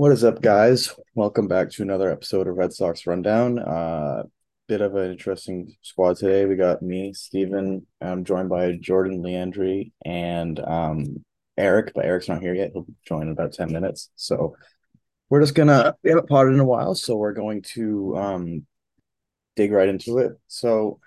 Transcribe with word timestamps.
What 0.00 0.12
is 0.12 0.24
up, 0.24 0.40
guys? 0.40 0.94
Welcome 1.14 1.46
back 1.46 1.68
to 1.72 1.82
another 1.82 2.10
episode 2.10 2.46
of 2.46 2.56
Red 2.56 2.72
Sox 2.72 3.06
Rundown. 3.06 3.58
Uh, 3.58 4.22
bit 4.66 4.80
of 4.80 4.94
an 4.96 5.10
interesting 5.10 5.76
squad 5.82 6.16
today. 6.16 6.46
We 6.46 6.56
got 6.56 6.80
me, 6.80 7.12
Stephen. 7.12 7.86
I'm 8.00 8.24
joined 8.24 8.48
by 8.48 8.78
Jordan 8.80 9.22
Leandri 9.22 9.92
and 10.02 10.58
um, 10.58 11.22
Eric, 11.58 11.92
but 11.94 12.06
Eric's 12.06 12.30
not 12.30 12.40
here 12.40 12.54
yet. 12.54 12.70
He'll 12.72 12.86
join 13.06 13.24
in 13.24 13.32
about 13.32 13.52
10 13.52 13.70
minutes. 13.70 14.08
So 14.16 14.56
we're 15.28 15.42
just 15.42 15.54
gonna 15.54 15.94
we 16.02 16.08
haven't 16.08 16.30
potted 16.30 16.54
in 16.54 16.60
a 16.60 16.64
while, 16.64 16.94
so 16.94 17.16
we're 17.16 17.34
going 17.34 17.60
to 17.74 18.16
um 18.16 18.66
dig 19.54 19.70
right 19.70 19.90
into 19.90 20.16
it. 20.16 20.32
So 20.48 20.98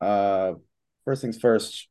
uh 0.00 0.52
first 1.04 1.20
things 1.20 1.36
first, 1.36 1.88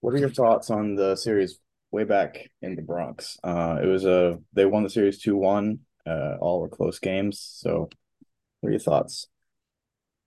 what 0.00 0.12
are 0.12 0.18
your 0.18 0.28
thoughts 0.28 0.68
on 0.68 0.94
the 0.94 1.16
series 1.16 1.58
way 1.90 2.04
back 2.04 2.50
in 2.62 2.76
the 2.76 2.82
Bronx? 2.82 3.38
Uh 3.42 3.78
it 3.82 3.86
was 3.86 4.04
a 4.04 4.38
they 4.52 4.66
won 4.66 4.82
the 4.82 4.90
series 4.90 5.22
2-1. 5.22 5.78
Uh 6.06 6.36
all 6.40 6.60
were 6.60 6.68
close 6.68 6.98
games. 6.98 7.40
So 7.40 7.88
what 8.60 8.68
are 8.68 8.72
your 8.72 8.80
thoughts? 8.80 9.28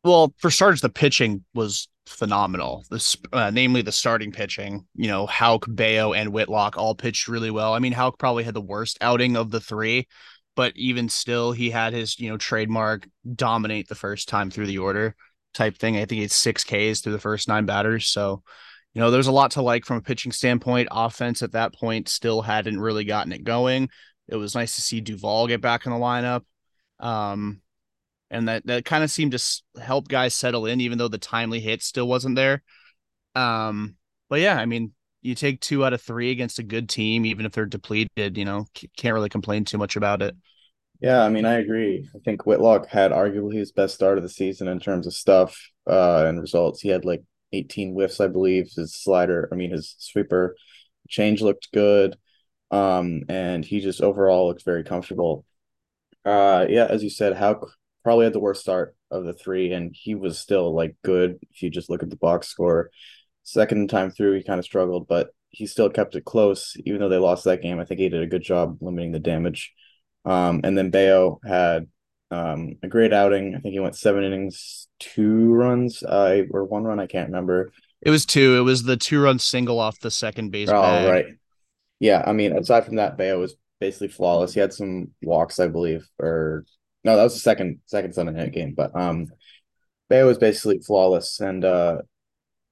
Well, 0.03 0.33
for 0.37 0.51
starters, 0.51 0.81
the 0.81 0.89
pitching 0.89 1.45
was 1.53 1.87
phenomenal. 2.07 2.85
This, 2.91 3.15
uh, 3.31 3.51
namely 3.51 3.81
the 3.81 3.91
starting 3.91 4.31
pitching. 4.31 4.85
You 4.95 5.07
know, 5.07 5.25
Houck, 5.25 5.65
Bello, 5.67 6.13
and 6.13 6.33
Whitlock 6.33 6.77
all 6.77 6.95
pitched 6.95 7.27
really 7.27 7.51
well. 7.51 7.73
I 7.73 7.79
mean, 7.79 7.93
Houck 7.93 8.19
probably 8.19 8.43
had 8.43 8.53
the 8.53 8.61
worst 8.61 8.97
outing 9.01 9.37
of 9.37 9.49
the 9.51 9.61
three, 9.61 10.07
but 10.55 10.73
even 10.75 11.07
still, 11.09 11.51
he 11.51 11.69
had 11.69 11.93
his 11.93 12.19
you 12.19 12.29
know 12.29 12.37
trademark 12.37 13.07
dominate 13.33 13.87
the 13.87 13.95
first 13.95 14.27
time 14.27 14.49
through 14.49 14.67
the 14.67 14.79
order 14.79 15.15
type 15.53 15.77
thing. 15.77 15.95
I 15.95 15.99
think 15.99 16.13
he 16.13 16.21
had 16.21 16.31
six 16.31 16.63
Ks 16.63 16.99
through 16.99 17.13
the 17.13 17.19
first 17.19 17.47
nine 17.47 17.65
batters. 17.65 18.07
So, 18.07 18.43
you 18.93 19.01
know, 19.01 19.11
there's 19.11 19.27
a 19.27 19.31
lot 19.31 19.51
to 19.51 19.61
like 19.61 19.85
from 19.85 19.97
a 19.97 20.01
pitching 20.01 20.31
standpoint. 20.31 20.87
Offense 20.91 21.41
at 21.41 21.53
that 21.53 21.73
point 21.73 22.09
still 22.09 22.41
hadn't 22.41 22.79
really 22.79 23.05
gotten 23.05 23.31
it 23.31 23.43
going. 23.43 23.89
It 24.27 24.35
was 24.35 24.55
nice 24.55 24.75
to 24.75 24.81
see 24.81 25.01
Duvall 25.01 25.47
get 25.47 25.61
back 25.61 25.85
in 25.85 25.91
the 25.91 25.97
lineup. 25.97 26.43
Um, 26.99 27.61
and 28.29 28.47
that 28.47 28.65
that 28.65 28.85
kind 28.85 29.03
of 29.03 29.11
seemed 29.11 29.31
to 29.33 29.81
help 29.81 30.07
guys 30.07 30.33
settle 30.33 30.65
in, 30.65 30.81
even 30.81 30.97
though 30.97 31.07
the 31.07 31.17
timely 31.17 31.59
hit 31.59 31.83
still 31.83 32.07
wasn't 32.07 32.35
there. 32.35 32.63
Um, 33.35 33.95
but 34.29 34.39
yeah, 34.39 34.57
I 34.57 34.65
mean, 34.65 34.93
you 35.21 35.35
take 35.35 35.59
two 35.59 35.85
out 35.85 35.93
of 35.93 36.01
three 36.01 36.31
against 36.31 36.59
a 36.59 36.63
good 36.63 36.89
team, 36.89 37.25
even 37.25 37.45
if 37.45 37.51
they're 37.51 37.65
depleted, 37.65 38.37
you 38.37 38.45
know, 38.45 38.65
can't 38.97 39.13
really 39.13 39.29
complain 39.29 39.65
too 39.65 39.77
much 39.77 39.95
about 39.95 40.21
it. 40.21 40.35
Yeah, 40.99 41.23
I 41.23 41.29
mean, 41.29 41.45
I 41.45 41.55
agree. 41.55 42.07
I 42.15 42.19
think 42.19 42.45
Whitlock 42.45 42.87
had 42.87 43.11
arguably 43.11 43.55
his 43.55 43.71
best 43.71 43.93
start 43.93 44.17
of 44.17 44.23
the 44.23 44.29
season 44.29 44.67
in 44.67 44.79
terms 44.79 45.05
of 45.05 45.13
stuff 45.13 45.57
uh, 45.85 46.25
and 46.27 46.39
results. 46.39 46.79
He 46.81 46.89
had 46.89 47.05
like 47.05 47.23
18 47.53 47.93
whiffs, 47.93 48.19
I 48.19 48.27
believe. 48.27 48.71
His 48.75 48.93
slider, 48.93 49.47
I 49.51 49.55
mean, 49.55 49.71
his 49.71 49.95
sweeper 49.99 50.55
change 51.07 51.41
looked 51.41 51.71
good. 51.73 52.17
Um, 52.71 53.23
and 53.29 53.63
he 53.63 53.81
just 53.81 54.01
overall 54.01 54.47
looks 54.47 54.63
very 54.63 54.83
comfortable. 54.83 55.45
Uh, 56.25 56.65
yeah, 56.69 56.85
as 56.85 57.03
you 57.03 57.09
said, 57.09 57.35
Houck 57.35 57.69
probably 58.03 58.25
had 58.25 58.33
the 58.33 58.39
worst 58.39 58.61
start 58.61 58.95
of 59.11 59.25
the 59.25 59.33
three, 59.33 59.71
and 59.73 59.93
he 59.93 60.15
was 60.15 60.39
still 60.39 60.73
like 60.73 60.95
good 61.03 61.39
if 61.51 61.61
you 61.61 61.69
just 61.69 61.89
look 61.89 62.01
at 62.03 62.09
the 62.09 62.15
box 62.15 62.47
score. 62.47 62.89
Second 63.43 63.89
time 63.89 64.09
through, 64.09 64.35
he 64.35 64.43
kind 64.43 64.59
of 64.59 64.65
struggled, 64.65 65.07
but 65.07 65.29
he 65.49 65.67
still 65.67 65.89
kept 65.89 66.15
it 66.15 66.25
close, 66.25 66.75
even 66.85 66.99
though 66.99 67.09
they 67.09 67.17
lost 67.17 67.43
that 67.43 67.61
game. 67.61 67.79
I 67.79 67.85
think 67.85 67.99
he 67.99 68.09
did 68.09 68.23
a 68.23 68.27
good 68.27 68.41
job 68.41 68.77
limiting 68.81 69.11
the 69.11 69.19
damage. 69.19 69.71
Um, 70.25 70.61
and 70.63 70.77
then 70.77 70.89
Bello 70.89 71.39
had 71.45 71.87
um, 72.33 72.75
a 72.81 72.87
great 72.87 73.13
outing. 73.13 73.55
I 73.55 73.59
think 73.59 73.73
he 73.73 73.79
went 73.79 73.95
seven 73.95 74.23
innings, 74.23 74.87
two 74.99 75.53
runs, 75.53 76.01
uh, 76.03 76.43
or 76.51 76.63
one 76.63 76.83
run. 76.83 76.99
I 76.99 77.07
can't 77.07 77.29
remember. 77.29 77.71
It 78.01 78.09
was 78.09 78.25
two. 78.25 78.57
It 78.57 78.61
was 78.61 78.83
the 78.83 78.97
two 78.97 79.21
run 79.21 79.39
single 79.39 79.79
off 79.79 79.99
the 79.99 80.11
second 80.11 80.51
base. 80.51 80.69
Oh, 80.69 80.81
bag. 80.81 81.09
right. 81.09 81.25
Yeah, 81.99 82.23
I 82.25 82.33
mean, 82.33 82.57
aside 82.57 82.85
from 82.85 82.97
that, 82.97 83.17
Bello 83.17 83.39
was 83.39 83.55
basically 83.79 84.09
flawless. 84.09 84.53
He 84.53 84.59
had 84.59 84.73
some 84.73 85.11
walks, 85.21 85.59
I 85.59 85.67
believe, 85.67 86.07
or 86.19 86.65
no, 87.03 87.15
that 87.15 87.23
was 87.23 87.33
the 87.33 87.39
second 87.39 87.79
second 87.85 88.13
Sunday 88.13 88.33
night 88.33 88.51
game. 88.51 88.73
But 88.75 88.95
um, 88.95 89.27
Bello 90.09 90.27
was 90.27 90.37
basically 90.37 90.79
flawless, 90.79 91.39
and 91.39 91.63
uh, 91.63 91.99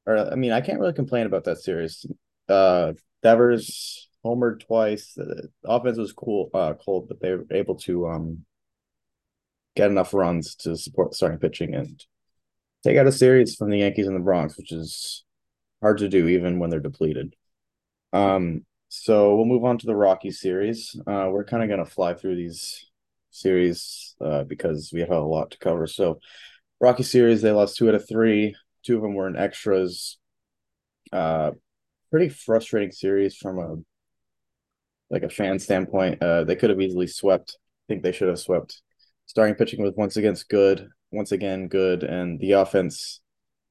or 0.05 0.17
I 0.17 0.35
mean, 0.35 0.51
I 0.51 0.61
can't 0.61 0.79
really 0.79 0.93
complain 0.93 1.27
about 1.27 1.45
that 1.45 1.59
series. 1.59 2.05
Uh, 2.49 2.93
Devers 3.23 4.09
homered 4.25 4.65
twice. 4.65 5.13
The 5.15 5.49
offense 5.63 5.97
was 5.97 6.13
cool, 6.13 6.49
uh, 6.53 6.73
cold, 6.73 7.07
but 7.07 7.21
they 7.21 7.31
were 7.31 7.45
able 7.51 7.75
to 7.75 8.07
um 8.07 8.45
get 9.75 9.89
enough 9.89 10.13
runs 10.13 10.55
to 10.55 10.75
support 10.75 11.13
starting 11.15 11.39
pitching 11.39 11.73
and 11.73 12.03
take 12.83 12.97
out 12.97 13.07
a 13.07 13.11
series 13.11 13.55
from 13.55 13.69
the 13.69 13.79
Yankees 13.79 14.07
in 14.07 14.13
the 14.13 14.19
Bronx, 14.19 14.57
which 14.57 14.71
is 14.71 15.23
hard 15.81 15.99
to 15.99 16.09
do 16.09 16.27
even 16.27 16.59
when 16.59 16.69
they're 16.69 16.79
depleted. 16.79 17.35
Um, 18.13 18.65
so 18.89 19.35
we'll 19.35 19.45
move 19.45 19.63
on 19.63 19.77
to 19.79 19.85
the 19.85 19.95
Rocky 19.95 20.31
series. 20.31 20.95
Uh, 21.07 21.29
we're 21.31 21.45
kind 21.45 21.63
of 21.63 21.69
gonna 21.69 21.85
fly 21.85 22.13
through 22.13 22.35
these 22.35 22.85
series 23.31 24.15
uh, 24.21 24.43
because 24.43 24.91
we 24.93 24.99
have 24.99 25.09
a 25.09 25.19
lot 25.19 25.51
to 25.51 25.57
cover. 25.57 25.87
So, 25.87 26.19
Rocky 26.79 27.03
series, 27.03 27.41
they 27.41 27.51
lost 27.51 27.77
two 27.77 27.87
out 27.87 27.95
of 27.95 28.07
three. 28.07 28.55
Two 28.83 28.97
of 28.97 29.01
them 29.01 29.13
were 29.13 29.27
in 29.27 29.37
extras. 29.37 30.17
Uh, 31.11 31.51
pretty 32.09 32.29
frustrating 32.29 32.91
series 32.91 33.35
from 33.35 33.59
a 33.59 33.75
like 35.09 35.23
a 35.23 35.29
fan 35.29 35.59
standpoint. 35.59 36.21
Uh, 36.21 36.43
they 36.43 36.55
could 36.55 36.69
have 36.69 36.81
easily 36.81 37.07
swept. 37.07 37.57
I 37.57 37.93
think 37.93 38.03
they 38.03 38.11
should 38.11 38.29
have 38.29 38.39
swept. 38.39 38.81
Starting 39.31 39.55
pitching 39.55 39.81
was 39.81 39.93
once 39.95 40.17
again 40.17 40.35
good, 40.49 40.89
once 41.09 41.31
again 41.31 41.69
good, 41.69 42.03
and 42.03 42.37
the 42.41 42.51
offense 42.51 43.21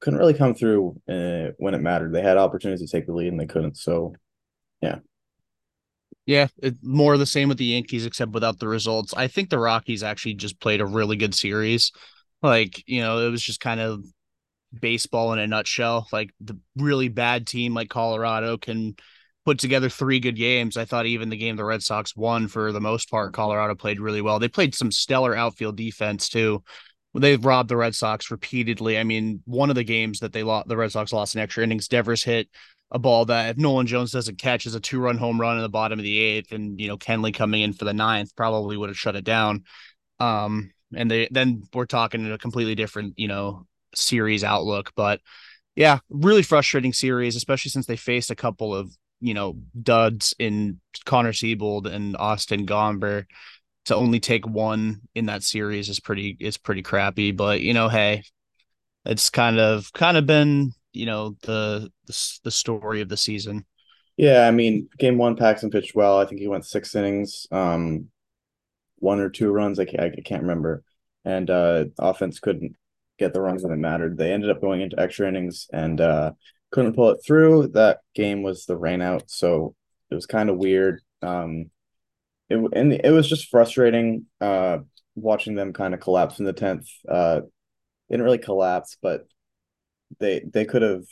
couldn't 0.00 0.18
really 0.18 0.32
come 0.32 0.54
through 0.54 0.98
uh, 1.06 1.52
when 1.58 1.74
it 1.74 1.82
mattered. 1.82 2.14
They 2.14 2.22
had 2.22 2.38
opportunities 2.38 2.80
to 2.80 2.96
take 2.96 3.06
the 3.06 3.12
lead 3.12 3.28
and 3.28 3.38
they 3.38 3.44
couldn't. 3.44 3.76
So, 3.76 4.14
yeah. 4.80 5.00
Yeah, 6.24 6.46
it, 6.62 6.76
more 6.82 7.18
the 7.18 7.26
same 7.26 7.50
with 7.50 7.58
the 7.58 7.66
Yankees, 7.66 8.06
except 8.06 8.32
without 8.32 8.58
the 8.58 8.68
results. 8.68 9.12
I 9.14 9.28
think 9.28 9.50
the 9.50 9.58
Rockies 9.58 10.02
actually 10.02 10.32
just 10.32 10.58
played 10.60 10.80
a 10.80 10.86
really 10.86 11.16
good 11.16 11.34
series. 11.34 11.92
Like, 12.40 12.82
you 12.88 13.02
know, 13.02 13.18
it 13.18 13.28
was 13.28 13.42
just 13.42 13.60
kind 13.60 13.80
of 13.80 14.02
baseball 14.80 15.34
in 15.34 15.40
a 15.40 15.46
nutshell. 15.46 16.08
Like 16.10 16.30
the 16.40 16.58
really 16.74 17.08
bad 17.08 17.46
team 17.46 17.74
like 17.74 17.90
Colorado 17.90 18.56
can 18.56 18.96
put 19.44 19.58
together 19.58 19.88
three 19.88 20.20
good 20.20 20.36
games. 20.36 20.76
I 20.76 20.84
thought 20.84 21.06
even 21.06 21.30
the 21.30 21.36
game 21.36 21.56
the 21.56 21.64
Red 21.64 21.82
Sox 21.82 22.14
won 22.14 22.48
for 22.48 22.72
the 22.72 22.80
most 22.80 23.10
part, 23.10 23.32
Colorado 23.32 23.74
played 23.74 24.00
really 24.00 24.20
well. 24.20 24.38
They 24.38 24.48
played 24.48 24.74
some 24.74 24.90
stellar 24.90 25.34
outfield 25.34 25.76
defense 25.76 26.28
too. 26.28 26.62
They've 27.14 27.44
robbed 27.44 27.68
the 27.68 27.76
Red 27.76 27.94
Sox 27.94 28.30
repeatedly. 28.30 28.98
I 28.98 29.04
mean, 29.04 29.42
one 29.44 29.70
of 29.70 29.76
the 29.76 29.84
games 29.84 30.20
that 30.20 30.32
they 30.32 30.42
lost, 30.42 30.68
the 30.68 30.76
Red 30.76 30.92
Sox 30.92 31.12
lost 31.12 31.34
in 31.34 31.40
extra 31.40 31.64
innings. 31.64 31.88
Devers 31.88 32.22
hit 32.22 32.48
a 32.92 32.98
ball 32.98 33.24
that 33.24 33.50
if 33.50 33.56
Nolan 33.56 33.86
Jones 33.86 34.12
doesn't 34.12 34.38
catch 34.38 34.66
is 34.66 34.74
a 34.74 34.80
two 34.80 35.00
run 35.00 35.18
home 35.18 35.40
run 35.40 35.56
in 35.56 35.62
the 35.62 35.68
bottom 35.68 35.98
of 35.98 36.04
the 36.04 36.18
eighth, 36.18 36.52
and 36.52 36.80
you 36.80 36.86
know 36.86 36.96
Kenley 36.96 37.34
coming 37.34 37.62
in 37.62 37.72
for 37.72 37.84
the 37.84 37.92
ninth 37.92 38.36
probably 38.36 38.76
would 38.76 38.90
have 38.90 38.98
shut 38.98 39.16
it 39.16 39.24
down. 39.24 39.64
Um, 40.20 40.70
and 40.94 41.10
they 41.10 41.28
then 41.30 41.64
we're 41.74 41.86
talking 41.86 42.24
in 42.24 42.32
a 42.32 42.38
completely 42.38 42.74
different 42.74 43.14
you 43.16 43.28
know 43.28 43.66
series 43.94 44.44
outlook, 44.44 44.92
but 44.94 45.20
yeah, 45.76 45.98
really 46.10 46.42
frustrating 46.42 46.92
series, 46.92 47.36
especially 47.36 47.70
since 47.70 47.86
they 47.86 47.96
faced 47.96 48.30
a 48.30 48.36
couple 48.36 48.74
of 48.74 48.94
you 49.20 49.34
know 49.34 49.56
duds 49.80 50.34
in 50.38 50.80
Connor 51.04 51.32
Seabold 51.32 51.86
and 51.86 52.16
Austin 52.16 52.66
Gomber. 52.66 53.24
To 53.86 53.96
only 53.96 54.20
take 54.20 54.46
one 54.46 55.00
in 55.14 55.26
that 55.26 55.42
series 55.42 55.88
is 55.88 56.00
pretty 56.00 56.36
is 56.38 56.58
pretty 56.58 56.82
crappy, 56.82 57.32
but 57.32 57.60
you 57.60 57.72
know, 57.72 57.88
hey, 57.88 58.22
it's 59.04 59.30
kind 59.30 59.58
of 59.58 59.90
kind 59.94 60.16
of 60.16 60.26
been 60.26 60.72
you 60.92 61.06
know 61.06 61.36
the 61.42 61.90
the, 62.06 62.38
the 62.44 62.50
story 62.50 63.00
of 63.00 63.08
the 63.08 63.16
season. 63.16 63.64
Yeah, 64.16 64.46
I 64.46 64.50
mean, 64.50 64.88
game 64.98 65.16
one, 65.16 65.34
Paxton 65.34 65.70
pitched 65.70 65.94
well. 65.94 66.18
I 66.18 66.26
think 66.26 66.40
he 66.40 66.48
went 66.48 66.66
six 66.66 66.94
innings, 66.94 67.46
um, 67.50 68.08
one 68.96 69.18
or 69.18 69.30
two 69.30 69.50
runs. 69.50 69.78
I 69.78 69.86
can't, 69.86 70.02
I 70.02 70.20
can't 70.22 70.42
remember. 70.42 70.84
And 71.24 71.48
uh, 71.48 71.86
offense 71.98 72.38
couldn't 72.38 72.76
get 73.18 73.32
the 73.32 73.40
runs 73.40 73.64
it 73.64 73.68
mattered. 73.68 74.18
They 74.18 74.32
ended 74.32 74.50
up 74.50 74.60
going 74.60 74.82
into 74.82 75.00
extra 75.00 75.26
innings 75.26 75.68
and 75.72 76.00
uh, 76.00 76.32
couldn't 76.70 76.94
pull 76.94 77.10
it 77.10 77.20
through. 77.24 77.68
That 77.68 78.00
game 78.14 78.42
was 78.42 78.66
the 78.66 78.78
rainout, 78.78 79.24
so 79.26 79.74
it 80.10 80.14
was 80.14 80.26
kind 80.26 80.50
of 80.50 80.58
weird. 80.58 81.00
Um, 81.22 81.70
it 82.48 82.56
and 82.72 82.92
it 82.92 83.12
was 83.12 83.28
just 83.28 83.48
frustrating 83.48 84.26
uh, 84.40 84.78
watching 85.14 85.54
them 85.54 85.72
kind 85.72 85.94
of 85.94 86.00
collapse 86.00 86.38
in 86.38 86.44
the 86.44 86.52
tenth. 86.52 86.88
Uh, 87.08 87.42
didn't 88.08 88.24
really 88.24 88.38
collapse, 88.38 88.96
but 89.00 89.26
they 90.18 90.40
they 90.40 90.64
could 90.64 90.82
have 90.82 91.04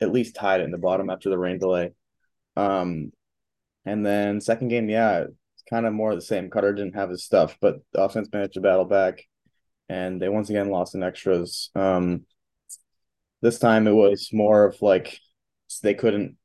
at 0.00 0.12
least 0.12 0.34
tied 0.34 0.60
it 0.60 0.64
in 0.64 0.70
the 0.70 0.78
bottom 0.78 1.08
after 1.10 1.30
the 1.30 1.38
rain 1.38 1.58
delay. 1.58 1.92
Um, 2.56 3.12
and 3.84 4.04
then 4.04 4.40
second 4.40 4.68
game, 4.68 4.88
yeah, 4.88 5.20
it's 5.20 5.62
kind 5.68 5.86
of 5.86 5.92
more 5.92 6.10
of 6.10 6.16
the 6.16 6.22
same. 6.22 6.50
Kutter 6.50 6.74
didn't 6.74 6.96
have 6.96 7.10
his 7.10 7.24
stuff, 7.24 7.56
but 7.60 7.76
the 7.92 8.02
offense 8.02 8.28
managed 8.32 8.54
to 8.54 8.60
battle 8.60 8.84
back, 8.84 9.22
and 9.88 10.20
they 10.20 10.28
once 10.28 10.50
again 10.50 10.70
lost 10.70 10.94
in 10.94 11.02
extras. 11.02 11.70
Um, 11.74 12.24
this 13.42 13.58
time 13.58 13.86
it 13.86 13.92
was 13.92 14.30
more 14.32 14.64
of 14.64 14.80
like 14.82 15.18
they 15.82 15.94
couldn't 15.94 16.36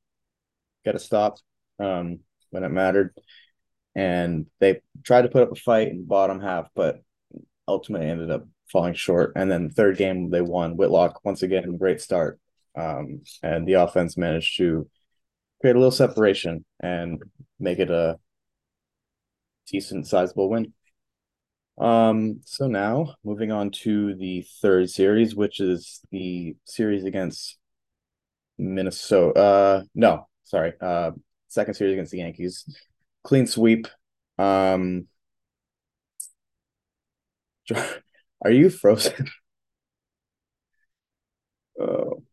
get 0.83 0.95
a 0.95 0.99
stop 0.99 1.37
um, 1.79 2.19
when 2.49 2.63
it 2.63 2.69
mattered, 2.69 3.15
and 3.95 4.47
they 4.59 4.81
tried 5.03 5.23
to 5.23 5.29
put 5.29 5.43
up 5.43 5.51
a 5.51 5.55
fight 5.55 5.89
in 5.89 5.97
the 5.97 6.05
bottom 6.05 6.41
half, 6.41 6.67
but 6.75 7.01
ultimately 7.67 8.07
ended 8.07 8.31
up 8.31 8.45
falling 8.71 8.93
short. 8.93 9.33
And 9.35 9.51
then 9.51 9.67
the 9.67 9.73
third 9.73 9.97
game 9.97 10.29
they 10.29 10.41
won. 10.41 10.77
Whitlock 10.77 11.23
once 11.23 11.43
again 11.43 11.77
great 11.77 12.01
start, 12.01 12.39
um, 12.75 13.21
and 13.43 13.67
the 13.67 13.73
offense 13.73 14.17
managed 14.17 14.57
to 14.57 14.89
create 15.59 15.75
a 15.75 15.79
little 15.79 15.91
separation 15.91 16.65
and 16.79 17.21
make 17.59 17.79
it 17.79 17.91
a 17.91 18.17
decent, 19.67 20.07
sizable 20.07 20.49
win. 20.49 20.73
Um, 21.77 22.41
so 22.45 22.67
now 22.67 23.15
moving 23.23 23.51
on 23.51 23.71
to 23.83 24.15
the 24.15 24.45
third 24.61 24.89
series, 24.89 25.35
which 25.35 25.59
is 25.59 26.01
the 26.11 26.55
series 26.65 27.05
against 27.05 27.57
Minnesota. 28.57 29.39
Uh, 29.39 29.83
no, 29.95 30.27
sorry. 30.43 30.73
Uh, 30.79 31.11
second 31.47 31.73
series 31.73 31.93
against 31.93 32.11
the 32.11 32.19
Yankees. 32.19 32.65
Clean 33.23 33.47
sweep. 33.47 33.87
Um, 34.37 35.07
are 38.43 38.51
you 38.51 38.69
frozen? 38.69 39.27
oh, 41.81 42.23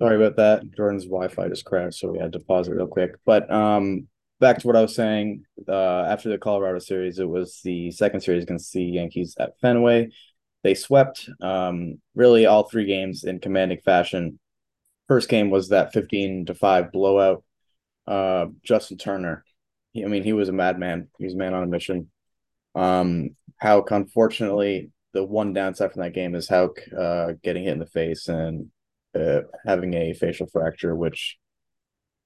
sorry 0.00 0.16
about 0.16 0.36
that. 0.36 0.70
Jordan's 0.76 1.04
Wi-Fi 1.04 1.48
just 1.48 1.64
crashed, 1.64 2.00
so 2.00 2.10
we 2.10 2.18
had 2.18 2.32
to 2.32 2.40
pause 2.40 2.68
it 2.68 2.72
real 2.74 2.86
quick. 2.86 3.12
But 3.24 3.50
um, 3.50 4.08
back 4.40 4.58
to 4.58 4.66
what 4.66 4.76
I 4.76 4.82
was 4.82 4.94
saying. 4.94 5.44
Uh, 5.68 6.00
after 6.02 6.28
the 6.28 6.38
Colorado 6.38 6.78
series, 6.78 7.18
it 7.18 7.28
was 7.28 7.60
the 7.64 7.90
second 7.90 8.20
series 8.20 8.42
against 8.42 8.72
the 8.72 8.82
Yankees 8.82 9.36
at 9.38 9.58
Fenway. 9.60 10.10
They 10.62 10.74
swept 10.74 11.28
um, 11.40 12.00
really 12.14 12.46
all 12.46 12.64
three 12.64 12.86
games 12.86 13.24
in 13.24 13.38
commanding 13.38 13.78
fashion. 13.84 14.38
First 15.08 15.28
game 15.28 15.50
was 15.50 15.68
that 15.68 15.92
15 15.92 16.46
to 16.46 16.54
5 16.54 16.92
blowout. 16.92 17.44
Uh, 18.06 18.46
Justin 18.64 18.98
Turner, 18.98 19.44
he, 19.92 20.04
I 20.04 20.08
mean, 20.08 20.24
he 20.24 20.32
was 20.32 20.48
a 20.48 20.52
madman. 20.52 21.08
He 21.18 21.24
was 21.24 21.34
a 21.34 21.38
man 21.38 21.54
on 21.54 21.62
a 21.62 21.68
mission. 21.68 22.10
Um, 22.74 23.36
Houck, 23.58 23.90
unfortunately, 23.90 24.90
the 25.12 25.24
one 25.24 25.52
downside 25.52 25.92
from 25.92 26.02
that 26.02 26.14
game 26.14 26.34
is 26.34 26.48
Houck 26.48 26.78
uh, 26.96 27.32
getting 27.42 27.64
hit 27.64 27.72
in 27.72 27.78
the 27.78 27.86
face 27.86 28.28
and 28.28 28.70
uh, 29.14 29.42
having 29.64 29.94
a 29.94 30.12
facial 30.12 30.46
fracture, 30.46 30.94
which 30.94 31.38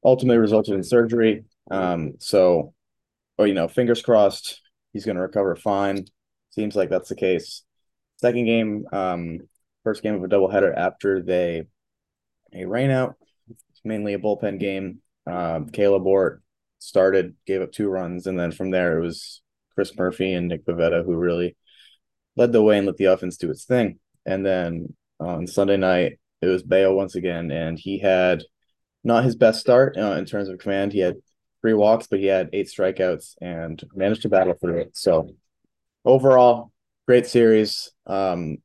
ultimately 0.05 0.39
resulted 0.39 0.75
in 0.75 0.83
surgery. 0.83 1.45
Um, 1.71 2.15
so, 2.19 2.75
or 3.39 3.47
you 3.47 3.55
know, 3.55 3.69
fingers 3.69 4.03
crossed, 4.03 4.61
he's 4.93 5.05
going 5.05 5.17
to 5.17 5.23
recover 5.23 5.57
fine. 5.57 6.05
Seems 6.51 6.75
like 6.75 6.91
that's 6.91 7.09
the 7.09 7.15
case. 7.15 7.63
Second 8.17 8.45
game, 8.45 8.85
um, 8.93 9.39
first 9.85 10.03
game 10.03 10.15
of 10.15 10.25
a 10.25 10.29
doubleheader 10.29 10.77
after 10.77 11.23
they 11.23 11.65
a 12.53 12.65
rain 12.65 12.91
out. 12.91 13.15
It's 13.49 13.81
mainly 13.85 14.15
a 14.15 14.19
bullpen 14.19 14.59
game. 14.59 15.01
Um, 15.27 15.69
Caleb 15.69 16.07
Ort 16.07 16.43
started, 16.79 17.37
gave 17.47 17.63
up 17.63 17.73
two 17.73 17.89
runs, 17.89 18.27
and 18.27 18.39
then 18.39 18.53
from 18.53 18.71
there 18.71 18.99
it 18.99 19.03
was 19.03 19.43
Chris 19.75 19.97
Murphy 19.97 20.33
and 20.33 20.49
Nick 20.49 20.65
Pivetta 20.65 21.05
who 21.05 21.15
really 21.15 21.57
led 22.37 22.53
the 22.53 22.63
way 22.63 22.79
and 22.79 22.87
let 22.87 22.97
the 22.97 23.07
offense 23.07 23.37
do 23.37 23.51
its 23.51 23.65
thing. 23.65 23.99
And 24.27 24.45
then 24.45 24.95
on 25.19 25.47
Sunday 25.47 25.77
night, 25.77 26.19
it 26.43 26.47
was 26.47 26.63
Bello 26.63 26.95
once 26.95 27.15
again, 27.15 27.51
and 27.51 27.79
he 27.79 27.99
had 27.99 28.43
not 29.05 29.25
his 29.25 29.37
best 29.37 29.61
start 29.61 29.97
uh, 29.97 30.13
in 30.13 30.25
terms 30.25 30.49
of 30.49 30.59
command. 30.59 30.93
He 30.93 31.01
had 31.01 31.17
three 31.61 31.75
walks, 31.75 32.07
but 32.07 32.21
he 32.21 32.27
had 32.27 32.51
eight 32.53 32.69
strikeouts 32.69 33.35
and 33.41 33.83
managed 33.95 34.23
to 34.23 34.29
battle 34.29 34.55
through 34.55 34.79
it. 34.79 34.97
So 34.97 35.31
overall, 36.05 36.73
great 37.07 37.27
series. 37.27 37.93
Um, 38.07 38.59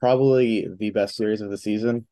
probably 0.00 0.68
the 0.78 0.90
best 0.90 1.16
series 1.16 1.40
of 1.40 1.50
the 1.50 1.58
season 1.58 2.06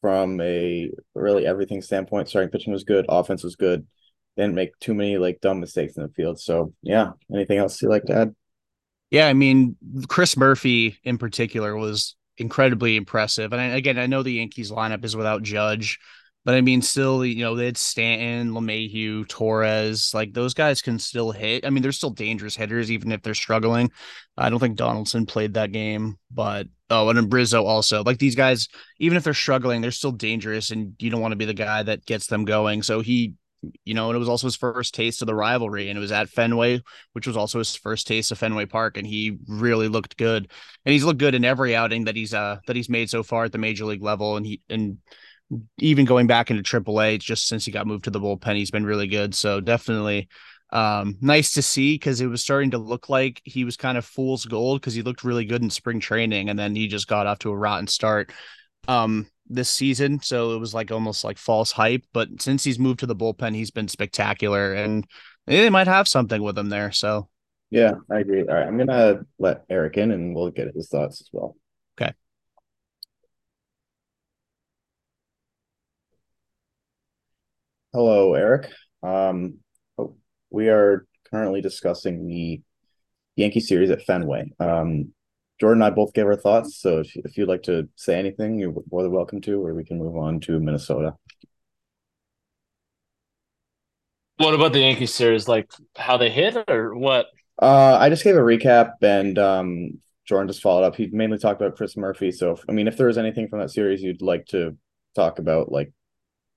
from 0.00 0.40
a 0.40 0.90
really 1.14 1.46
everything 1.46 1.82
standpoint. 1.82 2.28
Starting 2.28 2.50
pitching 2.50 2.72
was 2.72 2.84
good, 2.84 3.06
offense 3.08 3.42
was 3.42 3.56
good. 3.56 3.86
Didn't 4.36 4.54
make 4.54 4.78
too 4.78 4.94
many 4.94 5.18
like 5.18 5.40
dumb 5.40 5.60
mistakes 5.60 5.96
in 5.96 6.02
the 6.02 6.08
field. 6.10 6.40
So 6.40 6.72
yeah, 6.82 7.12
anything 7.32 7.58
else 7.58 7.80
you 7.82 7.88
like 7.88 8.04
to 8.04 8.14
add? 8.14 8.34
Yeah, 9.10 9.28
I 9.28 9.34
mean 9.34 9.76
Chris 10.08 10.36
Murphy 10.36 10.98
in 11.04 11.18
particular 11.18 11.76
was 11.76 12.16
incredibly 12.38 12.96
impressive. 12.96 13.52
And 13.52 13.60
I, 13.60 13.66
again, 13.66 13.98
I 13.98 14.06
know 14.06 14.22
the 14.22 14.32
Yankees 14.32 14.70
lineup 14.70 15.04
is 15.04 15.16
without 15.16 15.42
Judge, 15.42 15.98
but 16.44 16.54
I 16.54 16.60
mean, 16.60 16.82
still, 16.82 17.24
you 17.24 17.44
know, 17.44 17.54
they 17.54 17.66
had 17.66 17.76
Stanton, 17.76 18.52
LeMahieu, 18.52 19.28
Torres, 19.28 20.12
like 20.12 20.32
those 20.32 20.54
guys 20.54 20.82
can 20.82 20.98
still 20.98 21.30
hit. 21.30 21.64
I 21.64 21.70
mean, 21.70 21.82
they're 21.82 21.92
still 21.92 22.10
dangerous 22.10 22.56
hitters, 22.56 22.90
even 22.90 23.12
if 23.12 23.22
they're 23.22 23.34
struggling. 23.34 23.90
I 24.36 24.50
don't 24.50 24.58
think 24.58 24.76
Donaldson 24.76 25.26
played 25.26 25.54
that 25.54 25.70
game, 25.70 26.16
but 26.32 26.66
oh, 26.90 27.08
and 27.10 27.32
Rizzo 27.32 27.64
also. 27.64 28.02
Like 28.02 28.18
these 28.18 28.34
guys, 28.34 28.68
even 28.98 29.16
if 29.16 29.22
they're 29.22 29.34
struggling, 29.34 29.80
they're 29.80 29.92
still 29.92 30.12
dangerous, 30.12 30.70
and 30.70 30.94
you 30.98 31.10
don't 31.10 31.20
want 31.20 31.32
to 31.32 31.36
be 31.36 31.44
the 31.44 31.54
guy 31.54 31.84
that 31.84 32.06
gets 32.06 32.26
them 32.26 32.44
going. 32.44 32.82
So 32.82 33.02
he, 33.02 33.34
you 33.84 33.94
know, 33.94 34.08
and 34.08 34.16
it 34.16 34.18
was 34.18 34.28
also 34.28 34.48
his 34.48 34.56
first 34.56 34.94
taste 34.94 35.22
of 35.22 35.26
the 35.26 35.36
rivalry, 35.36 35.90
and 35.90 35.96
it 35.96 36.00
was 36.00 36.10
at 36.10 36.28
Fenway, 36.28 36.82
which 37.12 37.28
was 37.28 37.36
also 37.36 37.58
his 37.58 37.76
first 37.76 38.08
taste 38.08 38.32
of 38.32 38.38
Fenway 38.38 38.66
Park, 38.66 38.96
and 38.96 39.06
he 39.06 39.38
really 39.46 39.86
looked 39.86 40.16
good. 40.16 40.50
And 40.84 40.92
he's 40.92 41.04
looked 41.04 41.20
good 41.20 41.36
in 41.36 41.44
every 41.44 41.76
outing 41.76 42.06
that 42.06 42.16
he's 42.16 42.34
uh 42.34 42.58
that 42.66 42.74
he's 42.74 42.88
made 42.88 43.10
so 43.10 43.22
far 43.22 43.44
at 43.44 43.52
the 43.52 43.58
major 43.58 43.84
league 43.84 44.02
level, 44.02 44.36
and 44.36 44.44
he 44.44 44.60
and 44.68 44.98
even 45.78 46.04
going 46.04 46.26
back 46.26 46.50
into 46.50 46.62
AAA, 46.62 47.20
just 47.20 47.46
since 47.46 47.64
he 47.64 47.72
got 47.72 47.86
moved 47.86 48.04
to 48.04 48.10
the 48.10 48.20
bullpen, 48.20 48.56
he's 48.56 48.70
been 48.70 48.86
really 48.86 49.06
good. 49.06 49.34
So 49.34 49.60
definitely 49.60 50.28
um, 50.72 51.16
nice 51.20 51.52
to 51.52 51.62
see 51.62 51.94
because 51.94 52.20
it 52.20 52.26
was 52.26 52.42
starting 52.42 52.70
to 52.70 52.78
look 52.78 53.08
like 53.08 53.40
he 53.44 53.64
was 53.64 53.76
kind 53.76 53.98
of 53.98 54.04
fool's 54.04 54.46
gold 54.46 54.80
because 54.80 54.94
he 54.94 55.02
looked 55.02 55.24
really 55.24 55.44
good 55.44 55.62
in 55.62 55.70
spring 55.70 56.00
training 56.00 56.48
and 56.48 56.58
then 56.58 56.74
he 56.74 56.88
just 56.88 57.06
got 57.06 57.26
off 57.26 57.40
to 57.40 57.50
a 57.50 57.56
rotten 57.56 57.86
start 57.86 58.32
um, 58.88 59.26
this 59.46 59.68
season. 59.68 60.20
So 60.22 60.52
it 60.52 60.58
was 60.58 60.72
like 60.72 60.90
almost 60.90 61.24
like 61.24 61.36
false 61.36 61.72
hype. 61.72 62.04
But 62.12 62.40
since 62.40 62.64
he's 62.64 62.78
moved 62.78 63.00
to 63.00 63.06
the 63.06 63.16
bullpen, 63.16 63.54
he's 63.54 63.70
been 63.70 63.88
spectacular 63.88 64.72
and 64.72 65.06
they 65.46 65.68
might 65.70 65.88
have 65.88 66.08
something 66.08 66.42
with 66.42 66.56
him 66.56 66.70
there. 66.70 66.92
So 66.92 67.28
yeah, 67.70 67.92
I 68.10 68.20
agree. 68.20 68.42
All 68.42 68.54
right, 68.54 68.66
I'm 68.66 68.76
gonna 68.76 69.24
let 69.38 69.64
Eric 69.70 69.96
in 69.96 70.10
and 70.10 70.34
we'll 70.34 70.50
get 70.50 70.74
his 70.74 70.88
thoughts 70.88 71.22
as 71.22 71.28
well. 71.32 71.56
Hello, 77.94 78.32
Eric. 78.32 78.70
Um, 79.02 79.58
oh, 79.98 80.16
we 80.48 80.70
are 80.70 81.06
currently 81.30 81.60
discussing 81.60 82.26
the 82.26 82.62
Yankee 83.36 83.60
series 83.60 83.90
at 83.90 84.00
Fenway. 84.00 84.50
Um, 84.58 85.12
Jordan 85.60 85.82
and 85.82 85.92
I 85.92 85.94
both 85.94 86.14
gave 86.14 86.24
our 86.24 86.36
thoughts, 86.36 86.80
so 86.80 87.00
if, 87.00 87.14
if 87.16 87.36
you'd 87.36 87.50
like 87.50 87.64
to 87.64 87.90
say 87.96 88.18
anything, 88.18 88.58
you're 88.58 88.72
more 88.90 89.02
than 89.02 89.12
welcome 89.12 89.42
to, 89.42 89.62
or 89.62 89.74
we 89.74 89.84
can 89.84 89.98
move 89.98 90.16
on 90.16 90.40
to 90.40 90.58
Minnesota. 90.58 91.16
What 94.38 94.54
about 94.54 94.72
the 94.72 94.80
Yankee 94.80 95.04
series? 95.04 95.46
Like 95.46 95.70
how 95.94 96.16
they 96.16 96.30
hit 96.30 96.56
or 96.68 96.94
what? 96.96 97.26
Uh, 97.60 97.98
I 98.00 98.08
just 98.08 98.24
gave 98.24 98.36
a 98.36 98.40
recap, 98.40 98.92
and 99.02 99.38
um, 99.38 100.00
Jordan 100.26 100.48
just 100.48 100.62
followed 100.62 100.84
up. 100.84 100.96
He 100.96 101.08
mainly 101.12 101.36
talked 101.36 101.60
about 101.60 101.76
Chris 101.76 101.94
Murphy. 101.98 102.32
So, 102.32 102.52
if, 102.52 102.64
I 102.70 102.72
mean, 102.72 102.88
if 102.88 102.96
there 102.96 103.08
was 103.08 103.18
anything 103.18 103.48
from 103.48 103.60
that 103.60 103.70
series 103.70 104.02
you'd 104.02 104.22
like 104.22 104.46
to 104.46 104.78
talk 105.14 105.38
about, 105.38 105.70
like 105.70 105.92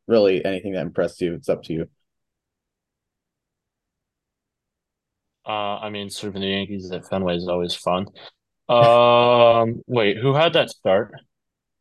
really 0.07 0.44
anything 0.46 0.74
that 0.74 0.81
impressed 0.81 1.22
you, 1.22 1.34
it's 1.34 1.50
up 1.50 1.63
to 1.63 1.74
you. 1.74 1.88
Uh, 5.48 5.77
I 5.79 5.89
mean, 5.89 6.10
serving 6.10 6.41
the 6.41 6.48
Yankees 6.48 6.91
at 6.91 7.08
Fenway 7.08 7.36
is 7.38 7.48
always 7.48 7.75
fun. 7.75 8.08
Um, 8.70 9.82
wait, 9.88 10.18
who 10.18 10.34
had 10.34 10.53
that 10.53 10.70
start? 10.72 11.13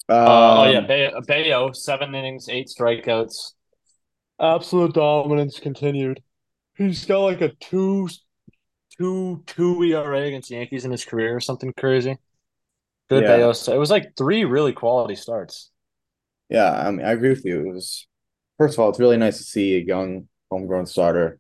Um, 0.08 0.16
Uh, 0.26 0.54
oh 0.58 0.64
yeah, 0.64 0.80
Bello, 0.80 1.20
Bello, 1.26 1.72
seven 1.72 2.14
innings, 2.14 2.48
eight 2.48 2.68
strikeouts. 2.68 3.52
Absolute 4.38 4.94
dominance 4.94 5.58
continued. 5.58 6.22
He's 6.76 7.04
got 7.04 7.20
like 7.20 7.40
a 7.40 7.48
two, 7.60 8.08
two, 8.98 9.42
two 9.46 9.82
ERA 9.84 10.22
against 10.22 10.48
the 10.48 10.56
Yankees 10.56 10.84
in 10.84 10.90
his 10.90 11.04
career 11.04 11.34
or 11.37 11.40
something 11.40 11.72
crazy. 11.78 12.18
Good 13.08 13.25
yeah, 13.25 13.26
Bello. 13.26 13.52
So 13.54 13.75
it 13.75 13.78
was 13.78 13.90
like 13.90 14.16
three 14.16 14.44
really 14.44 14.72
quality 14.75 15.16
starts. 15.16 15.70
yeah. 16.48 16.70
I 16.72 16.90
mean, 16.90 17.04
I 17.06 17.12
agree 17.12 17.30
with 17.30 17.44
you. 17.44 17.60
It 17.60 17.72
was 17.75 18.06
first 18.58 18.75
of 18.75 18.80
all, 18.80 18.90
it's 18.90 19.00
really 19.00 19.16
nice 19.16 19.38
to 19.38 19.44
see 19.44 19.76
a 19.76 19.80
young 19.84 20.28
homegrown 20.50 20.87
starter 20.87 21.38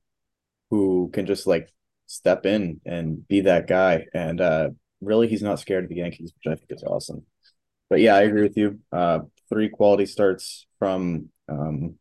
who 0.70 1.10
can 1.12 1.26
just 1.26 1.46
like 1.46 1.72
step 2.06 2.46
in 2.46 2.80
and 2.84 3.26
be 3.28 3.42
that 3.42 3.66
guy. 3.66 4.06
And 4.14 4.40
uh, 4.40 4.70
really, 5.00 5.28
he's 5.28 5.42
not 5.42 5.60
scared 5.60 5.84
of 5.84 5.90
the 5.90 5.96
Yankees, 5.96 6.32
which 6.34 6.52
I 6.52 6.56
think 6.56 6.70
is 6.72 6.82
awesome. 6.82 7.24
But 7.90 8.00
yeah, 8.00 8.14
I 8.16 8.22
agree 8.22 8.42
with 8.42 8.56
you. 8.56 8.80
Uh, 8.92 9.20
three 9.48 9.68
quality 9.68 10.06
starts 10.06 10.66
from 10.78 11.28
um, 11.48 11.96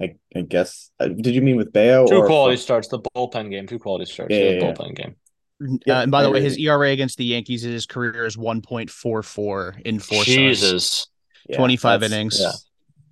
I, 0.00 0.14
I 0.34 0.42
guess. 0.42 0.90
Uh, 1.00 1.08
did 1.08 1.34
you 1.34 1.42
mean 1.42 1.56
with 1.56 1.72
Bello 1.72 2.06
Two 2.08 2.16
or 2.18 2.26
quality 2.26 2.56
from? 2.56 2.62
starts, 2.62 2.88
the 2.88 3.00
bullpen 3.00 3.50
game, 3.50 3.66
two 3.66 3.78
quality 3.78 4.04
starts. 4.04 4.34
Yeah, 4.34 4.42
Yeah, 4.42 4.50
yeah, 4.50 4.58
the 4.58 4.66
yeah. 4.66 4.72
bullpen 4.72 4.96
game. 4.96 5.10
Uh, 5.10 5.16
Yep, 5.60 6.02
and 6.04 6.12
by 6.12 6.22
the 6.22 6.30
way, 6.30 6.40
his. 6.40 6.56
ERA 6.56 6.90
against 6.90 7.18
the 7.18 7.24
Yankees 7.24 7.64
in 7.64 7.72
his 7.72 7.84
career 7.84 8.24
is 8.26 8.36
1.44 8.36 9.80
in 9.84 9.98
four 9.98 10.22
starts, 10.22 10.26
Jesus. 10.36 11.06
Yeah, 11.48 11.56
25 11.56 12.00
that's 12.00 12.12
Yeah. 12.12 12.16
innings. 12.16 12.66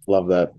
love 0.07 0.29
that. 0.29 0.53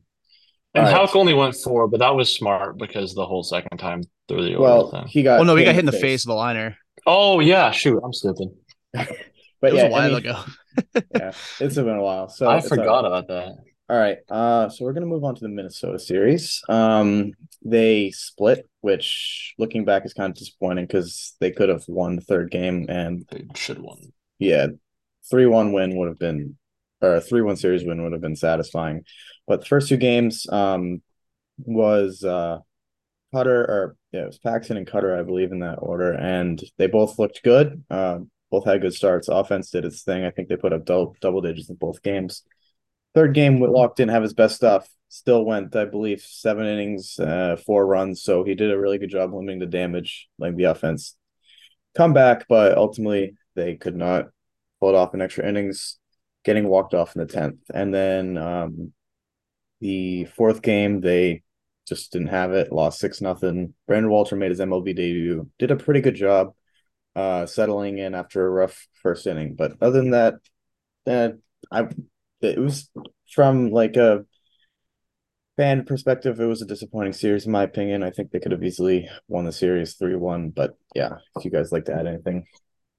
All 0.78 0.84
And 0.84 0.88
right. 0.88 0.94
Houck 0.94 1.16
only 1.16 1.34
went 1.34 1.56
four, 1.56 1.88
but 1.88 2.00
that 2.00 2.16
was 2.16 2.34
smart 2.34 2.78
because 2.78 3.14
the 3.14 3.26
whole 3.26 3.44
second 3.44 3.78
time 3.80 4.04
through 4.28 4.44
the 4.46 4.56
order 4.56 4.64
Well, 4.64 4.84
thing. 4.84 5.08
he 5.08 5.24
got 5.24 5.38
Well, 5.38 5.46
no, 5.46 5.56
he 5.56 5.64
got 5.64 5.76
hit 5.76 5.82
in 5.82 5.86
the 5.86 5.92
the 5.92 5.92
face 5.92 6.24
of 6.24 6.30
the 6.30 6.36
liner. 6.36 6.78
Oh 7.06 7.40
yeah, 7.40 7.72
shoot, 7.72 8.02
I'm 8.04 8.14
stupid. 8.14 8.50
But 9.62 9.72
It 9.72 9.74
was 9.74 9.82
yeah, 9.82 9.84
a 9.84 9.88
while 9.88 10.14
I 10.14 10.18
mean, 10.20 10.22
ago. 10.22 10.44
yeah, 11.10 11.34
it's 11.60 11.76
been 11.76 11.90
a 11.90 12.02
while. 12.02 12.30
So 12.30 12.50
I 12.50 12.62
forgot 12.62 13.06
right. 13.06 13.06
about 13.06 13.28
that. 13.30 13.56
All 13.90 13.98
right. 13.98 14.18
Uh, 14.30 14.70
so 14.70 14.86
we're 14.86 14.94
gonna 14.94 15.06
move 15.06 15.24
on 15.24 15.36
to 15.36 15.42
the 15.42 15.50
Minnesota 15.50 16.00
series. 16.00 16.62
Um, 16.70 17.36
they 17.64 18.12
split, 18.12 18.66
which 18.82 19.54
looking 19.58 19.86
back 19.86 20.06
is 20.06 20.14
kind 20.14 20.32
of 20.32 20.38
disappointing 20.38 20.86
because 20.86 21.36
they 21.40 21.52
could 21.52 21.70
have 21.70 21.84
won 21.88 22.16
the 22.16 22.22
third 22.22 22.52
game, 22.52 22.86
and 22.90 23.26
They 23.30 23.48
should 23.56 23.78
have 23.78 23.86
won. 23.86 24.12
yeah, 24.40 24.68
three 25.30 25.46
one 25.46 25.74
win 25.74 25.98
would 25.98 26.08
have 26.10 26.20
been, 26.20 26.58
or 27.02 27.16
a 27.16 27.22
three 27.22 27.42
one 27.42 27.58
series 27.58 27.86
win 27.86 28.04
would 28.04 28.14
have 28.14 28.22
been 28.22 28.36
satisfying. 28.36 29.04
But 29.48 29.62
the 29.62 29.66
first 29.68 29.90
two 29.90 29.98
games, 29.98 30.48
um, 30.50 31.02
was 31.60 32.24
uh 32.24 32.60
Kutter 33.34 33.68
or 33.68 33.96
yeah, 34.12 34.24
it 34.24 34.28
was 34.28 34.40
Paxton 34.40 34.78
and 34.78 34.88
Kutter, 34.88 35.18
I 35.18 35.24
believe, 35.24 35.52
in 35.52 35.60
that 35.60 35.80
order, 35.80 36.14
and 36.14 36.62
they 36.78 36.88
both 36.88 37.20
looked 37.20 37.44
good. 37.44 37.84
Uh, 37.90 38.20
both 38.50 38.66
had 38.66 38.82
good 38.82 38.94
starts. 38.94 39.28
Offense 39.28 39.70
did 39.70 39.84
its 39.86 40.04
thing. 40.04 40.24
I 40.24 40.32
think 40.32 40.48
they 40.48 40.56
put 40.56 40.74
up 40.74 40.86
double 40.86 41.16
double 41.20 41.42
digits 41.42 41.70
in 41.70 41.76
both 41.76 42.02
games. 42.02 42.44
Third 43.14 43.34
game, 43.34 43.60
Whitlock 43.60 43.96
didn't 43.96 44.12
have 44.12 44.24
his 44.24 44.34
best 44.34 44.56
stuff. 44.56 44.88
Still 45.10 45.44
went, 45.44 45.76
I 45.76 45.86
believe, 45.86 46.22
seven 46.22 46.66
innings, 46.66 47.20
uh, 47.20 47.58
four 47.66 47.86
runs. 47.86 48.22
So 48.22 48.44
he 48.44 48.56
did 48.56 48.72
a 48.72 48.80
really 48.80 48.98
good 48.98 49.10
job 49.10 49.34
limiting 49.34 49.60
the 49.60 49.66
damage, 49.66 50.28
like 50.38 50.56
the 50.56 50.66
offense. 50.66 51.16
Come 51.96 52.14
back, 52.14 52.46
but 52.48 52.78
ultimately 52.78 53.36
they 53.56 53.76
could 53.76 53.96
not 53.96 54.28
pull 54.80 54.90
it 54.90 54.96
off 54.96 55.14
in 55.14 55.22
extra 55.22 55.48
innings, 55.48 55.98
getting 56.44 56.68
walked 56.68 56.94
off 56.94 57.16
in 57.16 57.22
the 57.22 57.26
tenth. 57.26 57.60
And 57.74 57.94
then 57.94 58.38
um, 58.38 58.94
the 59.80 60.26
fourth 60.26 60.62
game, 60.62 61.02
they 61.02 61.44
just 61.88 62.12
didn't 62.12 62.28
have 62.28 62.52
it. 62.52 62.72
Lost 62.72 63.00
six 63.00 63.22
nothing. 63.22 63.74
Brandon 63.88 64.12
Walter 64.12 64.36
made 64.36 64.52
his 64.52 64.60
MLB 64.60 64.96
debut. 64.96 65.50
Did 65.60 65.72
a 65.72 65.76
pretty 65.76 66.02
good 66.02 66.16
job 66.16 66.54
uh, 67.16 67.46
settling 67.46 67.98
in 67.98 68.14
after 68.14 68.46
a 68.46 68.50
rough 68.50 68.88
first 69.02 69.26
inning. 69.28 69.56
But 69.56 69.74
other 69.82 70.00
than 70.00 70.12
that, 70.12 70.36
uh, 71.08 71.30
I 71.72 71.88
it 72.42 72.60
was 72.60 72.90
from 73.34 73.72
like 73.72 73.96
a 73.96 74.26
fan 75.58 75.86
perspective, 75.86 76.40
it 76.40 76.46
was 76.46 76.62
a 76.62 76.66
disappointing 76.68 77.14
series 77.14 77.46
in 77.46 77.52
my 77.52 77.64
opinion. 77.64 78.04
I 78.04 78.12
think 78.12 78.32
they 78.32 78.40
could 78.40 78.52
have 78.52 78.64
easily 78.64 79.10
won 79.28 79.46
the 79.46 79.52
series 79.52 79.96
three 79.96 80.16
one. 80.16 80.50
But 80.50 80.78
yeah, 80.94 81.18
if 81.36 81.46
you 81.46 81.52
guys 81.52 81.72
like 81.72 81.86
to 81.86 81.96
add 81.96 82.08
anything. 82.08 82.46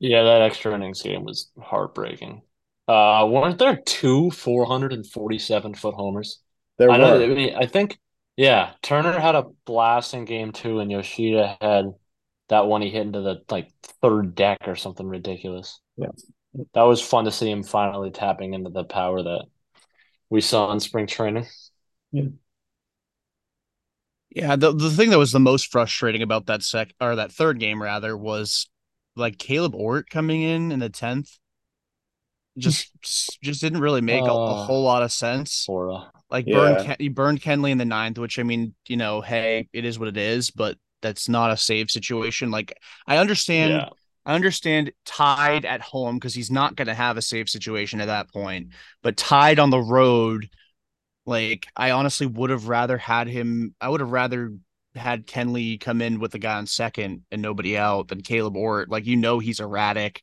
Yeah, 0.01 0.23
that 0.23 0.43
extra 0.43 0.75
innings 0.75 1.03
game 1.03 1.25
was 1.25 1.51
heartbreaking. 1.61 2.43
Uh, 2.87 3.29
weren't 3.31 3.59
there 3.59 3.77
two 3.85 4.31
447 4.31 5.75
foot 5.75 5.95
homers? 5.95 6.41
There 6.79 6.91
I 6.91 6.97
know. 6.99 7.23
I 7.23 7.27
mean, 7.29 7.55
I 7.57 7.67
think, 7.67 7.99
yeah, 8.37 8.75
Turner 8.83 9.19
had 9.19 9.35
a 9.35 9.45
blast 9.65 10.15
in 10.15 10.25
game 10.25 10.53
two, 10.53 10.81
and 10.81 10.91
Yoshida 10.91 11.57
had 11.61 11.95
that 12.49 12.67
one 12.67 12.83
he 12.83 12.91
hit 12.91 13.03
into 13.03 13.21
the 13.21 13.43
like 13.51 13.71
third 14.03 14.35
deck 14.35 14.61
or 14.67 14.77
something 14.77 15.07
ridiculous. 15.09 15.81
Yeah. 15.97 16.09
That 16.75 16.83
was 16.83 17.03
fun 17.03 17.25
to 17.27 17.31
see 17.33 17.51
him 17.51 17.63
finally 17.63 18.11
tapping 18.11 18.55
into 18.55 18.71
the 18.71 18.85
power 18.85 19.23
that 19.23 19.47
we 20.31 20.41
saw 20.41 20.73
in 20.73 20.81
spring 20.81 21.07
training. 21.07 21.47
Yeah, 22.13 22.29
Yeah, 24.31 24.57
the 24.57 24.73
the 24.73 24.91
thing 24.91 25.11
that 25.11 25.19
was 25.19 25.33
the 25.33 25.41
most 25.41 25.71
frustrating 25.73 26.23
about 26.23 26.47
that 26.47 26.63
sec 26.63 26.93
or 27.01 27.17
that 27.17 27.33
third 27.33 27.59
game 27.59 27.83
rather 27.83 28.17
was 28.17 28.69
like 29.17 29.39
Caleb 29.39 29.75
Ort 29.75 30.11
coming 30.11 30.43
in 30.43 30.71
in 30.71 30.81
the 30.81 30.91
tenth. 30.91 31.39
Just 32.59 32.93
just 33.43 33.61
didn't 33.61 33.81
really 33.81 34.01
make 34.01 34.27
a, 34.27 34.33
a 34.45 34.55
Uh, 34.55 34.55
whole 34.55 34.83
lot 34.83 35.03
of 35.03 35.13
sense. 35.13 35.67
Sora. 35.67 36.11
Like 36.31 36.47
Yeah. 36.47 36.53
burned 36.53 36.79
Ken, 36.79 36.97
you 36.99 37.11
burned 37.11 37.41
Kenley 37.41 37.71
in 37.71 37.79
the 37.79 37.85
ninth, 37.85 38.19
which 38.19 38.39
I 38.39 38.43
mean, 38.43 38.75
you 38.87 38.97
know, 38.97 39.21
hey, 39.21 39.69
it 39.73 39.85
is 39.85 39.99
what 39.99 40.09
it 40.09 40.17
is, 40.17 40.51
but 40.51 40.77
that's 41.03 41.29
not 41.29 41.51
a 41.53 41.57
save 41.57 41.91
situation. 41.91 42.51
Like 42.51 42.77
I 43.07 43.19
understand 43.19 43.71
Yeah. 43.71 43.89
I 44.27 44.35
understand 44.35 44.93
tied 45.07 45.65
at 45.65 45.81
home 45.81 46.17
because 46.17 46.35
he's 46.35 46.51
not 46.51 46.77
going 46.77 46.89
to 46.89 46.95
have 46.95 47.17
a 47.17 47.23
safe 47.23 47.49
situation 47.49 48.01
at 48.01 48.07
that 48.07 48.31
point, 48.31 48.69
but 49.03 49.17
tied 49.17 49.59
on 49.59 49.71
the 49.71 49.81
road, 49.81 50.51
like 51.27 51.67
I 51.77 51.91
honestly 51.93 52.27
would 52.27 52.51
have 52.51 52.69
rather 52.69 52.99
had 52.99 53.29
him. 53.29 53.75
I 53.81 53.89
would 53.89 54.01
have 54.01 54.13
rather 54.13 54.53
had 54.95 55.27
Kenley 55.27 55.79
come 55.81 56.01
in 56.03 56.21
with 56.21 56.33
the 56.33 56.39
guy 56.39 56.57
on 56.57 56.67
second 56.67 57.23
and 57.31 57.43
nobody 57.43 57.77
out 57.77 58.09
than 58.09 58.23
Caleb 58.23 58.57
Ort. 58.57 58.91
Like 58.91 59.07
you 59.07 59.17
know 59.17 59.39
he's 59.39 59.61
erratic. 59.61 60.23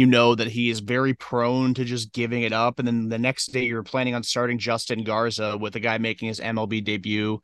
You 0.00 0.06
know 0.06 0.34
that 0.34 0.48
he 0.48 0.70
is 0.70 0.80
very 0.80 1.12
prone 1.14 1.74
to 1.74 1.84
just 1.84 2.12
giving 2.12 2.42
it 2.42 2.52
up, 2.54 2.78
and 2.78 2.88
then 2.88 3.08
the 3.10 3.18
next 3.18 3.52
day 3.52 3.64
you're 3.66 3.82
planning 3.82 4.14
on 4.14 4.22
starting 4.22 4.58
Justin 4.58 5.04
Garza 5.04 5.58
with 5.58 5.76
a 5.76 5.80
guy 5.80 5.98
making 5.98 6.28
his 6.28 6.40
MLB 6.40 6.80
debut 6.80 7.40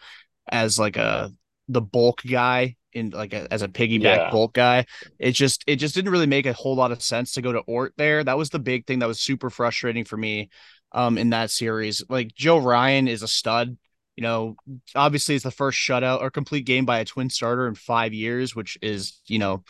as 0.50 0.78
like 0.78 0.96
a 0.96 1.32
the 1.68 1.80
bulk 1.80 2.22
guy 2.22 2.76
in 2.92 3.10
like 3.10 3.34
a, 3.34 3.52
as 3.52 3.62
a 3.62 3.68
piggyback 3.68 4.02
Yeah. 4.02 4.30
bulk 4.30 4.54
guy. 4.54 4.86
It 5.18 5.32
just 5.32 5.64
it 5.66 5.76
just 5.76 5.94
didn't 5.94 6.12
really 6.12 6.26
make 6.26 6.46
a 6.46 6.52
whole 6.54 6.76
lot 6.76 6.92
of 6.92 7.02
sense 7.02 7.32
to 7.32 7.42
go 7.42 7.52
to 7.52 7.58
Ort 7.60 7.94
there. 7.96 8.24
That 8.24 8.38
was 8.38 8.50
the 8.50 8.58
big 8.58 8.86
thing 8.86 9.00
that 9.00 9.08
was 9.08 9.20
super 9.20 9.50
frustrating 9.50 10.04
for 10.04 10.16
me 10.16 10.48
um 10.92 11.18
in 11.18 11.30
that 11.30 11.50
series. 11.50 12.02
Like 12.08 12.34
Joe 12.34 12.58
Ryan 12.58 13.08
is 13.08 13.22
a 13.22 13.28
stud. 13.28 13.76
You 14.16 14.22
know, 14.22 14.56
obviously 14.94 15.34
it's 15.34 15.44
the 15.44 15.50
first 15.50 15.78
shutout 15.78 16.22
or 16.22 16.30
complete 16.30 16.64
game 16.64 16.86
by 16.86 17.00
a 17.00 17.04
twin 17.04 17.28
starter 17.28 17.68
in 17.68 17.74
5 17.74 18.14
years, 18.14 18.56
which 18.56 18.78
is, 18.80 19.20
you 19.26 19.38
know, 19.38 19.62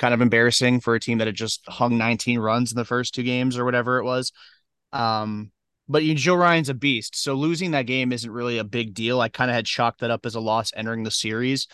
kind 0.00 0.14
of 0.14 0.22
embarrassing 0.22 0.80
for 0.80 0.96
a 0.96 1.00
team 1.00 1.20
that 1.20 1.28
had 1.28 1.36
just 1.36 1.62
hung 1.68 1.98
19 1.98 2.40
runs 2.40 2.72
in 2.72 2.78
the 2.78 2.86
first 2.86 3.14
two 3.14 3.24
games 3.24 3.58
or 3.58 3.66
whatever 3.66 3.98
it 4.00 4.04
was. 4.04 4.32
Um 4.92 5.52
but 5.88 6.04
you, 6.04 6.14
Joe 6.14 6.36
Ryan's 6.36 6.68
a 6.68 6.74
beast. 6.74 7.20
So 7.20 7.34
losing 7.34 7.72
that 7.72 7.86
game 7.86 8.12
isn't 8.12 8.30
really 8.30 8.58
a 8.58 8.64
big 8.64 8.94
deal. 8.94 9.20
I 9.20 9.28
kind 9.28 9.50
of 9.50 9.56
had 9.56 9.66
chalked 9.66 10.00
that 10.02 10.10
up 10.12 10.26
as 10.26 10.36
a 10.36 10.40
loss 10.40 10.72
entering 10.76 11.04
the 11.04 11.12
series 11.12 11.68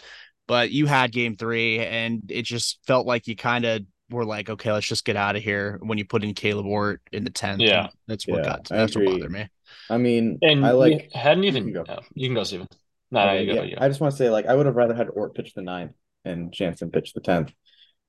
but 0.48 0.70
you 0.70 0.86
had 0.86 1.12
game 1.12 1.36
three 1.36 1.80
and 1.80 2.22
it 2.30 2.42
just 2.42 2.78
felt 2.86 3.06
like 3.06 3.26
you 3.26 3.36
kind 3.36 3.64
of 3.64 3.82
were 4.10 4.24
like, 4.24 4.48
okay, 4.48 4.72
let's 4.72 4.86
just 4.86 5.04
get 5.04 5.16
out 5.16 5.36
of 5.36 5.42
here 5.42 5.78
when 5.82 5.98
you 5.98 6.04
put 6.04 6.22
in 6.24 6.34
Caleb 6.34 6.66
Ort 6.66 7.02
in 7.12 7.24
the 7.24 7.30
10th. 7.30 7.62
Yeah. 7.66 7.88
That's 8.06 8.28
what 8.28 8.38
Yeah, 8.38 8.50
got 8.50 8.64
I 8.70 8.76
that's 8.76 8.94
what 8.94 9.04
bothered 9.04 9.32
me. 9.32 9.48
I 9.90 9.98
mean, 9.98 10.38
And 10.42 10.64
I 10.64 10.70
like. 10.72 11.12
hadn't 11.12 11.42
you 11.44 11.48
even. 11.50 11.64
can 11.74 11.84
go. 11.84 11.84
oh, 11.88 11.98
you 12.14 12.28
can 12.28 12.34
go, 12.34 12.44
Stephen. 12.44 12.68
No, 13.10 13.24
no, 13.24 13.32
Okay, 13.32 13.42
you 13.44 13.54
go. 13.54 13.62
yeah, 13.62 13.66
you 13.68 13.76
go. 13.76 13.82
I 13.82 13.88
just 13.88 14.00
want 14.00 14.12
to 14.12 14.16
say, 14.16 14.30
like, 14.30 14.46
I 14.46 14.54
would 14.54 14.66
have 14.66 14.76
rather 14.76 14.94
had 14.94 15.08
Ort 15.10 15.34
pitch 15.34 15.54
the 15.54 15.62
ninth 15.62 15.92
and 16.24 16.52
Jansen 16.52 16.90
pitch 16.90 17.12
the 17.12 17.20
tenth. 17.20 17.52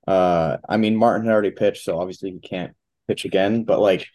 Uh, 0.08 0.58
I 0.68 0.78
mean, 0.78 0.96
Martin 0.96 1.26
had 1.26 1.34
already 1.34 1.52
pitched, 1.52 1.84
so 1.84 2.00
obviously 2.00 2.32
he 2.32 2.40
can't 2.40 2.74
pitch 3.08 3.26
again. 3.26 3.64
But 3.64 3.80
like, 3.80 4.08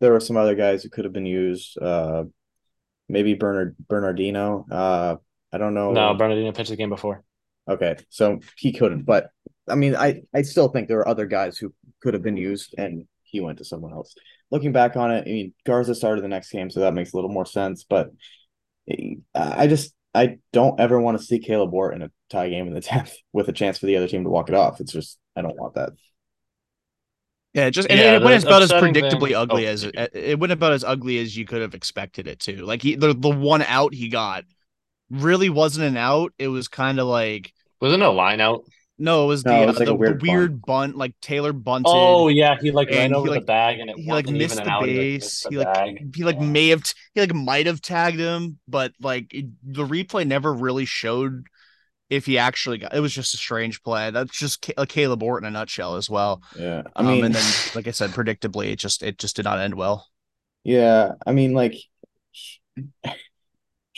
there 0.00 0.12
were 0.12 0.20
some 0.20 0.36
other 0.36 0.54
guys 0.54 0.82
who 0.82 0.90
could 0.90 1.04
have 1.04 1.12
been 1.12 1.26
used. 1.26 1.76
Uh, 1.78 2.24
maybe 3.08 3.34
Bernard 3.34 3.76
Bernardino. 3.88 4.66
Uh, 4.70 5.16
I 5.52 5.58
don't 5.58 5.74
know. 5.74 5.92
No, 5.92 6.14
Bernardino 6.14 6.52
pitched 6.52 6.70
the 6.70 6.76
game 6.76 6.88
before. 6.88 7.24
Okay, 7.68 7.96
so 8.08 8.40
he 8.56 8.72
couldn't. 8.72 9.02
But 9.02 9.30
I 9.68 9.74
mean, 9.74 9.96
I 9.96 10.22
I 10.34 10.42
still 10.42 10.68
think 10.68 10.88
there 10.88 11.00
are 11.00 11.08
other 11.08 11.26
guys 11.26 11.58
who 11.58 11.74
could 12.00 12.14
have 12.14 12.22
been 12.22 12.36
used, 12.36 12.74
and 12.78 13.06
he 13.24 13.40
went 13.40 13.58
to 13.58 13.64
someone 13.64 13.92
else. 13.92 14.14
Looking 14.50 14.72
back 14.72 14.96
on 14.96 15.12
it, 15.12 15.22
I 15.26 15.30
mean, 15.30 15.54
Garza 15.64 15.94
started 15.94 16.22
the 16.22 16.28
next 16.28 16.50
game, 16.50 16.70
so 16.70 16.80
that 16.80 16.94
makes 16.94 17.12
a 17.12 17.16
little 17.16 17.30
more 17.30 17.46
sense. 17.46 17.84
But 17.84 18.10
I 18.88 19.20
I 19.34 19.66
just 19.66 19.94
I 20.14 20.38
don't 20.52 20.80
ever 20.80 21.00
want 21.00 21.18
to 21.18 21.24
see 21.24 21.38
Caleb 21.38 21.72
Ort 21.74 21.94
in 21.94 22.02
a 22.02 22.10
tie 22.30 22.48
game 22.48 22.66
in 22.66 22.74
the 22.74 22.80
tenth 22.80 23.14
with 23.32 23.48
a 23.48 23.52
chance 23.52 23.78
for 23.78 23.86
the 23.86 23.96
other 23.96 24.08
team 24.08 24.24
to 24.24 24.30
walk 24.30 24.48
it 24.48 24.54
off. 24.54 24.80
It's 24.80 24.92
just 24.92 25.18
I 25.40 25.48
don't 25.48 25.56
want 25.58 25.74
that. 25.74 25.90
Yeah, 27.52 27.66
it 27.66 27.72
just 27.72 27.90
and 27.90 27.98
Yeah, 27.98 28.16
it 28.16 28.22
went 28.22 28.44
about 28.44 28.62
as 28.62 28.70
predictably 28.70 29.28
thing- 29.28 29.34
ugly 29.36 29.66
oh, 29.66 29.70
as 29.70 29.84
it, 29.84 29.94
it 30.14 30.38
went 30.38 30.52
about 30.52 30.72
as 30.72 30.84
ugly 30.84 31.18
as 31.18 31.36
you 31.36 31.44
could 31.44 31.62
have 31.62 31.74
expected 31.74 32.28
it 32.28 32.38
to. 32.40 32.64
Like 32.64 32.80
he 32.82 32.94
the 32.94 33.12
the 33.12 33.28
one 33.30 33.62
out 33.62 33.92
he 33.92 34.08
got 34.08 34.44
really 35.10 35.50
wasn't 35.50 35.86
an 35.88 35.96
out. 35.96 36.32
It 36.38 36.48
was 36.48 36.68
kind 36.68 37.00
of 37.00 37.08
like 37.08 37.52
Wasn't 37.80 38.02
a 38.04 38.10
line 38.10 38.40
out? 38.40 38.62
no, 38.98 39.24
it 39.24 39.28
was 39.28 39.44
No, 39.44 39.52
the 39.52 39.62
it 39.62 39.66
was 39.66 39.76
uh, 39.76 39.78
like 39.80 39.86
the, 39.86 39.94
weird 39.94 40.20
the 40.20 40.30
weird 40.30 40.62
bunt. 40.62 40.96
like 40.96 41.14
Taylor 41.20 41.52
bunted. 41.52 41.90
Oh 41.92 42.28
yeah, 42.28 42.56
he 42.60 42.70
like 42.70 42.86
And 42.88 42.96
ran 42.98 43.10
he, 43.10 43.16
over 43.16 43.30
like- 43.30 43.40
the 43.40 43.46
bag 43.46 43.80
and 43.80 43.90
it 43.90 43.96
he 43.98 44.08
like 44.12 44.26
wasn't 44.26 44.38
missed 44.38 44.54
even 44.60 44.64
the 44.66 44.70
an 44.70 44.76
out. 44.76 44.82
He, 44.86 44.92
like, 44.92 44.96
base. 44.96 45.22
missed 45.24 45.42
the 45.44 45.50
He 45.50 45.56
like 45.58 45.74
bag. 45.74 46.16
he 46.16 46.22
like 46.24 46.36
Yeah. 46.36 46.46
may 46.46 46.68
have 46.68 46.84
he 47.14 47.20
like 47.20 47.34
might 47.34 47.66
have 47.66 47.82
tagged 47.82 48.20
him, 48.20 48.60
but 48.68 48.92
like 49.00 49.34
it, 49.34 49.46
the 49.64 49.84
replay 49.84 50.24
never 50.24 50.54
really 50.54 50.84
showed 50.84 51.46
if 52.10 52.26
he 52.26 52.38
actually 52.38 52.78
got. 52.78 52.94
It 52.94 53.00
was 53.00 53.12
just 53.14 53.34
a 53.34 53.38
strange 53.38 53.82
play. 53.82 54.10
That's 54.10 54.36
just 54.38 54.70
a 54.76 54.86
Caleb 54.86 55.22
Ort 55.22 55.42
in 55.42 55.48
a 55.48 55.50
nutshell 55.50 55.96
as 55.96 56.10
well. 56.10 56.42
Yeah, 56.52 56.82
I 56.98 57.02
Um, 57.02 57.22
mean, 57.22 57.24
and 57.24 57.34
then 57.34 57.56
like 57.74 57.88
I 57.88 57.92
said, 57.92 58.12
predictably, 58.14 58.72
it 58.72 58.78
just 58.78 59.02
it 59.02 59.18
just 59.18 59.36
did 59.36 59.44
not 59.44 59.60
end 59.60 59.74
well. 59.76 60.06
yeah, 60.64 61.12
I 61.26 61.32
mean, 61.32 61.52
like, 61.52 61.74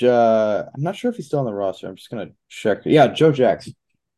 Ja, 0.00 0.64
I'm 0.75 0.83
not 0.83 0.97
sure 0.97 1.11
if 1.11 1.16
he's 1.16 1.26
still 1.26 1.40
on 1.40 1.45
the 1.47 1.52
roster. 1.54 1.87
I'm 1.88 1.97
just 1.97 2.11
gonna 2.11 2.31
check. 2.49 2.81
Yeah, 2.85 3.09
Joe 3.09 3.33
Jackson. 3.33 3.75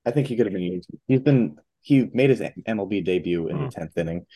I 0.06 0.10
think 0.10 0.28
he 0.28 0.36
could 0.36 0.46
have 0.46 0.52
been 0.52 0.62
used. 0.62 0.88
He's 1.08 1.20
been 1.20 1.58
he 1.82 2.08
made 2.12 2.30
his 2.30 2.40
MLB 2.66 3.00
debut 3.02 3.48
in 3.48 3.58
the 3.58 3.66
Hmm. 3.66 3.68
tenth 3.68 3.96
inning. 3.98 4.26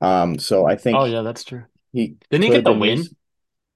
Um, 0.00 0.38
so 0.38 0.66
I 0.66 0.76
think 0.76 1.00
Oh 1.00 1.04
yeah, 1.04 1.22
that's 1.22 1.44
true. 1.44 1.64
he 1.92 2.16
Didn't 2.30 2.44
he 2.44 2.50
get 2.50 2.64
the 2.64 2.72
win? 2.72 3.10
used. 3.10 3.14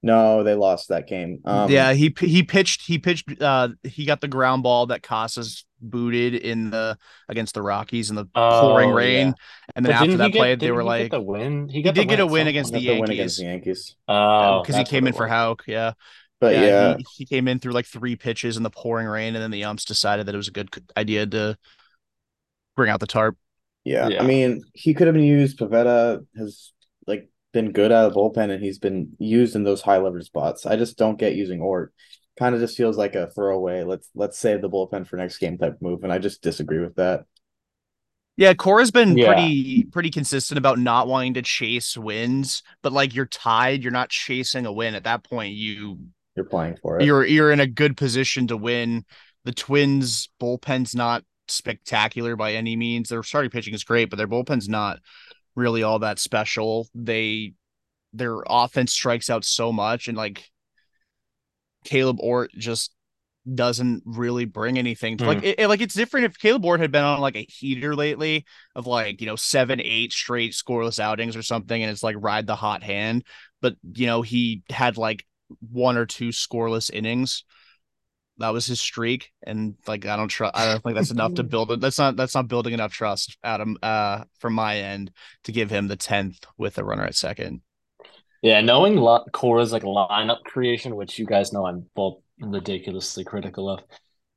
No, 0.03 0.43
they 0.43 0.55
lost 0.55 0.89
that 0.89 1.07
game. 1.07 1.41
Um, 1.45 1.69
yeah, 1.69 1.93
he 1.93 2.13
he 2.19 2.41
pitched 2.43 2.81
he 2.87 2.97
pitched 2.97 3.39
uh 3.41 3.69
he 3.83 4.05
got 4.05 4.19
the 4.21 4.27
ground 4.27 4.63
ball 4.63 4.87
that 4.87 5.03
Casas 5.03 5.63
booted 5.79 6.33
in 6.35 6.71
the 6.71 6.97
against 7.29 7.53
the 7.53 7.61
Rockies 7.61 8.09
in 8.09 8.15
the 8.15 8.25
pouring 8.25 8.89
Oh, 8.89 8.93
rain, 8.93 9.27
yeah. 9.27 9.33
and 9.75 9.85
then 9.85 9.91
But 9.93 10.01
after 10.01 10.17
that 10.17 10.25
he 10.27 10.31
get- 10.31 10.39
play, 10.39 10.55
they 10.55 10.71
were 10.71 10.81
he 10.81 10.87
like 10.87 11.11
get 11.11 11.11
the 11.17 11.21
win. 11.21 11.67
He, 11.69 11.75
he 11.77 11.81
got 11.83 11.93
the 11.95 12.01
did 12.01 12.09
get 12.09 12.19
a 12.19 12.25
win 12.25 12.47
against 12.47 12.71
point. 12.71 12.81
the 12.81 12.87
got 12.87 12.93
the 12.95 12.99
win 13.01 13.09
Yankees. 13.11 13.19
against 13.19 13.37
the 13.37 13.43
Yankees. 13.45 13.95
Oh, 14.07 14.61
because 14.63 14.75
he 14.75 14.83
came 14.85 15.05
in 15.05 15.13
for 15.13 15.23
was. 15.25 15.31
Houck, 15.31 15.63
yeah. 15.67 15.93
But 16.39 16.55
yeah, 16.55 16.97
he, 16.97 17.05
he 17.17 17.25
came 17.25 17.47
in 17.47 17.59
through 17.59 17.73
like 17.73 17.85
three 17.85 18.15
pitches 18.15 18.57
in 18.57 18.63
the 18.63 18.71
pouring 18.71 19.05
rain, 19.05 19.35
and 19.35 19.43
then 19.43 19.51
the 19.51 19.63
umps 19.65 19.85
decided 19.85 20.25
that 20.25 20.33
it 20.33 20.37
was 20.37 20.47
a 20.47 20.51
good 20.51 20.69
idea 20.97 21.27
to 21.27 21.55
bring 22.75 22.89
out 22.89 22.99
the 22.99 23.05
tarp. 23.07 23.37
yeah, 23.83 24.07
Yeah. 24.07 24.23
I 24.23 24.25
mean, 24.25 24.63
he 24.73 24.95
could 24.95 25.05
have 25.05 25.13
been 25.13 25.23
used. 25.23 25.59
Pivetta 25.59 26.25
has 26.37 26.71
like 26.79 26.80
been 27.53 27.71
good 27.71 27.91
out 27.91 28.05
of 28.07 28.13
the 28.13 28.19
bullpen, 28.19 28.51
and 28.51 28.63
he's 28.63 28.79
been 28.79 29.13
used 29.19 29.55
in 29.55 29.63
those 29.63 29.81
high 29.81 29.97
leverage 29.97 30.25
spots. 30.27 30.65
I 30.65 30.75
just 30.77 30.97
don't 30.97 31.19
get 31.19 31.35
using 31.35 31.61
Ort. 31.61 31.93
Kind 32.39 32.55
of 32.55 32.61
just 32.61 32.77
feels 32.77 32.97
like 32.97 33.15
a 33.15 33.29
throwaway. 33.29 33.83
Let's 33.83 34.09
let's 34.15 34.37
save 34.39 34.61
the 34.61 34.69
bullpen 34.69 35.05
for 35.07 35.17
next 35.17 35.37
game 35.37 35.57
type 35.57 35.77
move, 35.81 36.03
and 36.03 36.13
I 36.13 36.17
just 36.17 36.41
disagree 36.41 36.79
with 36.79 36.95
that. 36.95 37.25
Yeah, 38.37 38.53
Cora's 38.53 38.91
been 38.91 39.17
Yeah. 39.17 39.27
pretty 39.27 39.83
pretty 39.85 40.09
consistent 40.09 40.57
about 40.57 40.79
not 40.79 41.07
wanting 41.07 41.35
to 41.35 41.41
chase 41.41 41.97
wins, 41.97 42.63
but 42.81 42.93
like 42.93 43.13
you're 43.13 43.25
tied, 43.25 43.83
you're 43.83 43.91
not 43.91 44.09
chasing 44.09 44.65
a 44.65 44.71
win. 44.71 44.95
At 44.95 45.03
that 45.03 45.23
point, 45.23 45.53
you 45.53 45.99
You're 46.35 46.45
playing 46.45 46.77
for 46.81 46.99
it. 46.99 47.05
you're 47.05 47.25
you're 47.25 47.51
in 47.51 47.59
a 47.59 47.67
good 47.67 47.97
position 47.97 48.47
to 48.47 48.57
win. 48.57 49.05
the 49.43 49.51
Twins 49.51 50.29
bullpen's 50.39 50.93
not 50.93 51.23
spectacular 51.47 52.35
by 52.35 52.53
any 52.53 52.75
means. 52.75 53.09
Their 53.09 53.23
starting 53.23 53.49
pitching 53.51 53.73
is 53.73 53.83
great, 53.83 54.09
but 54.09 54.17
their 54.17 54.27
bullpen's 54.27 54.69
not 54.69 54.99
really 55.55 55.83
all 55.83 55.99
that 55.99 56.19
special. 56.19 56.87
They 56.95 57.53
their 58.13 58.37
offense 58.45 58.91
strikes 58.91 59.29
out 59.29 59.45
so 59.45 59.71
much, 59.71 60.07
and 60.07 60.17
like 60.17 60.49
Caleb 61.85 62.17
Ort 62.19 62.51
just 62.57 62.91
doesn't 63.53 64.03
really 64.05 64.45
bring 64.45 64.77
anything. 64.77 65.17
To, 65.17 65.23
mm. 65.23 65.27
Like 65.27 65.39
hmm. 65.39 65.51
it, 65.57 65.67
like 65.67 65.81
it's 65.81 65.95
different 65.95 66.27
if 66.27 66.37
Caleb 66.37 66.65
Ort 66.65 66.79
had 66.79 66.91
been 66.91 67.03
on 67.03 67.19
like 67.19 67.35
a 67.35 67.45
heater 67.49 67.95
lately 67.95 68.45
of 68.75 68.87
like 68.87 69.21
you 69.21 69.27
know 69.27 69.35
seven 69.35 69.81
eight 69.81 70.13
straight 70.13 70.53
scoreless 70.53 70.99
outings 70.99 71.35
or 71.35 71.41
something, 71.41 71.81
and 71.81 71.91
it's 71.91 72.03
like 72.03 72.15
ride 72.19 72.47
the 72.47 72.55
hot 72.55 72.83
hand. 72.83 73.25
But 73.61 73.75
you 73.93 74.07
know 74.07 74.21
he 74.21 74.63
had 74.69 74.97
like 74.97 75.25
one 75.71 75.97
or 75.97 76.05
two 76.05 76.29
scoreless 76.29 76.91
innings. 76.91 77.43
That 78.37 78.53
was 78.53 78.65
his 78.65 78.81
streak, 78.81 79.31
and 79.43 79.75
like 79.87 80.05
I 80.05 80.15
don't 80.15 80.27
trust. 80.27 80.57
I 80.57 80.65
don't 80.65 80.83
think 80.83 80.95
that's 80.95 81.11
enough 81.11 81.35
to 81.35 81.43
build 81.53 81.71
it. 81.71 81.79
That's 81.79 81.97
not 81.97 82.15
that's 82.15 82.35
not 82.35 82.47
building 82.47 82.73
enough 82.73 82.93
trust, 82.93 83.37
Adam. 83.43 83.77
Uh, 83.83 84.23
from 84.39 84.53
my 84.53 84.77
end, 84.77 85.11
to 85.43 85.51
give 85.51 85.69
him 85.69 85.87
the 85.87 85.95
tenth 85.95 86.39
with 86.57 86.77
a 86.77 86.83
runner 86.83 87.03
at 87.03 87.15
second. 87.15 87.61
Yeah, 88.41 88.61
knowing 88.61 88.97
Cora's 89.31 89.71
like 89.71 89.83
lineup 89.83 90.43
creation, 90.45 90.95
which 90.95 91.19
you 91.19 91.25
guys 91.25 91.53
know 91.53 91.67
I'm 91.67 91.85
both 91.95 92.21
ridiculously 92.39 93.23
critical 93.23 93.69
of. 93.69 93.83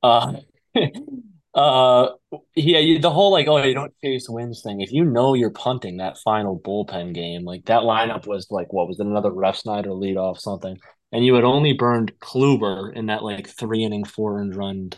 Uh, 0.03 0.33
uh, 1.55 2.09
yeah, 2.55 2.99
the 2.99 3.09
whole 3.09 3.31
like, 3.31 3.47
oh, 3.47 3.63
you 3.63 3.73
don't 3.73 3.93
chase 4.03 4.29
wins 4.29 4.61
thing. 4.61 4.81
If 4.81 4.91
you 4.91 5.05
know 5.05 5.33
you're 5.33 5.49
punting 5.49 5.97
that 5.97 6.19
final 6.19 6.59
bullpen 6.59 7.15
game, 7.15 7.45
like 7.45 7.65
that 7.65 7.81
lineup 7.81 8.27
was 8.27 8.47
like, 8.51 8.71
what 8.71 8.87
was 8.87 8.99
it, 8.99 9.07
another 9.07 9.31
Refsnyder 9.31 9.97
lead 9.97 10.17
off 10.17 10.39
something, 10.39 10.77
and 11.11 11.25
you 11.25 11.35
had 11.35 11.43
only 11.43 11.73
burned 11.73 12.17
Kluber 12.19 12.93
in 12.93 13.07
that 13.07 13.23
like 13.23 13.47
three 13.47 13.83
inning 13.83 14.05
four 14.05 14.39
and 14.39 14.55
run, 14.55 14.91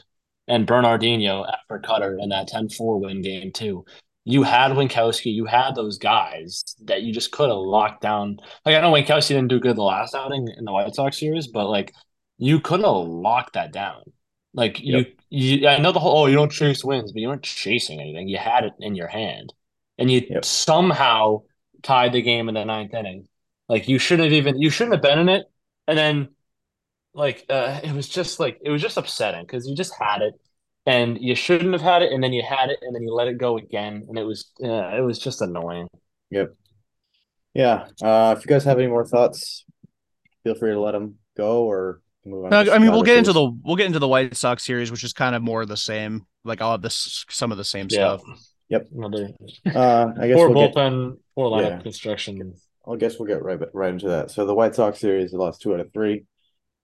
and 0.47 0.65
Bernardino 0.65 1.45
after 1.45 1.79
Kutter 1.79 2.17
in 2.21 2.29
that 2.29 2.49
10-4 2.49 3.01
win 3.01 3.21
game 3.21 3.51
too. 3.51 3.85
You 4.23 4.43
had 4.43 4.71
Winckowski, 4.71 5.33
you 5.33 5.45
had 5.45 5.75
those 5.75 5.97
guys 5.97 6.63
that 6.83 7.03
you 7.03 7.13
just 7.13 7.31
could 7.31 7.49
have 7.49 7.57
locked 7.57 8.01
down. 8.01 8.37
Like 8.65 8.75
I 8.75 8.81
know 8.81 8.91
Winckowski 8.91 9.29
didn't 9.29 9.47
do 9.47 9.59
good 9.59 9.77
the 9.77 9.83
last 9.83 10.15
outing 10.15 10.47
in 10.57 10.65
the 10.65 10.71
White 10.71 10.93
Sox 10.95 11.17
series, 11.17 11.47
but 11.47 11.69
like 11.69 11.93
you 12.37 12.59
could 12.59 12.81
have 12.81 13.07
locked 13.07 13.53
that 13.53 13.71
down. 13.71 14.01
Like 14.53 14.79
yep. 14.81 15.07
you, 15.29 15.59
you, 15.59 15.67
I 15.67 15.77
know 15.77 15.91
the 15.91 15.99
whole. 15.99 16.23
Oh, 16.23 16.25
you 16.25 16.35
don't 16.35 16.51
chase 16.51 16.83
wins, 16.83 17.11
but 17.11 17.21
you 17.21 17.27
weren't 17.27 17.43
chasing 17.43 17.99
anything. 18.01 18.27
You 18.27 18.37
had 18.37 18.63
it 18.63 18.73
in 18.79 18.95
your 18.95 19.07
hand, 19.07 19.53
and 19.97 20.09
you 20.11 20.25
yep. 20.29 20.45
somehow 20.45 21.43
tied 21.83 22.13
the 22.13 22.21
game 22.21 22.49
in 22.49 22.55
the 22.55 22.65
ninth 22.65 22.93
inning. 22.93 23.27
Like 23.69 23.87
you 23.87 23.99
shouldn't 23.99 24.25
have 24.25 24.33
even. 24.33 24.59
You 24.59 24.69
shouldn't 24.69 24.95
have 24.95 25.03
been 25.03 25.19
in 25.19 25.29
it. 25.29 25.45
And 25.87 25.97
then, 25.97 26.29
like, 27.13 27.45
uh, 27.49 27.79
it 27.83 27.93
was 27.93 28.09
just 28.09 28.39
like 28.39 28.59
it 28.63 28.69
was 28.69 28.81
just 28.81 28.97
upsetting 28.97 29.43
because 29.43 29.67
you 29.67 29.75
just 29.75 29.93
had 29.99 30.21
it, 30.21 30.33
and 30.85 31.17
you 31.19 31.35
shouldn't 31.35 31.73
have 31.73 31.81
had 31.81 32.01
it, 32.01 32.11
and 32.11 32.23
then 32.23 32.33
you 32.33 32.43
had 32.43 32.69
it, 32.69 32.79
and 32.81 32.93
then 32.93 33.03
you 33.03 33.13
let 33.13 33.27
it 33.27 33.37
go 33.37 33.57
again, 33.57 34.05
and 34.07 34.17
it 34.17 34.23
was, 34.23 34.51
uh, 34.63 34.95
it 34.95 35.01
was 35.01 35.19
just 35.19 35.41
annoying. 35.41 35.87
Yep. 36.31 36.55
Yeah. 37.53 37.87
Uh, 38.01 38.35
if 38.37 38.45
you 38.45 38.49
guys 38.49 38.65
have 38.65 38.77
any 38.77 38.87
more 38.87 39.05
thoughts, 39.05 39.65
feel 40.43 40.55
free 40.55 40.71
to 40.71 40.79
let 40.79 40.91
them 40.91 41.15
go 41.35 41.63
or 41.63 42.01
no, 42.23 42.59
I 42.59 42.77
mean 42.77 42.91
we'll 42.91 43.03
get 43.03 43.17
into 43.17 43.31
the 43.31 43.49
we'll 43.63 43.77
get 43.77 43.85
into 43.85 43.99
the 43.99 44.07
White 44.07 44.35
Sox 44.35 44.63
series, 44.63 44.91
which 44.91 45.03
is 45.03 45.13
kind 45.13 45.33
of 45.33 45.41
more 45.41 45.65
the 45.65 45.77
same. 45.77 46.25
Like 46.43 46.61
I'll 46.61 46.71
have 46.71 46.81
this 46.81 47.25
some 47.29 47.51
of 47.51 47.57
the 47.57 47.63
same 47.63 47.87
yeah. 47.89 48.17
stuff. 48.17 48.21
Yep. 48.69 48.87
Uh, 49.73 50.11
I 50.19 50.27
guess 50.27 50.35
poor 50.35 50.49
we'll 50.49 50.69
bullpen, 50.69 51.11
get, 51.11 51.19
poor 51.35 51.51
lineup 51.51 51.69
yeah. 51.69 51.79
construction. 51.79 52.53
I 52.89 52.95
guess 52.95 53.19
we'll 53.19 53.27
get 53.27 53.43
right 53.43 53.59
right 53.73 53.93
into 53.93 54.09
that. 54.09 54.31
So 54.31 54.45
the 54.45 54.55
White 54.55 54.75
Sox 54.75 54.99
series, 54.99 55.31
they 55.31 55.37
lost 55.37 55.61
two 55.61 55.73
out 55.73 55.79
of 55.79 55.91
three. 55.93 56.25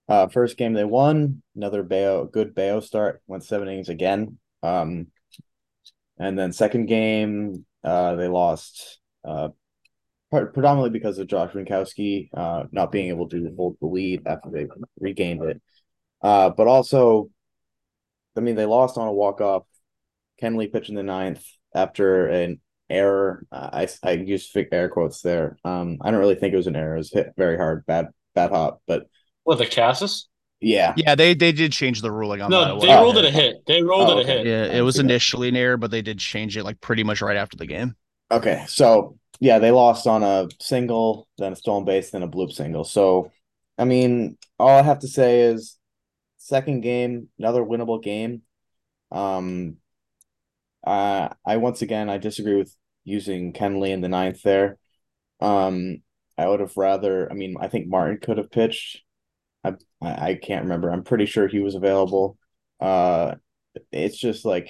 Uh, 0.08 0.28
first 0.28 0.56
game 0.56 0.74
they 0.74 0.84
won. 0.84 1.42
Another 1.56 1.82
Bello, 1.82 2.26
good 2.26 2.54
Bello 2.54 2.80
start. 2.80 3.22
Went 3.26 3.44
seven 3.44 3.68
innings 3.68 3.88
again. 3.88 4.38
Um, 4.62 5.06
and 6.18 6.38
then 6.38 6.52
second 6.52 6.86
game, 6.86 7.64
uh, 7.82 8.14
they 8.16 8.28
lost. 8.28 9.00
Uh, 9.24 9.48
predominantly 10.30 10.90
because 10.90 11.18
of 11.18 11.28
Josh 11.28 11.52
Winckowski 11.52 12.28
uh, 12.34 12.64
not 12.72 12.90
being 12.90 13.08
able 13.08 13.28
to 13.28 13.54
hold 13.56 13.76
the 13.80 13.86
lead 13.86 14.22
after 14.26 14.50
they 14.50 14.66
regained 14.98 15.42
it. 15.44 15.62
Uh, 16.22 16.50
but 16.50 16.66
also, 16.66 17.30
I 18.36 18.40
mean, 18.40 18.56
they 18.56 18.66
lost 18.66 18.98
on 18.98 19.06
a 19.06 19.12
walk 19.12 19.40
off. 19.40 19.62
Kenley 20.42 20.72
pitched 20.72 20.88
in 20.88 20.96
the 20.96 21.02
ninth 21.02 21.44
after 21.74 22.26
an 22.26 22.60
error. 22.90 23.46
Uh, 23.50 23.70
I 23.72 23.88
I 24.02 24.12
used 24.12 24.56
air 24.72 24.88
quotes 24.88 25.22
there. 25.22 25.58
Um, 25.64 25.98
I 26.00 26.10
don't 26.10 26.20
really 26.20 26.34
think 26.34 26.52
it 26.52 26.58
was 26.58 26.66
an 26.66 26.76
error. 26.76 26.94
It 26.94 26.98
was 26.98 27.12
hit 27.12 27.32
very 27.36 27.56
hard, 27.56 27.86
bad 27.86 28.08
bad 28.34 28.50
hop. 28.50 28.82
But 28.86 29.08
what 29.44 29.58
the 29.58 29.66
Casas? 29.66 30.28
Yeah, 30.60 30.94
yeah, 30.96 31.14
they 31.14 31.34
they 31.34 31.52
did 31.52 31.72
change 31.72 32.00
the 32.00 32.10
ruling 32.10 32.40
on 32.40 32.50
no, 32.50 32.60
that. 32.60 32.68
No, 32.74 32.80
they 32.80 33.02
ruled 33.02 33.18
it 33.18 33.24
a 33.26 33.30
hit. 33.30 33.66
They 33.66 33.82
rolled 33.82 34.08
oh, 34.08 34.18
it 34.18 34.24
a 34.24 34.26
hit. 34.26 34.46
Yeah, 34.46 34.64
it 34.64 34.80
was 34.80 34.98
initially 34.98 35.48
an 35.48 35.56
error, 35.56 35.76
but 35.76 35.90
they 35.90 36.00
did 36.00 36.18
change 36.18 36.56
it 36.56 36.64
like 36.64 36.80
pretty 36.80 37.04
much 37.04 37.20
right 37.20 37.36
after 37.36 37.56
the 37.56 37.66
game. 37.66 37.94
Okay, 38.30 38.64
so 38.66 39.18
yeah, 39.40 39.58
they 39.58 39.70
lost 39.70 40.06
on 40.06 40.22
a 40.22 40.48
single, 40.60 41.28
then 41.38 41.52
a 41.52 41.56
stolen 41.56 41.84
base, 41.84 42.10
then 42.10 42.22
a 42.22 42.28
bloop 42.28 42.52
single. 42.52 42.84
So, 42.84 43.30
I 43.76 43.84
mean, 43.84 44.38
all 44.58 44.78
I 44.78 44.82
have 44.82 45.00
to 45.00 45.08
say 45.08 45.42
is, 45.42 45.76
second 46.38 46.80
game, 46.80 47.28
another 47.38 47.62
winnable 47.62 48.02
game. 48.02 48.42
Um, 49.10 49.76
uh, 50.86 51.28
I 51.46 51.56
once 51.56 51.82
again 51.82 52.10
I 52.10 52.18
disagree 52.18 52.56
with 52.56 52.74
using 53.04 53.52
Kenley 53.52 53.90
in 53.90 54.00
the 54.00 54.08
ninth 54.08 54.42
there. 54.42 54.78
Um, 55.40 55.98
I 56.36 56.48
would 56.48 56.60
have 56.60 56.76
rather. 56.76 57.30
I 57.30 57.34
mean, 57.34 57.56
I 57.60 57.68
think 57.68 57.86
Martin 57.86 58.18
could 58.20 58.38
have 58.38 58.50
pitched. 58.50 59.02
I 59.62 59.74
I 60.02 60.34
can't 60.34 60.64
remember. 60.64 60.90
I'm 60.90 61.04
pretty 61.04 61.26
sure 61.26 61.48
he 61.48 61.60
was 61.60 61.74
available. 61.74 62.36
Uh, 62.80 63.36
it's 63.92 64.18
just 64.18 64.44
like, 64.44 64.68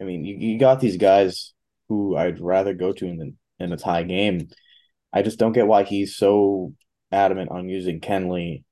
I 0.00 0.04
mean, 0.04 0.24
you, 0.24 0.36
you 0.36 0.58
got 0.58 0.80
these 0.80 0.96
guys 0.96 1.54
who 1.88 2.16
I'd 2.16 2.40
rather 2.40 2.74
go 2.74 2.92
to 2.92 3.06
in 3.06 3.16
the 3.18 3.34
in 3.58 3.72
a 3.72 3.76
tie 3.76 4.02
game. 4.02 4.48
I 5.12 5.22
just 5.22 5.38
don't 5.38 5.52
get 5.52 5.66
why 5.66 5.84
he's 5.84 6.16
so 6.16 6.74
adamant 7.10 7.50
on 7.50 7.68
using 7.68 8.00
Kenley 8.00 8.64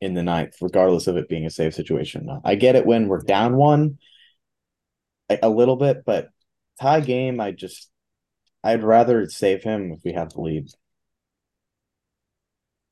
in 0.00 0.14
the 0.14 0.22
ninth, 0.22 0.54
regardless 0.60 1.06
of 1.06 1.16
it 1.16 1.28
being 1.28 1.46
a 1.46 1.50
safe 1.50 1.74
situation. 1.74 2.28
I 2.44 2.54
get 2.54 2.76
it 2.76 2.86
when 2.86 3.08
we're 3.08 3.22
down 3.22 3.56
one 3.56 3.98
a, 5.28 5.38
a 5.42 5.48
little 5.48 5.76
bit, 5.76 6.04
but 6.04 6.28
tie 6.80 7.00
game, 7.00 7.40
I 7.40 7.52
just 7.52 7.90
I'd 8.62 8.82
rather 8.82 9.28
save 9.28 9.62
him 9.62 9.92
if 9.92 10.00
we 10.04 10.12
have 10.12 10.30
the 10.30 10.40
lead. 10.40 10.68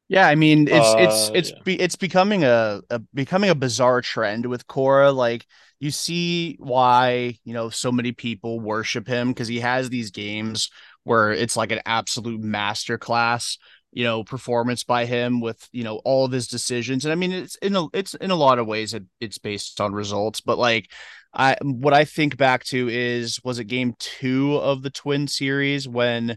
Yeah, 0.09 0.29
I 0.29 0.37
mean 0.37 0.69
it's 0.69 0.87
uh, 0.87 0.97
it's 0.99 1.31
it's 1.35 1.51
yeah. 1.51 1.63
be, 1.65 1.81
it's 1.81 1.97
becoming 1.97 2.45
a, 2.45 2.81
a 2.91 3.01
becoming 3.13 3.51
a 3.51 3.57
bizarre 3.57 4.03
trend 4.03 4.47
with 4.47 4.67
Cora. 4.69 5.11
Like 5.11 5.45
you 5.81 5.91
see 5.91 6.57
why 6.61 7.39
you 7.45 7.53
know 7.53 7.71
so 7.71 7.91
many 7.91 8.13
people 8.13 8.61
worship 8.61 9.09
him 9.09 9.29
because 9.29 9.49
he 9.49 9.61
has 9.61 9.89
these 9.91 10.13
games 10.13 10.71
where 11.03 11.33
it's 11.33 11.57
like 11.57 11.73
an 11.73 11.81
absolute 11.87 12.41
masterclass 12.41 13.59
you 13.93 14.05
know 14.05 14.23
performance 14.23 14.85
by 14.85 15.07
him 15.07 15.41
with 15.41 15.69
you 15.73 15.83
know 15.83 15.97
all 16.05 16.25
of 16.25 16.33
his 16.33 16.49
decisions 16.49 17.05
and 17.05 17.13
i 17.13 17.15
mean 17.15 17.33
it's 17.33 17.57
in 17.57 17.75
a 17.77 17.87
it's 17.93 18.15
in 18.15 18.31
a 18.31 18.37
lot 18.37 18.59
of 18.59 18.67
ways 18.67 18.93
it, 18.93 19.05
it's 19.21 19.39
based 19.39 19.81
on 19.81 19.93
results 19.93 20.41
but 20.41 20.59
like 20.59 20.91
i 21.37 21.57
what 21.63 21.95
i 21.95 22.05
think 22.05 22.37
back 22.37 22.65
to 22.65 22.89
is 22.89 23.39
was 23.45 23.59
it 23.59 23.65
game 23.65 23.95
two 23.99 24.57
of 24.57 24.83
the 24.83 24.91
twin 24.91 25.29
series 25.29 25.87
when 25.87 26.37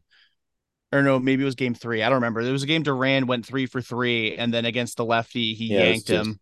or 0.92 1.02
no 1.02 1.20
maybe 1.20 1.42
it 1.42 1.46
was 1.46 1.56
game 1.56 1.74
three 1.74 2.04
i 2.04 2.10
don't 2.10 2.16
remember 2.16 2.44
there 2.44 2.54
was 2.54 2.64
a 2.64 2.68
game 2.68 2.84
Duran 2.84 3.26
went 3.26 3.46
three 3.46 3.66
for 3.66 3.82
three 3.82 4.36
and 4.36 4.54
then 4.54 4.66
against 4.66 4.98
the 4.98 5.06
lefty 5.06 5.54
he 5.54 5.74
yeah, 5.74 5.84
yanked 5.84 6.10
him 6.10 6.40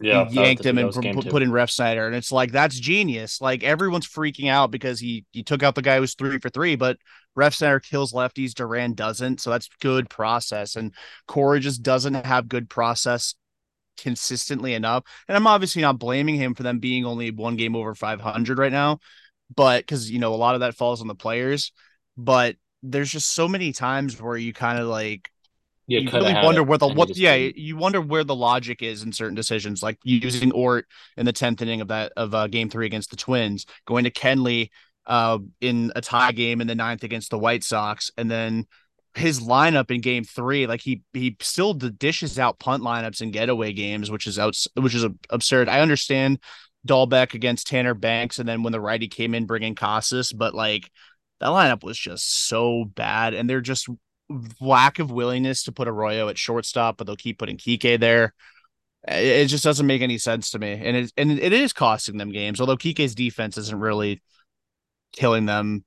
yeah, 0.00 0.28
he 0.28 0.36
yanked 0.36 0.66
him 0.66 0.76
and 0.78 0.92
put, 0.92 1.30
put 1.30 1.42
in 1.42 1.50
Refsnyder, 1.50 2.06
and 2.06 2.16
it's 2.16 2.32
like 2.32 2.50
that's 2.50 2.78
genius. 2.78 3.40
Like 3.40 3.62
everyone's 3.62 4.08
freaking 4.08 4.48
out 4.50 4.72
because 4.72 4.98
he 4.98 5.24
he 5.30 5.44
took 5.44 5.62
out 5.62 5.76
the 5.76 5.82
guy 5.82 5.94
who 5.94 6.00
was 6.00 6.14
three 6.14 6.38
for 6.40 6.50
three, 6.50 6.74
but 6.74 6.98
Refsnyder 7.38 7.82
kills 7.82 8.12
lefties, 8.12 8.54
Duran 8.54 8.94
doesn't, 8.94 9.40
so 9.40 9.50
that's 9.50 9.68
good 9.80 10.10
process. 10.10 10.74
And 10.74 10.92
Cora 11.28 11.60
just 11.60 11.82
doesn't 11.82 12.14
have 12.14 12.48
good 12.48 12.68
process 12.68 13.34
consistently 13.96 14.74
enough. 14.74 15.04
And 15.28 15.36
I'm 15.36 15.46
obviously 15.46 15.82
not 15.82 15.98
blaming 15.98 16.36
him 16.36 16.54
for 16.54 16.62
them 16.62 16.78
being 16.78 17.04
only 17.04 17.30
one 17.30 17.56
game 17.56 17.76
over 17.76 17.94
500 17.94 18.58
right 18.58 18.72
now, 18.72 18.98
but 19.54 19.82
because 19.82 20.10
you 20.10 20.18
know 20.18 20.34
a 20.34 20.36
lot 20.36 20.54
of 20.54 20.60
that 20.60 20.74
falls 20.74 21.00
on 21.00 21.08
the 21.08 21.14
players. 21.14 21.72
But 22.16 22.56
there's 22.82 23.10
just 23.10 23.32
so 23.32 23.48
many 23.48 23.72
times 23.72 24.20
where 24.20 24.36
you 24.36 24.52
kind 24.52 24.78
of 24.78 24.86
like 24.86 25.30
you, 25.86 26.00
you 26.00 26.10
really 26.10 26.34
wonder 26.34 26.62
where 26.62 26.78
the 26.78 26.88
what 26.88 27.16
yeah 27.16 27.36
didn't. 27.36 27.58
you 27.58 27.76
wonder 27.76 28.00
where 28.00 28.24
the 28.24 28.34
logic 28.34 28.82
is 28.82 29.02
in 29.02 29.12
certain 29.12 29.34
decisions 29.34 29.82
like 29.82 29.98
using 30.02 30.52
Ort 30.52 30.86
in 31.16 31.26
the 31.26 31.32
10th 31.32 31.60
inning 31.60 31.80
of 31.80 31.88
that 31.88 32.12
of 32.16 32.34
uh, 32.34 32.46
game 32.46 32.70
3 32.70 32.86
against 32.86 33.10
the 33.10 33.16
Twins 33.16 33.66
going 33.86 34.04
to 34.04 34.10
Kenley 34.10 34.70
uh, 35.06 35.38
in 35.60 35.92
a 35.94 36.00
tie 36.00 36.32
game 36.32 36.60
in 36.60 36.66
the 36.66 36.74
ninth 36.74 37.04
against 37.04 37.30
the 37.30 37.38
White 37.38 37.64
Sox 37.64 38.10
and 38.16 38.30
then 38.30 38.66
his 39.14 39.40
lineup 39.40 39.90
in 39.90 40.00
game 40.00 40.24
3 40.24 40.66
like 40.66 40.80
he 40.80 41.02
he 41.12 41.36
still 41.40 41.72
dishes 41.74 42.38
out 42.38 42.58
punt 42.58 42.82
lineups 42.82 43.20
and 43.20 43.32
getaway 43.32 43.72
games 43.72 44.10
which 44.10 44.26
is 44.26 44.38
out 44.38 44.56
which 44.76 44.94
is 44.94 45.06
absurd 45.30 45.68
I 45.68 45.80
understand 45.80 46.40
Dalbec 46.86 47.34
against 47.34 47.68
Tanner 47.68 47.94
Banks 47.94 48.38
and 48.38 48.48
then 48.48 48.62
when 48.62 48.72
the 48.72 48.80
righty 48.80 49.08
came 49.08 49.34
in 49.34 49.46
bringing 49.46 49.74
Casas 49.74 50.32
but 50.32 50.54
like 50.54 50.90
that 51.40 51.48
lineup 51.48 51.84
was 51.84 51.98
just 51.98 52.48
so 52.48 52.84
bad 52.84 53.34
and 53.34 53.48
they're 53.48 53.60
just 53.60 53.88
lack 54.60 54.98
of 54.98 55.10
willingness 55.10 55.64
to 55.64 55.72
put 55.72 55.88
Arroyo 55.88 56.28
at 56.28 56.38
shortstop, 56.38 56.96
but 56.96 57.06
they'll 57.06 57.16
keep 57.16 57.38
putting 57.38 57.56
Kike 57.56 58.00
there. 58.00 58.34
It 59.06 59.46
just 59.46 59.64
doesn't 59.64 59.86
make 59.86 60.00
any 60.00 60.16
sense 60.16 60.50
to 60.50 60.58
me, 60.58 60.72
and 60.72 60.96
it 60.96 61.12
and 61.18 61.30
it 61.30 61.52
is 61.52 61.74
costing 61.74 62.16
them 62.16 62.32
games. 62.32 62.58
Although 62.58 62.78
Kike's 62.78 63.14
defense 63.14 63.58
isn't 63.58 63.78
really 63.78 64.22
killing 65.12 65.44
them, 65.44 65.84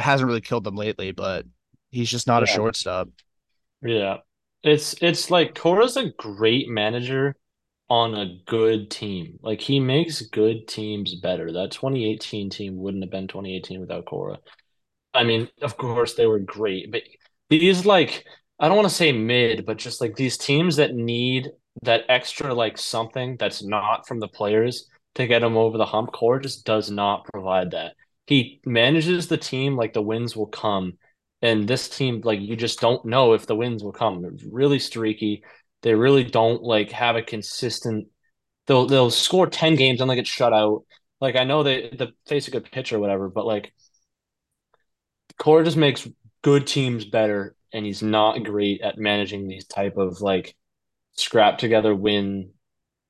hasn't 0.00 0.26
really 0.26 0.40
killed 0.40 0.64
them 0.64 0.74
lately, 0.74 1.12
but 1.12 1.46
he's 1.90 2.10
just 2.10 2.26
not 2.26 2.42
yeah. 2.42 2.52
a 2.52 2.54
shortstop. 2.56 3.08
Yeah, 3.82 4.18
it's 4.62 4.94
it's 5.00 5.30
like 5.30 5.54
Cora's 5.54 5.96
a 5.96 6.10
great 6.10 6.68
manager 6.68 7.36
on 7.88 8.14
a 8.14 8.38
good 8.46 8.90
team. 8.90 9.38
Like 9.42 9.60
he 9.60 9.80
makes 9.80 10.22
good 10.22 10.68
teams 10.68 11.14
better. 11.16 11.52
That 11.52 11.72
2018 11.72 12.50
team 12.50 12.76
wouldn't 12.76 13.02
have 13.02 13.10
been 13.10 13.28
2018 13.28 13.80
without 13.80 14.04
Cora. 14.04 14.38
I 15.14 15.24
mean, 15.24 15.48
of 15.62 15.76
course 15.76 16.14
they 16.14 16.26
were 16.26 16.38
great, 16.38 16.92
but 16.92 17.02
these 17.48 17.86
like 17.86 18.24
I 18.60 18.68
don't 18.68 18.76
want 18.76 18.88
to 18.88 18.94
say 18.94 19.12
mid, 19.12 19.64
but 19.64 19.78
just 19.78 20.00
like 20.00 20.16
these 20.16 20.36
teams 20.36 20.76
that 20.76 20.94
need 20.94 21.48
that 21.82 22.04
extra 22.08 22.52
like 22.52 22.76
something 22.76 23.36
that's 23.38 23.62
not 23.62 24.06
from 24.06 24.20
the 24.20 24.28
players 24.28 24.88
to 25.14 25.26
get 25.26 25.40
them 25.40 25.56
over 25.56 25.78
the 25.78 25.86
hump. 25.86 26.12
Cora 26.12 26.42
just 26.42 26.64
does 26.64 26.90
not 26.90 27.24
provide 27.24 27.70
that. 27.70 27.94
He 28.26 28.60
manages 28.66 29.28
the 29.28 29.38
team 29.38 29.76
like 29.76 29.94
the 29.94 30.02
wins 30.02 30.36
will 30.36 30.46
come, 30.46 30.98
and 31.42 31.68
this 31.68 31.88
team 31.88 32.20
like 32.24 32.40
you 32.40 32.56
just 32.56 32.80
don't 32.80 33.04
know 33.04 33.32
if 33.32 33.46
the 33.46 33.56
wins 33.56 33.82
will 33.82 33.92
come. 33.92 34.22
They're 34.22 34.32
really 34.50 34.78
streaky. 34.78 35.44
They 35.82 35.94
really 35.94 36.24
don't 36.24 36.62
like 36.62 36.90
have 36.92 37.16
a 37.16 37.22
consistent. 37.22 38.08
They'll 38.66 38.86
they'll 38.86 39.10
score 39.10 39.46
ten 39.46 39.76
games 39.76 40.00
and 40.00 40.10
they 40.10 40.16
get 40.16 40.26
shut 40.26 40.52
out. 40.52 40.84
Like 41.20 41.36
I 41.36 41.44
know 41.44 41.62
they 41.62 41.90
the 41.90 42.12
face 42.26 42.48
a 42.48 42.50
good 42.50 42.70
pitch 42.70 42.92
or 42.92 42.98
whatever, 42.98 43.28
but 43.28 43.46
like 43.46 43.72
Cora 45.38 45.64
just 45.64 45.76
makes 45.76 46.08
good 46.42 46.66
teams 46.66 47.04
better, 47.04 47.56
and 47.72 47.86
he's 47.86 48.02
not 48.02 48.44
great 48.44 48.80
at 48.82 48.98
managing 48.98 49.46
these 49.46 49.66
type 49.66 49.96
of 49.96 50.20
like 50.20 50.56
scrap 51.12 51.58
together, 51.58 51.94
win, 51.94 52.52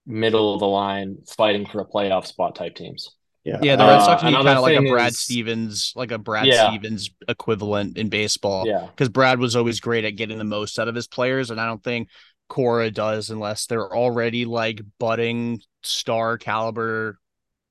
middle 0.06 0.54
of 0.54 0.60
the 0.60 0.66
line, 0.66 1.18
fighting 1.26 1.66
for 1.66 1.80
a 1.80 1.86
playoff 1.86 2.26
spot 2.26 2.54
type 2.54 2.74
teams. 2.74 3.14
Yeah, 3.44 3.58
yeah. 3.62 3.76
The 3.76 3.84
Red 3.84 4.00
Sox 4.00 4.22
uh, 4.22 4.26
need 4.26 4.36
kind 4.36 4.48
of 4.48 4.62
like 4.62 4.76
a 4.76 4.90
Brad 4.90 5.12
is, 5.12 5.18
Stevens, 5.18 5.92
like 5.96 6.10
a 6.10 6.18
Brad 6.18 6.46
yeah. 6.46 6.68
Stevens 6.68 7.10
equivalent 7.28 7.96
in 7.96 8.08
baseball. 8.08 8.66
Yeah, 8.66 8.86
because 8.86 9.08
Brad 9.08 9.38
was 9.38 9.56
always 9.56 9.80
great 9.80 10.04
at 10.04 10.16
getting 10.16 10.38
the 10.38 10.44
most 10.44 10.78
out 10.78 10.88
of 10.88 10.94
his 10.94 11.06
players, 11.06 11.50
and 11.50 11.60
I 11.60 11.66
don't 11.66 11.82
think 11.82 12.08
Cora 12.48 12.90
does 12.90 13.30
unless 13.30 13.66
they're 13.66 13.94
already 13.94 14.44
like 14.44 14.80
budding 14.98 15.60
star 15.82 16.36
caliber 16.36 17.18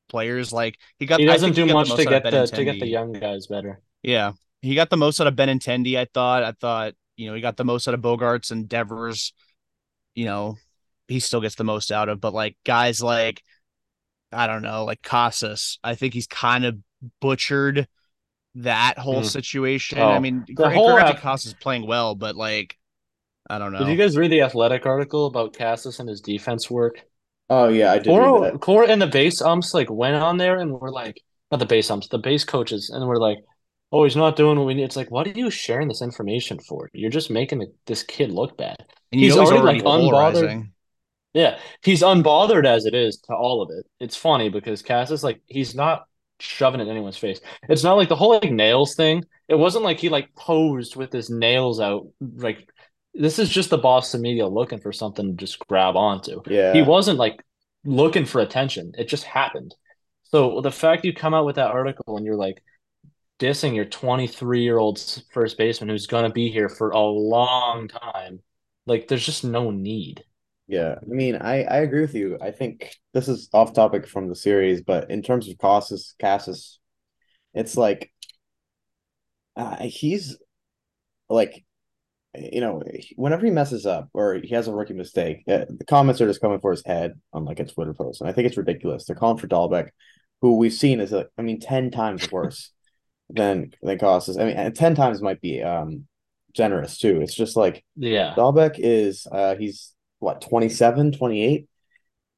players. 0.10 0.52
Like 0.52 0.78
he 1.00 1.06
got, 1.06 1.20
he 1.20 1.26
doesn't 1.26 1.54
do 1.54 1.66
much 1.66 1.94
to 1.94 2.06
get 2.06 2.24
the 2.24 2.48
to 2.48 2.64
get 2.64 2.80
the 2.80 2.88
young 2.88 3.14
guys 3.14 3.48
better. 3.48 3.82
Yeah, 4.02 4.32
he 4.62 4.74
got 4.74 4.90
the 4.90 4.98
most 4.98 5.22
out 5.22 5.28
of 5.28 5.36
Benintendi. 5.36 5.98
I 5.98 6.08
thought. 6.14 6.44
I 6.44 6.54
thought 6.54 6.94
you 7.18 7.28
know 7.28 7.36
he 7.36 7.42
got 7.42 7.58
the 7.58 7.66
most 7.66 7.88
out 7.88 7.94
of 7.94 8.02
Bogaerts 8.02 8.52
and 8.52 8.68
Devers 8.68 9.34
you 10.18 10.26
know, 10.26 10.58
he 11.08 11.20
still 11.20 11.40
gets 11.40 11.56
the 11.56 11.64
most 11.64 11.92
out 11.92 12.10
of. 12.10 12.20
But 12.20 12.34
like 12.34 12.58
guys 12.66 13.02
like, 13.02 13.44
I 14.32 14.48
don't 14.48 14.62
know, 14.62 14.86
like 14.86 15.02
Casas, 15.02 15.80
I 15.84 15.96
think 15.96 16.14
he's 16.14 16.28
kind 16.28 16.66
of 16.66 16.78
butchered 17.22 17.88
that 18.56 18.98
whole 18.98 19.22
mm. 19.22 19.26
situation. 19.26 20.00
Oh, 20.00 20.10
I 20.10 20.20
mean, 20.20 20.46
the 20.48 20.70
whole 20.70 20.98
app- 20.98 21.20
Casas 21.20 21.48
is 21.48 21.54
playing 21.54 21.88
well, 21.88 22.16
but 22.16 22.36
like, 22.36 22.78
I 23.50 23.60
don't 23.60 23.72
know. 23.72 23.80
Did 23.80 23.90
you 23.90 23.96
guys 23.96 24.18
read 24.18 24.32
the 24.32 24.42
athletic 24.42 24.86
article 24.86 25.28
about 25.28 25.58
Casas 25.58 26.00
and 26.00 26.10
his 26.10 26.22
defense 26.22 26.70
work? 26.70 27.06
Oh 27.50 27.70
yeah, 27.70 27.94
I 27.94 28.00
did. 28.00 28.08
Cora, 28.08 28.58
Cora 28.58 28.88
and 28.88 29.02
the 29.02 29.08
base 29.08 29.42
umps 29.42 29.74
like 29.74 29.90
went 29.90 30.16
on 30.16 30.38
there 30.38 30.58
and 30.58 30.74
we're 30.74 30.90
like, 30.90 31.22
not 31.52 31.60
the 31.60 31.66
base 31.66 31.90
umps, 31.90 32.10
the 32.10 32.18
base 32.18 32.44
coaches, 32.44 32.90
and 32.90 33.08
we're 33.08 33.16
like, 33.16 33.38
oh, 33.94 34.04
he's 34.04 34.18
not 34.18 34.36
doing 34.36 34.58
what 34.58 34.68
we 34.68 34.74
need. 34.74 34.84
It's 34.84 34.98
like, 34.98 35.12
what 35.12 35.28
are 35.28 35.32
you 35.32 35.50
sharing 35.50 35.88
this 35.88 36.02
information 36.02 36.60
for? 36.60 36.90
You're 36.94 37.10
just 37.10 37.30
making 37.30 37.66
this 37.86 38.04
kid 38.04 38.32
look 38.32 38.58
bad. 38.58 38.76
And 39.14 39.22
he's, 39.22 39.38
already, 39.38 39.60
already, 39.60 39.80
like 39.80 40.34
unbothered. 40.34 40.70
Yeah, 41.38 41.60
he's 41.84 42.02
unbothered 42.02 42.66
as 42.66 42.86
it 42.86 42.94
is 42.94 43.18
to 43.28 43.34
all 43.34 43.62
of 43.62 43.70
it. 43.70 43.86
It's 44.00 44.16
funny 44.16 44.50
because 44.50 44.82
Cass 44.82 45.12
is 45.12 45.24
like 45.24 45.42
he's 45.46 45.76
not 45.76 46.08
shoving 46.40 46.80
it 46.80 46.86
in 46.86 46.90
anyone's 46.90 47.18
face. 47.18 47.40
It's 47.70 47.84
not 47.84 47.96
like 47.96 48.10
the 48.10 48.16
whole 48.16 48.34
like 48.34 48.52
nails 48.52 48.96
thing. 48.96 49.24
It 49.48 49.56
wasn't 49.56 49.84
like 49.84 50.00
he 50.00 50.10
like 50.10 50.34
posed 50.36 50.96
with 50.96 51.12
his 51.12 51.30
nails 51.30 51.80
out. 51.80 52.08
Like 52.20 52.68
this 53.14 53.40
is 53.40 53.50
just 53.50 53.70
the 53.70 53.78
Boston 53.78 54.22
media 54.22 54.48
looking 54.48 54.80
for 54.80 54.92
something 54.92 55.28
to 55.28 55.34
just 55.34 55.60
grab 55.68 55.96
onto. 55.96 56.42
Yeah, 56.48 56.74
he 56.74 56.82
wasn't 56.82 57.20
like 57.20 57.44
looking 57.86 58.26
for 58.26 58.42
attention. 58.42 58.94
It 58.98 59.08
just 59.08 59.24
happened. 59.24 59.76
So 60.24 60.62
the 60.62 60.72
fact 60.72 61.06
you 61.06 61.14
come 61.14 61.34
out 61.34 61.46
with 61.46 61.56
that 61.56 61.72
article 61.72 62.18
and 62.18 62.26
you're 62.26 62.36
like, 62.36 62.62
dissing 63.40 63.76
your 63.76 63.86
23 63.86 64.62
year 64.62 64.78
old 64.78 65.00
first 65.32 65.58
baseman 65.58 65.90
who's 65.90 66.08
going 66.08 66.24
to 66.24 66.34
be 66.34 66.52
here 66.52 66.70
for 66.70 66.90
a 66.92 67.00
long 67.00 67.88
time. 67.88 68.42
Like, 68.86 69.08
there's 69.08 69.26
just 69.26 69.44
no 69.44 69.70
need. 69.72 70.24
Yeah, 70.68 70.96
I 71.02 71.06
mean, 71.06 71.36
I 71.36 71.64
I 71.64 71.78
agree 71.78 72.02
with 72.02 72.14
you. 72.14 72.38
I 72.42 72.52
think 72.52 72.94
this 73.14 73.30
is 73.30 73.50
off 73.54 73.74
topic 73.74 74.06
from 74.08 74.28
the 74.28 74.36
series, 74.36 74.82
but 74.82 75.10
in 75.10 75.22
terms 75.22 75.48
of 75.48 75.58
Casas, 75.58 76.14
Casas, 76.20 76.80
it's 77.54 77.78
like 77.78 78.12
uh, 79.56 79.78
he's 79.78 80.38
like, 81.30 81.66
you 82.36 82.60
know, 82.62 82.84
whenever 83.16 83.46
he 83.46 83.52
messes 83.52 83.86
up 83.86 84.10
or 84.14 84.36
he 84.36 84.54
has 84.54 84.68
a 84.68 84.74
rookie 84.74 84.94
mistake, 84.94 85.44
uh, 85.48 85.66
the 85.70 85.86
comments 85.86 86.20
are 86.22 86.28
just 86.28 86.42
coming 86.42 86.60
for 86.60 86.72
his 86.72 86.86
head 86.86 87.14
on 87.32 87.46
like 87.46 87.60
a 87.60 87.66
Twitter 87.66 87.94
post, 87.94 88.20
and 88.20 88.30
I 88.30 88.34
think 88.34 88.48
it's 88.48 88.58
ridiculous. 88.58 89.06
They're 89.06 89.16
calling 89.16 89.38
for 89.38 89.48
Dalbec, 89.48 89.90
who 90.42 90.58
we've 90.58 90.74
seen 90.74 91.00
is 91.00 91.14
like, 91.14 91.30
I 91.38 91.44
mean, 91.44 91.62
ten 91.62 91.92
times 91.92 92.30
worse 92.32 92.72
than 93.30 93.72
than 93.82 94.00
Casas. 94.00 94.38
I 94.38 94.44
mean, 94.44 94.74
ten 94.74 94.96
times 94.96 95.22
might 95.22 95.40
be 95.40 95.64
um 95.64 96.08
generous 96.54 96.98
too. 96.98 97.22
It's 97.22 97.36
just 97.36 97.56
like 97.56 97.86
yeah, 97.96 98.36
Dalbec 98.38 98.76
is 98.78 99.26
uh 99.32 99.56
he's 99.56 99.94
what 100.20 100.42
27, 100.42 101.14
28? 101.14 101.68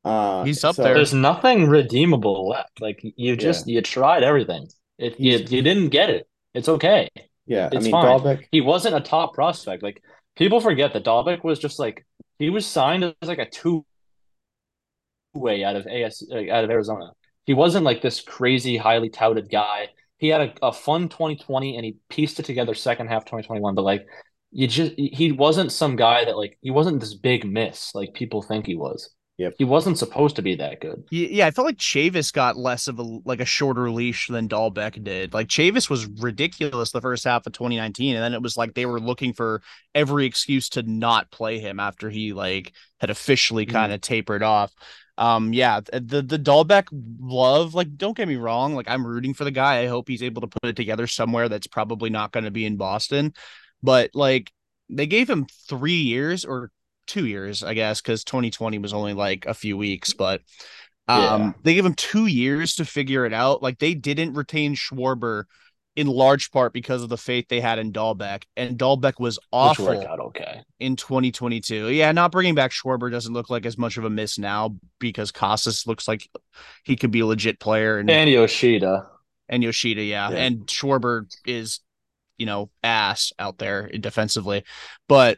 Uh, 0.03 0.43
he's 0.43 0.63
up 0.63 0.75
so, 0.75 0.83
there. 0.83 0.93
There's 0.93 1.13
nothing 1.13 1.67
redeemable 1.67 2.49
left. 2.49 2.81
Like 2.81 3.01
you 3.03 3.35
just 3.35 3.67
yeah. 3.67 3.75
you 3.75 3.81
tried 3.81 4.23
everything. 4.23 4.67
If 4.97 5.19
you 5.19 5.37
you 5.37 5.61
didn't 5.61 5.89
get 5.89 6.09
it, 6.09 6.27
it's 6.53 6.69
okay. 6.69 7.09
Yeah, 7.45 7.67
it's 7.67 7.75
I 7.75 7.79
mean, 7.79 7.91
fine. 7.91 8.19
Dalbec... 8.19 8.45
He 8.51 8.61
wasn't 8.61 8.95
a 8.95 9.01
top 9.01 9.33
prospect. 9.33 9.83
Like 9.83 10.01
people 10.35 10.61
forget 10.61 10.93
that 10.93 11.03
Dalbec 11.03 11.43
was 11.43 11.59
just 11.59 11.79
like 11.79 12.05
he 12.37 12.49
was 12.49 12.65
signed 12.65 13.03
as 13.03 13.13
like 13.23 13.39
a 13.39 13.49
two 13.49 13.85
way 15.33 15.63
out 15.63 15.75
of 15.75 15.85
AS 15.87 16.23
out 16.31 16.63
of 16.63 16.69
Arizona. 16.69 17.11
He 17.45 17.53
wasn't 17.53 17.83
like 17.83 18.01
this 18.01 18.21
crazy 18.21 18.77
highly 18.77 19.09
touted 19.09 19.49
guy 19.49 19.89
he 20.19 20.27
had 20.27 20.41
a, 20.41 20.67
a 20.67 20.71
fun 20.71 21.09
2020 21.09 21.75
and 21.75 21.85
he 21.85 21.95
pieced 22.09 22.39
it 22.39 22.45
together 22.45 22.75
second 22.75 23.07
half 23.07 23.25
2021 23.25 23.73
but 23.73 23.81
like 23.81 24.05
you 24.51 24.67
just 24.67 24.93
he 24.97 25.31
wasn't 25.31 25.71
some 25.71 25.95
guy 25.95 26.25
that 26.25 26.37
like 26.37 26.57
he 26.61 26.71
wasn't 26.71 26.99
this 26.99 27.13
big 27.13 27.45
miss 27.45 27.93
like 27.93 28.13
people 28.13 28.41
think 28.41 28.65
he 28.65 28.75
was 28.75 29.11
Yep. 29.39 29.55
He 29.57 29.63
wasn't 29.63 29.97
supposed 29.97 30.35
to 30.35 30.41
be 30.41 30.55
that 30.55 30.81
good. 30.81 31.05
Yeah, 31.11 31.47
I 31.47 31.51
felt 31.51 31.65
like 31.65 31.77
Chavis 31.77 32.33
got 32.33 32.57
less 32.57 32.89
of 32.89 32.99
a 32.99 33.03
like 33.03 33.39
a 33.39 33.45
shorter 33.45 33.89
leash 33.89 34.27
than 34.27 34.49
Dalbec 34.49 35.01
did. 35.01 35.33
Like 35.33 35.47
Chavis 35.47 35.89
was 35.89 36.07
ridiculous 36.07 36.91
the 36.91 36.99
first 36.99 37.23
half 37.23 37.47
of 37.47 37.53
2019, 37.53 38.17
and 38.17 38.23
then 38.23 38.33
it 38.33 38.41
was 38.41 38.57
like 38.57 38.73
they 38.73 38.85
were 38.85 38.99
looking 38.99 39.31
for 39.31 39.61
every 39.95 40.25
excuse 40.25 40.67
to 40.69 40.83
not 40.83 41.31
play 41.31 41.57
him 41.57 41.79
after 41.79 42.09
he 42.09 42.33
like 42.33 42.73
had 42.99 43.09
officially 43.09 43.65
kind 43.65 43.93
of 43.93 44.01
mm. 44.01 44.03
tapered 44.03 44.43
off 44.43 44.73
um 45.17 45.53
yeah 45.53 45.81
the 45.91 46.21
the 46.21 46.39
Dalbec 46.39 46.87
love 47.19 47.75
like 47.75 47.97
don't 47.97 48.15
get 48.15 48.27
me 48.27 48.37
wrong 48.37 48.73
like 48.73 48.89
I'm 48.89 49.05
rooting 49.05 49.33
for 49.33 49.43
the 49.43 49.51
guy 49.51 49.79
I 49.79 49.87
hope 49.87 50.07
he's 50.07 50.23
able 50.23 50.41
to 50.41 50.47
put 50.47 50.69
it 50.69 50.75
together 50.77 51.07
somewhere 51.07 51.49
that's 51.49 51.67
probably 51.67 52.09
not 52.09 52.31
going 52.31 52.45
to 52.45 52.51
be 52.51 52.65
in 52.65 52.77
Boston 52.77 53.33
but 53.83 54.11
like 54.13 54.51
they 54.89 55.07
gave 55.07 55.29
him 55.29 55.45
3 55.67 55.93
years 55.93 56.45
or 56.45 56.71
2 57.07 57.25
years 57.25 57.63
I 57.63 57.73
guess 57.73 58.01
cuz 58.01 58.23
2020 58.23 58.77
was 58.79 58.93
only 58.93 59.13
like 59.13 59.45
a 59.45 59.53
few 59.53 59.77
weeks 59.77 60.13
but 60.13 60.41
um 61.07 61.41
yeah. 61.41 61.51
they 61.63 61.73
gave 61.73 61.85
him 61.85 61.95
2 61.95 62.27
years 62.27 62.75
to 62.75 62.85
figure 62.85 63.25
it 63.25 63.33
out 63.33 63.63
like 63.63 63.79
they 63.79 63.93
didn't 63.93 64.33
retain 64.33 64.75
Schwarber 64.75 65.45
in 65.99 66.07
large 66.07 66.51
part 66.51 66.71
because 66.71 67.03
of 67.03 67.09
the 67.09 67.17
faith 67.17 67.47
they 67.49 67.59
had 67.59 67.77
in 67.77 67.91
Dalbec, 67.91 68.43
and 68.55 68.77
Dalbec 68.77 69.19
was 69.19 69.37
awful 69.51 69.89
okay. 69.89 70.61
in 70.79 70.95
2022. 70.95 71.89
Yeah, 71.89 72.13
not 72.13 72.31
bringing 72.31 72.55
back 72.55 72.71
Schwarber 72.71 73.11
doesn't 73.11 73.33
look 73.33 73.49
like 73.49 73.65
as 73.65 73.77
much 73.77 73.97
of 73.97 74.05
a 74.05 74.09
miss 74.09 74.39
now 74.39 74.77
because 74.99 75.31
Casas 75.31 75.85
looks 75.85 76.07
like 76.07 76.29
he 76.85 76.95
could 76.95 77.11
be 77.11 77.19
a 77.19 77.25
legit 77.25 77.59
player, 77.59 77.97
and, 77.97 78.09
and 78.09 78.29
Yoshida, 78.29 79.07
and 79.49 79.61
Yoshida, 79.61 80.01
yeah. 80.03 80.29
yeah, 80.29 80.37
and 80.37 80.67
Schwarber 80.67 81.25
is, 81.45 81.81
you 82.39 82.45
know, 82.45 82.69
ass 82.83 83.31
out 83.37 83.57
there 83.59 83.87
defensively, 83.89 84.63
but 85.07 85.37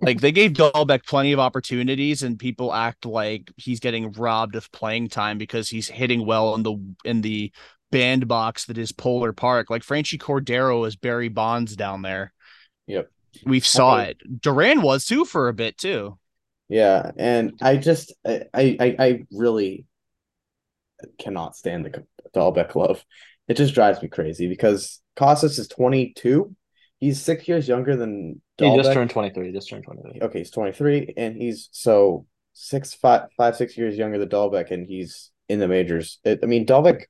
like 0.00 0.20
they 0.20 0.32
gave 0.32 0.52
Dalbec 0.52 1.06
plenty 1.06 1.32
of 1.32 1.38
opportunities, 1.38 2.22
and 2.22 2.38
people 2.38 2.72
act 2.72 3.06
like 3.06 3.52
he's 3.56 3.80
getting 3.80 4.12
robbed 4.12 4.56
of 4.56 4.70
playing 4.72 5.08
time 5.08 5.38
because 5.38 5.68
he's 5.68 5.88
hitting 5.88 6.26
well 6.26 6.54
in 6.54 6.62
the 6.62 6.94
in 7.04 7.20
the 7.20 7.52
bandbox 7.90 8.66
that 8.66 8.78
is 8.78 8.92
Polar 8.92 9.32
Park. 9.32 9.70
Like 9.70 9.82
Franchy 9.82 10.18
Cordero 10.18 10.86
is 10.86 10.96
Barry 10.96 11.28
Bonds 11.28 11.76
down 11.76 12.02
there. 12.02 12.32
Yep. 12.86 13.10
We've 13.46 13.66
saw 13.66 14.00
it. 14.00 14.18
Duran 14.40 14.82
was 14.82 15.06
too 15.06 15.24
for 15.24 15.48
a 15.48 15.54
bit 15.54 15.78
too. 15.78 16.18
Yeah, 16.68 17.10
and 17.16 17.52
I 17.60 17.76
just 17.76 18.14
I 18.26 18.46
I, 18.54 18.96
I 18.98 19.24
really 19.32 19.86
cannot 21.18 21.56
stand 21.56 21.84
the 21.84 22.04
Dalbec 22.34 22.74
love. 22.74 23.04
It 23.52 23.58
just 23.58 23.74
drives 23.74 24.00
me 24.00 24.08
crazy 24.08 24.48
because 24.48 25.02
Casas 25.14 25.58
is 25.58 25.68
22. 25.68 26.56
He's 26.98 27.20
six 27.20 27.46
years 27.46 27.68
younger 27.68 27.96
than 27.96 28.40
Dalbec. 28.58 28.70
He 28.70 28.76
just 28.78 28.92
turned 28.94 29.10
23. 29.10 29.52
Just 29.52 29.68
turned 29.68 29.84
23. 29.84 30.22
Okay, 30.22 30.38
he's 30.38 30.50
23, 30.50 31.12
and 31.18 31.36
he's 31.36 31.68
so 31.70 32.24
six, 32.54 32.94
five, 32.94 33.28
five, 33.36 33.54
six 33.54 33.76
years 33.76 33.98
younger 33.98 34.18
than 34.18 34.30
Dalbec, 34.30 34.70
and 34.70 34.86
he's 34.86 35.30
in 35.50 35.58
the 35.58 35.68
majors. 35.68 36.18
It, 36.24 36.40
I 36.42 36.46
mean, 36.46 36.64
Dalbec. 36.64 37.02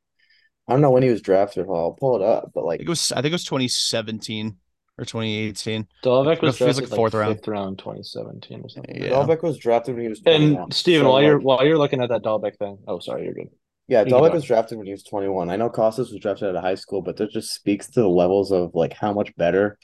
I 0.66 0.72
don't 0.72 0.80
know 0.80 0.90
when 0.90 1.04
he 1.04 1.10
was 1.10 1.22
drafted. 1.22 1.66
I'll 1.68 1.96
pull 1.98 2.16
it 2.16 2.22
up, 2.22 2.50
but 2.52 2.64
like, 2.64 2.80
it 2.80 2.88
was 2.88 3.12
I 3.12 3.16
think 3.16 3.26
it 3.26 3.34
was 3.34 3.44
2017 3.44 4.56
or 4.98 5.04
2018. 5.04 5.86
Dalbec 6.02 6.42
was 6.42 6.58
drafted 6.58 6.90
like 6.90 6.96
fourth 6.96 7.14
round. 7.14 7.36
fifth 7.36 7.46
round, 7.46 7.78
2017 7.78 8.62
or 8.64 8.68
something. 8.68 8.96
Yeah. 8.96 9.10
Dalbec 9.10 9.44
was 9.44 9.58
drafted 9.58 9.94
when 9.94 10.02
he 10.02 10.08
was 10.08 10.20
21. 10.20 10.62
And 10.62 10.74
Stephen, 10.74 11.06
So, 11.06 11.10
while 11.10 11.22
you're 11.22 11.38
while 11.38 11.64
you're 11.64 11.78
looking 11.78 12.02
at 12.02 12.08
that 12.08 12.24
Dalbec 12.24 12.58
thing, 12.58 12.78
oh 12.88 12.98
sorry, 12.98 13.26
you're 13.26 13.34
good. 13.34 13.50
Yeah, 13.88 14.04
Dalbec 14.04 14.32
was 14.32 14.44
drafted 14.44 14.78
when 14.78 14.86
he 14.86 14.92
was 14.92 15.02
21. 15.02 15.50
I 15.50 15.56
know 15.56 15.68
Casas 15.68 16.10
was 16.10 16.20
drafted 16.20 16.48
out 16.48 16.56
of 16.56 16.62
high 16.62 16.76
school, 16.76 17.02
but 17.02 17.16
that 17.16 17.30
just 17.30 17.52
speaks 17.52 17.88
to 17.90 18.00
the 18.00 18.08
levels 18.08 18.52
of 18.52 18.74
like 18.74 18.92
how 18.92 19.12
much 19.12 19.34
better 19.36 19.78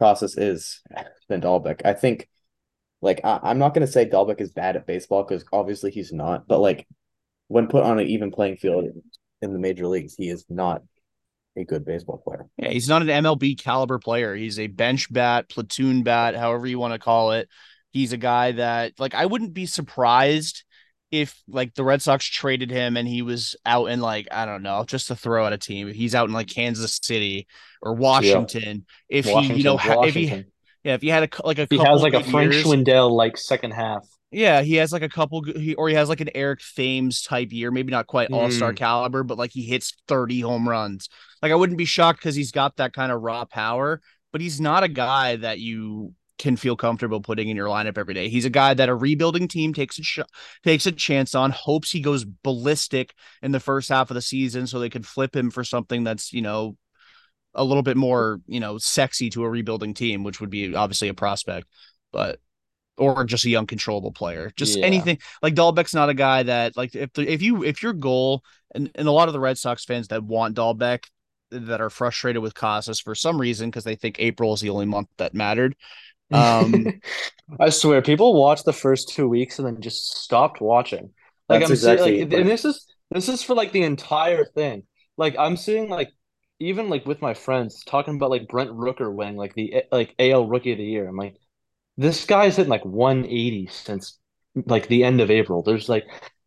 Casas 0.00 0.38
is 0.38 0.80
than 1.28 1.40
Dalbec. 1.40 1.82
I 1.84 1.92
think, 1.92 2.28
like, 3.02 3.20
I, 3.24 3.40
I'm 3.42 3.58
not 3.58 3.74
gonna 3.74 3.86
say 3.86 4.08
Dalbec 4.08 4.40
is 4.40 4.50
bad 4.50 4.76
at 4.76 4.86
baseball 4.86 5.24
because 5.24 5.44
obviously 5.52 5.90
he's 5.90 6.12
not, 6.12 6.46
but 6.46 6.60
like 6.60 6.86
when 7.48 7.66
put 7.66 7.84
on 7.84 7.98
an 7.98 8.06
even 8.06 8.30
playing 8.30 8.56
field 8.56 8.84
in, 8.84 9.02
in 9.42 9.52
the 9.52 9.58
major 9.58 9.86
leagues, 9.86 10.14
he 10.14 10.28
is 10.28 10.44
not 10.48 10.82
a 11.56 11.64
good 11.64 11.84
baseball 11.84 12.18
player. 12.18 12.46
Yeah, 12.56 12.70
he's 12.70 12.88
not 12.88 13.02
an 13.02 13.08
MLB 13.08 13.58
caliber 13.60 13.98
player. 13.98 14.34
He's 14.34 14.58
a 14.58 14.66
bench 14.66 15.12
bat, 15.12 15.48
platoon 15.48 16.02
bat, 16.02 16.34
however 16.34 16.66
you 16.66 16.78
want 16.78 16.94
to 16.94 16.98
call 16.98 17.32
it. 17.32 17.48
He's 17.90 18.12
a 18.12 18.16
guy 18.16 18.52
that 18.52 18.98
like 18.98 19.14
I 19.14 19.26
wouldn't 19.26 19.54
be 19.54 19.66
surprised 19.66 20.64
if 21.20 21.40
like 21.48 21.74
the 21.74 21.84
Red 21.84 22.02
Sox 22.02 22.24
traded 22.26 22.70
him 22.70 22.96
and 22.96 23.06
he 23.08 23.22
was 23.22 23.56
out 23.64 23.86
in 23.86 24.00
like 24.00 24.26
I 24.32 24.44
don't 24.46 24.62
know, 24.62 24.84
just 24.86 25.08
to 25.08 25.16
throw 25.16 25.46
at 25.46 25.52
a 25.52 25.58
team. 25.58 25.88
If 25.88 25.96
he's 25.96 26.14
out 26.14 26.28
in 26.28 26.34
like 26.34 26.48
Kansas 26.48 26.98
City 27.02 27.46
or 27.82 27.94
Washington, 27.94 28.86
if 29.08 29.24
he 29.26 29.52
you 29.54 29.62
know 29.64 29.76
ha- 29.76 30.02
if 30.02 30.14
he 30.14 30.26
yeah 30.82 30.94
if 30.94 31.02
he 31.02 31.08
had 31.08 31.22
a 31.24 31.46
like 31.46 31.58
a 31.58 31.66
he 31.70 31.76
couple 31.78 31.92
has 31.92 32.02
like 32.02 32.14
a 32.14 32.22
French 32.22 32.52
years- 32.54 32.66
Schwindel 32.66 33.10
like 33.10 33.36
second 33.36 33.72
half. 33.72 34.06
Yeah, 34.30 34.62
he 34.62 34.74
has 34.76 34.90
like 34.92 35.02
a 35.02 35.08
couple, 35.08 35.44
he, 35.44 35.76
or 35.76 35.88
he 35.88 35.94
has 35.94 36.08
like 36.08 36.20
an 36.20 36.30
Eric 36.34 36.58
Thames 36.74 37.22
type 37.22 37.52
year, 37.52 37.70
maybe 37.70 37.92
not 37.92 38.08
quite 38.08 38.32
all 38.32 38.50
star 38.50 38.72
Mm. 38.72 38.76
caliber, 38.76 39.22
but 39.22 39.38
like 39.38 39.52
he 39.52 39.62
hits 39.62 39.94
30 40.08 40.40
home 40.40 40.68
runs. 40.68 41.08
Like 41.40 41.52
I 41.52 41.54
wouldn't 41.54 41.78
be 41.78 41.84
shocked 41.84 42.18
because 42.18 42.34
he's 42.34 42.50
got 42.50 42.76
that 42.78 42.92
kind 42.92 43.12
of 43.12 43.22
raw 43.22 43.44
power, 43.44 44.00
but 44.32 44.40
he's 44.40 44.60
not 44.60 44.82
a 44.82 44.88
guy 44.88 45.36
that 45.36 45.60
you 45.60 46.14
can 46.38 46.56
feel 46.56 46.76
comfortable 46.76 47.20
putting 47.20 47.48
in 47.48 47.56
your 47.56 47.68
lineup 47.68 47.96
every 47.96 48.14
day. 48.14 48.28
He's 48.28 48.44
a 48.44 48.50
guy 48.50 48.74
that 48.74 48.88
a 48.88 48.94
rebuilding 48.94 49.46
team 49.48 49.72
takes 49.72 49.98
a 49.98 50.02
sh- 50.02 50.20
takes 50.64 50.86
a 50.86 50.92
chance 50.92 51.34
on, 51.34 51.50
hopes 51.50 51.92
he 51.92 52.00
goes 52.00 52.24
ballistic 52.24 53.14
in 53.42 53.52
the 53.52 53.60
first 53.60 53.88
half 53.88 54.10
of 54.10 54.14
the 54.14 54.22
season 54.22 54.66
so 54.66 54.78
they 54.78 54.90
could 54.90 55.06
flip 55.06 55.34
him 55.34 55.50
for 55.50 55.62
something 55.62 56.04
that's, 56.04 56.32
you 56.32 56.42
know, 56.42 56.76
a 57.54 57.64
little 57.64 57.84
bit 57.84 57.96
more, 57.96 58.40
you 58.46 58.58
know, 58.58 58.78
sexy 58.78 59.30
to 59.30 59.44
a 59.44 59.48
rebuilding 59.48 59.94
team, 59.94 60.24
which 60.24 60.40
would 60.40 60.50
be 60.50 60.74
obviously 60.74 61.08
a 61.08 61.14
prospect, 61.14 61.68
but 62.12 62.40
or 62.96 63.24
just 63.24 63.44
a 63.44 63.50
young 63.50 63.66
controllable 63.66 64.12
player. 64.12 64.52
Just 64.56 64.78
Yeah. 64.78 64.86
anything 64.86 65.18
like 65.42 65.54
Dalbec's 65.54 65.94
not 65.94 66.08
a 66.08 66.14
guy 66.14 66.44
that 66.44 66.76
like 66.76 66.94
if 66.94 67.12
the, 67.12 67.28
if 67.28 67.42
you 67.42 67.64
if 67.64 67.82
your 67.82 67.92
goal 67.92 68.42
and, 68.74 68.90
and 68.94 69.08
a 69.08 69.12
lot 69.12 69.28
of 69.28 69.34
the 69.34 69.40
Red 69.40 69.58
Sox 69.58 69.84
fans 69.84 70.08
that 70.08 70.22
want 70.22 70.56
Dahlbeck 70.56 71.04
that 71.50 71.80
are 71.80 71.90
frustrated 71.90 72.42
with 72.42 72.54
Casas 72.54 73.00
for 73.00 73.14
some 73.14 73.40
reason 73.40 73.70
because 73.70 73.84
they 73.84 73.96
think 73.96 74.16
April 74.18 74.54
is 74.54 74.60
the 74.60 74.70
only 74.70 74.86
month 74.86 75.08
that 75.18 75.34
mattered. 75.34 75.76
Um, 76.34 77.00
I 77.60 77.68
swear, 77.70 78.02
people 78.02 78.40
watched 78.40 78.64
the 78.64 78.72
first 78.72 79.08
two 79.10 79.28
weeks 79.28 79.58
and 79.58 79.66
then 79.66 79.80
just 79.80 80.16
stopped 80.18 80.60
watching. 80.60 81.10
Like 81.48 81.60
That's 81.60 81.70
I'm 81.70 81.76
seeing, 81.76 81.92
exactly- 81.92 82.24
like, 82.24 82.32
and 82.40 82.48
this 82.50 82.64
is 82.64 82.86
this 83.10 83.28
is 83.28 83.42
for 83.42 83.54
like 83.54 83.72
the 83.72 83.82
entire 83.82 84.44
thing. 84.44 84.84
Like 85.16 85.36
I'm 85.38 85.56
seeing 85.56 85.88
like 85.88 86.10
even 86.60 86.88
like 86.88 87.06
with 87.06 87.20
my 87.22 87.34
friends 87.34 87.84
talking 87.84 88.16
about 88.16 88.30
like 88.30 88.48
Brent 88.48 88.70
Rooker 88.70 89.12
winning 89.14 89.36
like 89.36 89.54
the 89.54 89.84
like 89.92 90.14
AL 90.18 90.46
Rookie 90.46 90.72
of 90.72 90.78
the 90.78 90.84
Year. 90.84 91.06
I'm 91.08 91.16
like, 91.16 91.36
this 91.96 92.24
guy's 92.24 92.56
hitting 92.56 92.70
like 92.70 92.84
180 92.84 93.68
since 93.68 94.18
like 94.66 94.88
the 94.88 95.04
end 95.04 95.20
of 95.20 95.30
April. 95.30 95.62
There's 95.62 95.88
like 95.88 96.04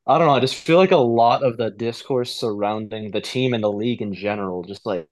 I 0.08 0.17
don't 0.17 0.28
know. 0.28 0.34
I 0.36 0.39
just 0.39 0.56
feel 0.56 0.78
like 0.78 0.91
a 0.91 0.97
lot 0.97 1.43
of 1.43 1.58
the 1.58 1.69
discourse 1.69 2.34
surrounding 2.34 3.12
the 3.12 3.21
team 3.21 3.54
and 3.54 3.63
the 3.63 3.71
league 3.71 4.02
in 4.02 4.13
general, 4.13 4.63
just 4.63 4.86
like, 4.86 5.08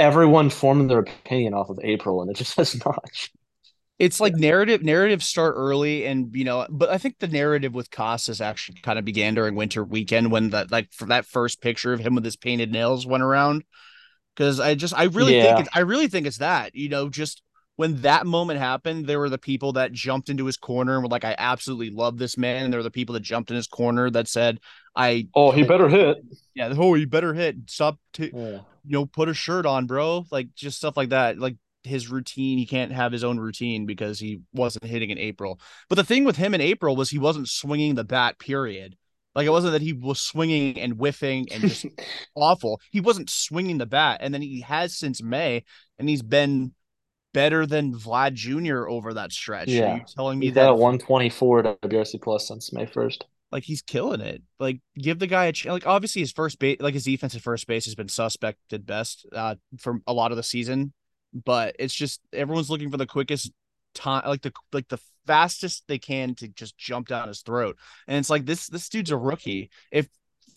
everyone 0.00 0.48
forming 0.50 0.86
their 0.88 1.00
opinion 1.00 1.52
off 1.54 1.68
of 1.68 1.78
April, 1.82 2.22
and 2.22 2.30
it 2.30 2.36
just 2.36 2.56
has 2.56 2.82
not. 2.84 3.04
it's 3.98 4.20
like 4.20 4.34
narrative 4.34 4.82
narratives 4.82 5.24
start 5.26 5.54
early 5.56 6.04
and 6.06 6.34
you 6.34 6.44
know 6.44 6.66
but 6.68 6.90
i 6.90 6.98
think 6.98 7.18
the 7.18 7.28
narrative 7.28 7.74
with 7.74 7.90
Casas 7.90 8.40
actually 8.40 8.78
kind 8.82 8.98
of 8.98 9.04
began 9.04 9.34
during 9.34 9.54
winter 9.54 9.82
weekend 9.84 10.30
when 10.30 10.50
that 10.50 10.70
like 10.70 10.92
for 10.92 11.06
that 11.06 11.24
first 11.26 11.60
picture 11.62 11.92
of 11.92 12.00
him 12.00 12.14
with 12.14 12.24
his 12.24 12.36
painted 12.36 12.70
nails 12.70 13.06
went 13.06 13.22
around 13.22 13.64
because 14.34 14.60
i 14.60 14.74
just 14.74 14.94
i 14.94 15.04
really 15.04 15.36
Yeah. 15.36 15.44
think 15.56 15.60
it's 15.66 15.76
i 15.76 15.80
really 15.80 16.08
think 16.08 16.26
it's 16.26 16.38
that 16.38 16.74
you 16.74 16.88
know 16.88 17.08
just 17.08 17.42
when 17.76 18.00
that 18.02 18.26
moment 18.26 18.58
happened 18.58 19.06
there 19.06 19.18
were 19.18 19.30
the 19.30 19.38
people 19.38 19.72
that 19.74 19.92
jumped 19.92 20.28
into 20.28 20.44
his 20.46 20.56
corner 20.58 20.94
and 20.94 21.02
were 21.02 21.08
like 21.08 21.24
i 21.24 21.34
absolutely 21.38 21.90
love 21.90 22.18
this 22.18 22.36
man 22.36 22.64
and 22.64 22.72
there 22.72 22.78
were 22.78 22.84
the 22.84 22.90
people 22.90 23.14
that 23.14 23.20
jumped 23.22 23.50
in 23.50 23.56
his 23.56 23.66
corner 23.66 24.10
that 24.10 24.28
said 24.28 24.58
i 24.94 25.26
Oh, 25.34 25.52
he 25.52 25.62
better 25.62 25.88
hit. 25.88 26.18
yeah 26.54 26.72
oh 26.76 26.92
he 26.94 27.06
better 27.06 27.32
hit 27.32 27.56
stop 27.66 27.98
t- 28.12 28.30
Yeah. 28.34 28.60
you 28.88 28.92
know, 28.92 29.04
put 29.06 29.28
a 29.28 29.34
shirt 29.34 29.66
on, 29.66 29.86
bro. 29.86 30.24
Like 30.30 30.54
just 30.54 30.78
stuff 30.78 30.96
like 30.96 31.08
that. 31.08 31.38
Like 31.40 31.56
his 31.86 32.10
routine, 32.10 32.58
he 32.58 32.66
can't 32.66 32.92
have 32.92 33.12
his 33.12 33.24
own 33.24 33.38
routine 33.38 33.86
because 33.86 34.18
he 34.18 34.40
wasn't 34.52 34.84
hitting 34.84 35.10
in 35.10 35.18
April. 35.18 35.60
But 35.88 35.96
the 35.96 36.04
thing 36.04 36.24
with 36.24 36.36
him 36.36 36.54
in 36.54 36.60
April 36.60 36.96
was 36.96 37.10
he 37.10 37.18
wasn't 37.18 37.48
swinging 37.48 37.94
the 37.94 38.04
bat, 38.04 38.38
period. 38.38 38.96
Like 39.34 39.46
it 39.46 39.50
wasn't 39.50 39.72
that 39.74 39.82
he 39.82 39.92
was 39.92 40.20
swinging 40.20 40.80
and 40.80 40.94
whiffing 40.94 41.46
and 41.52 41.60
just 41.62 41.84
awful. 42.34 42.80
He 42.90 43.00
wasn't 43.00 43.28
swinging 43.30 43.78
the 43.78 43.86
bat. 43.86 44.18
And 44.22 44.32
then 44.32 44.40
he 44.42 44.62
has 44.62 44.96
since 44.96 45.22
May 45.22 45.64
and 45.98 46.08
he's 46.08 46.22
been 46.22 46.72
better 47.34 47.66
than 47.66 47.94
Vlad 47.94 48.32
Jr. 48.34 48.88
over 48.88 49.14
that 49.14 49.32
stretch. 49.32 49.68
Are 49.68 49.70
Yeah. 49.70 49.94
you 49.96 50.04
telling 50.16 50.38
me 50.38 50.46
He's 50.46 50.54
that 50.54 50.68
at 50.68 50.78
124 50.78 51.62
WRC 51.62 52.18
plus 52.18 52.48
since 52.48 52.72
May 52.72 52.86
1st. 52.86 53.24
like 53.52 53.64
he's 53.64 53.82
killing 53.82 54.20
it. 54.22 54.42
Like 54.58 54.80
give 54.98 55.18
the 55.18 55.26
guy 55.26 55.46
a 55.46 55.52
chance. 55.52 55.72
Like 55.72 55.86
obviously 55.86 56.22
his 56.22 56.32
first 56.32 56.58
base, 56.58 56.78
like 56.80 56.94
his 56.94 57.04
defense 57.04 57.34
at 57.34 57.42
first 57.42 57.66
base 57.66 57.84
has 57.84 57.94
been 57.94 58.08
suspected 58.08 58.86
best 58.86 59.26
uh 59.34 59.56
for 59.78 59.98
a 60.06 60.12
lot 60.14 60.30
of 60.30 60.36
the 60.36 60.42
season, 60.42 60.94
but 61.32 61.76
it's 61.78 61.94
just 61.94 62.20
everyone's 62.32 62.70
looking 62.70 62.90
for 62.90 62.96
the 62.96 63.06
quickest 63.06 63.52
time, 63.94 64.22
like 64.26 64.42
the 64.42 64.52
like 64.72 64.88
the 64.88 64.98
fastest 65.26 65.84
they 65.88 65.98
can 65.98 66.34
to 66.36 66.48
just 66.48 66.78
jump 66.78 67.08
down 67.08 67.28
his 67.28 67.42
throat. 67.42 67.76
And 68.06 68.16
it's 68.16 68.30
like 68.30 68.46
this 68.46 68.68
this 68.68 68.88
dude's 68.88 69.10
a 69.10 69.16
rookie. 69.16 69.70
If 69.90 70.08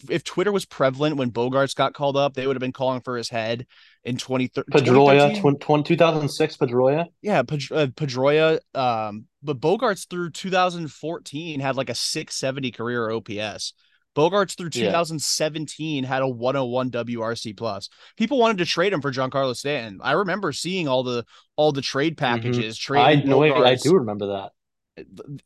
if 0.10 0.24
Twitter 0.24 0.52
was 0.52 0.66
prevalent 0.66 1.18
when 1.18 1.32
Bogaerts 1.32 1.76
got 1.76 1.94
called 1.94 2.16
up, 2.16 2.34
they 2.34 2.48
would 2.48 2.56
have 2.56 2.62
been 2.62 2.72
calling 2.72 3.02
for 3.02 3.18
his 3.18 3.30
head 3.30 3.66
in 4.04 4.16
2013. 4.16 4.64
Pedroia, 4.72 5.34
2013. 5.34 5.56
tw- 5.56 5.84
tw- 5.84 5.86
2006 5.86 6.58
Pedroia. 6.58 7.06
Yeah, 7.22 7.40
uh, 7.40 7.44
Pedroia. 7.44 8.60
Um, 8.74 9.26
but 9.44 9.60
Bogaerts 9.60 10.08
through 10.10 10.32
2014 10.32 11.60
had 11.60 11.76
like 11.76 11.90
a 11.90 11.96
670 11.96 12.72
career 12.72 13.12
OPS. 13.12 13.74
Bogaerts 14.16 14.58
through 14.58 14.70
Yeah. 14.74 14.88
2017 14.88 16.04
had 16.04 16.22
a 16.22 16.28
101 16.28 16.92
WRC 16.92 17.56
plus. 17.56 17.90
People 18.18 18.40
wanted 18.40 18.58
to 18.58 18.66
trade 18.66 18.92
him 18.92 19.02
for 19.02 19.12
Giancarlo 19.12 19.56
Stanton. 19.56 20.00
I 20.04 20.14
remember 20.14 20.52
seeing 20.52 20.88
all 20.88 21.04
the 21.04 21.26
all 21.56 21.72
the 21.72 21.82
trade 21.82 22.18
packages. 22.18 22.78
Mm-hmm. 22.80 22.94
I 22.94 23.04
Trading 23.16 23.30
no 23.30 23.38
wait, 23.38 23.54
I 23.54 23.76
do 23.76 23.96
remember 23.96 24.28
that. 24.28 24.52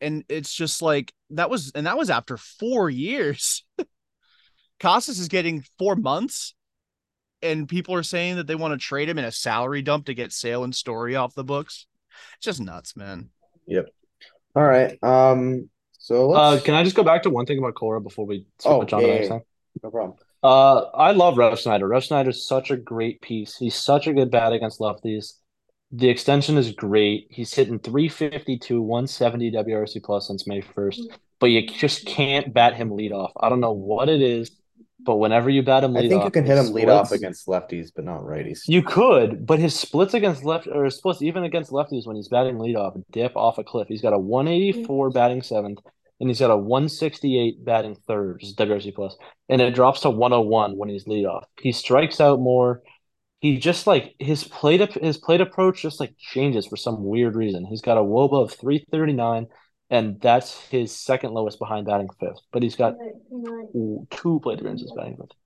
and 0.02 0.24
it's 0.30 0.54
just 0.54 0.82
like 0.82 1.14
that 1.32 1.50
was 1.50 1.72
and 1.76 1.86
that 1.86 1.98
was 1.98 2.10
after 2.10 2.38
four 2.38 2.90
years. 2.90 3.64
Casas 4.80 5.20
is 5.20 5.28
getting 5.28 5.64
four 5.78 5.96
months, 5.96 6.56
and 7.42 7.70
people 7.70 7.96
are 7.96 8.04
saying 8.04 8.36
that 8.38 8.48
they 8.48 8.56
want 8.56 8.74
to 8.74 8.78
trade 8.78 9.08
him 9.08 9.18
in 9.18 9.26
a 9.26 9.32
salary 9.32 9.82
dump 9.82 10.08
to 10.08 10.14
get 10.14 10.34
Sale 10.34 10.64
and 10.64 10.76
Story 10.76 11.16
off 11.16 11.36
the 11.36 11.44
books. 11.44 11.86
It's 12.38 12.46
just 12.46 12.60
nuts, 12.60 12.96
man. 12.96 13.30
Yep. 13.68 13.88
All 14.56 14.64
right. 14.64 14.98
Um. 15.04 15.70
So 16.04 16.34
Uh, 16.34 16.60
can 16.60 16.74
I 16.76 16.84
just 16.84 16.96
go 16.98 17.04
back 17.04 17.24
to 17.24 17.30
one 17.30 17.46
thing 17.46 17.60
about 17.60 17.76
Cora 17.76 18.02
before 18.02 18.26
we 18.26 18.46
Oh, 18.66 18.80
switch 18.80 18.92
on 18.94 19.02
yeah, 19.02 19.08
the 19.08 19.14
next 19.14 19.28
yeah, 19.28 19.38
thing? 19.38 19.42
no 19.84 19.90
problem. 19.90 20.18
Uh, 20.44 20.82
I 20.94 21.12
love 21.12 21.36
Refsnyder. 21.36 21.88
Rev 21.88 22.04
Snyder's 22.04 22.46
such 22.46 22.72
a 22.72 22.76
great 22.78 23.22
piece. 23.22 23.56
He's 23.58 23.76
such 23.76 24.08
a 24.08 24.14
good 24.14 24.30
bat 24.30 24.52
against 24.52 24.80
lefties. 24.82 25.36
The 25.92 26.10
extension 26.10 26.58
is 26.58 26.74
great. 26.74 27.28
He's 27.30 27.54
hitting 27.54 27.80
352, 27.80 28.82
170 28.82 29.52
WRC 29.52 30.02
plus 30.02 30.28
since 30.28 30.46
May 30.46 30.62
1st, 30.62 31.08
but 31.40 31.48
you 31.48 31.66
just 31.68 32.06
can't 32.06 32.54
bat 32.54 32.76
him 32.76 32.92
lead 32.92 33.14
off. 33.14 33.32
I 33.40 33.48
don't 33.48 33.62
know 33.62 33.72
what 33.74 34.10
it 34.10 34.22
is, 34.22 34.52
but 35.06 35.18
whenever 35.18 35.50
you 35.50 35.64
bat 35.64 35.84
him 35.84 35.96
I 35.96 36.02
think 36.02 36.14
off, 36.14 36.26
you 36.26 36.32
can 36.32 36.46
hit 36.46 36.58
him 36.58 36.74
lead 36.74 36.90
off 36.90 37.12
against 37.12 37.48
lefties, 37.48 37.92
but 37.96 38.06
not 38.06 38.22
righties. 38.22 38.62
You 38.68 38.82
could, 38.82 39.46
but 39.46 39.60
his 39.60 39.78
splits 39.78 40.14
against 40.14 40.44
left 40.44 40.68
or 40.68 40.86
his 40.86 40.98
splits 40.98 41.22
even 41.22 41.44
against 41.44 41.72
lefties 41.72 42.06
when 42.06 42.16
he's 42.16 42.28
batting 42.28 42.60
lead 42.60 42.76
off 42.76 42.96
dip 43.12 43.36
off 43.36 43.58
a 43.58 43.64
cliff. 43.64 43.88
He's 43.88 44.02
got 44.02 44.14
a 44.14 44.18
184 44.18 45.10
mm. 45.10 45.14
batting 45.14 45.42
seventh, 45.42 45.80
and 46.20 46.30
he's 46.30 46.40
got 46.40 46.52
a 46.52 46.58
168 46.58 47.64
batting 47.64 47.96
third, 48.08 48.36
which 48.36 48.44
is 48.44 48.56
WRC 48.56 48.94
plus, 48.96 49.16
and 49.50 49.62
it 49.62 49.76
drops 49.76 50.02
to 50.02 50.10
101 50.10 50.78
when 50.78 50.90
he's 50.90 51.08
lead 51.08 51.26
off. 51.26 51.46
He 51.62 51.72
strikes 51.72 52.22
out 52.22 52.40
more. 52.40 52.82
He 53.40 53.58
just 53.58 53.88
like 53.88 54.16
his 54.20 54.46
plate 54.46 54.82
up 54.82 54.94
his 54.94 55.18
plate 55.18 55.42
approach 55.42 55.82
just 55.82 56.00
like 56.00 56.16
changes 56.18 56.66
for 56.66 56.78
some 56.78 57.04
weird 57.04 57.36
reason. 57.36 57.66
He's 57.66 57.82
got 57.82 57.98
a 57.98 58.02
WOBA 58.02 58.44
of 58.44 58.54
339, 58.54 59.48
and 59.94 60.20
that's 60.20 60.60
his 60.70 60.92
second 60.92 61.34
lowest 61.34 61.60
behind 61.60 61.86
batting 61.86 62.10
fifth. 62.20 62.40
But 62.52 62.64
he's 62.64 62.76
got 62.76 62.96
two 64.10 64.40
plate 64.42 64.60
appearances 64.60 64.92
batting 64.96 65.18
fifth. 65.18 65.38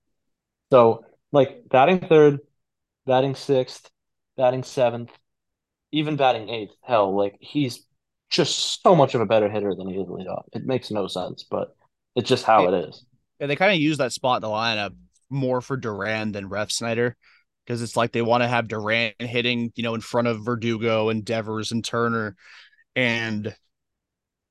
So 0.71 1.03
like 1.33 1.67
batting 1.67 1.99
third, 1.99 2.39
batting 3.05 3.35
sixth, 3.35 3.89
batting 4.37 4.63
seventh, 4.63 5.11
even 5.91 6.15
batting 6.15 6.47
eighth. 6.47 6.71
Hell, 6.81 7.13
like 7.13 7.35
he's 7.41 7.85
just 8.29 8.81
so 8.81 8.95
much 8.95 9.15
of 9.15 9.21
a 9.21 9.25
better 9.25 9.49
hitter 9.49 9.75
than 9.75 9.89
he 9.89 9.95
is 9.97 10.07
leadoff. 10.07 10.45
It 10.53 10.65
makes 10.65 10.91
no 10.91 11.07
sense, 11.07 11.43
but 11.43 11.75
it's 12.15 12.29
just 12.29 12.45
how 12.45 12.69
it, 12.69 12.73
it 12.73 12.87
is. 12.87 13.05
Yeah, 13.41 13.47
they 13.47 13.57
kind 13.57 13.73
of 13.73 13.79
use 13.79 13.97
that 13.97 14.13
spot 14.13 14.37
in 14.37 14.49
the 14.49 14.55
lineup 14.55 14.95
more 15.29 15.59
for 15.59 15.75
Duran 15.75 16.31
than 16.31 16.49
Refsnyder 16.49 17.15
because 17.65 17.81
it's 17.81 17.97
like 17.97 18.13
they 18.13 18.21
want 18.21 18.43
to 18.43 18.47
have 18.47 18.69
Duran 18.69 19.11
hitting, 19.19 19.73
you 19.75 19.83
know, 19.83 19.93
in 19.93 19.99
front 19.99 20.29
of 20.29 20.45
Verdugo 20.45 21.09
and 21.09 21.25
Devers 21.25 21.73
and 21.73 21.83
Turner. 21.83 22.37
And 22.95 23.53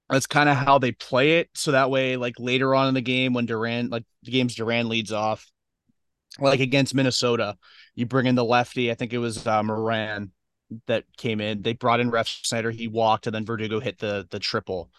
that's 0.09 0.27
kind 0.27 0.49
of 0.49 0.57
how 0.57 0.79
they 0.79 0.93
play 0.93 1.39
it. 1.39 1.49
So 1.55 1.73
that 1.73 1.91
way, 1.91 2.17
like 2.17 2.35
later 2.39 2.75
on 2.75 2.89
in 2.89 2.95
the 2.95 3.01
game, 3.01 3.33
when 3.33 3.47
Duran, 3.47 3.89
like 3.89 4.05
the 4.23 4.31
game's 4.31 4.55
Duran 4.55 4.89
leads 4.89 5.13
off, 5.13 5.47
like 6.39 6.61
against 6.61 6.95
Minnesota, 6.95 7.57
you 7.95 8.07
bring 8.07 8.27
in 8.27 8.35
the 8.35 8.45
lefty. 8.45 8.91
I 8.91 8.95
think 8.95 9.13
it 9.13 9.19
was 9.19 9.47
uh, 9.47 9.63
Moran 9.63 10.33
that 10.87 11.05
came 11.17 11.41
in. 11.41 11.63
They 11.63 11.73
brought 11.73 12.01
in 12.01 12.11
Refsnyder. 12.11 12.73
He 12.73 12.89
walked, 12.89 13.27
and 13.27 13.35
then 13.35 13.47
Verdugo 13.47 13.81
hit 13.81 13.99
the 13.99 14.27
the 14.31 14.39
triple. 14.39 14.91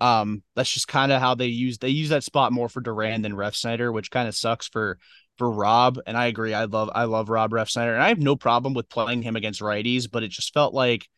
Um, 0.00 0.42
that's 0.56 0.72
just 0.72 0.88
kind 0.88 1.12
of 1.12 1.20
how 1.20 1.34
they 1.34 1.46
use 1.46 1.78
they 1.78 1.88
use 1.88 2.08
that 2.10 2.24
spot 2.24 2.52
more 2.52 2.68
for 2.68 2.80
Duran 2.80 3.22
than 3.22 3.34
Refsnyder, 3.34 3.92
which 3.92 4.10
kind 4.10 4.28
of 4.28 4.34
sucks 4.34 4.68
for 4.68 4.98
for 5.38 5.50
Rob. 5.50 5.98
And 6.06 6.16
I 6.16 6.26
agree. 6.26 6.54
I 6.54 6.64
love 6.64 6.90
I 6.94 7.04
love 7.04 7.28
Rob 7.28 7.50
Refsnyder, 7.50 7.94
and 7.94 8.02
I 8.02 8.08
have 8.08 8.18
no 8.18 8.36
problem 8.36 8.74
with 8.74 8.88
playing 8.88 9.22
him 9.22 9.36
against 9.36 9.60
righties, 9.60 10.10
but 10.10 10.22
it 10.22 10.30
just 10.30 10.54
felt 10.54 10.74
like 10.74 11.08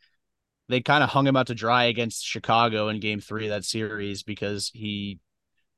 they 0.68 0.80
kind 0.80 1.02
of 1.04 1.10
hung 1.10 1.26
him 1.26 1.36
out 1.36 1.48
to 1.48 1.54
dry 1.54 1.84
against 1.84 2.24
Chicago 2.24 2.88
in 2.88 3.00
Game 3.00 3.20
Three 3.20 3.44
of 3.44 3.50
that 3.50 3.64
series 3.64 4.22
because 4.22 4.70
he 4.74 5.18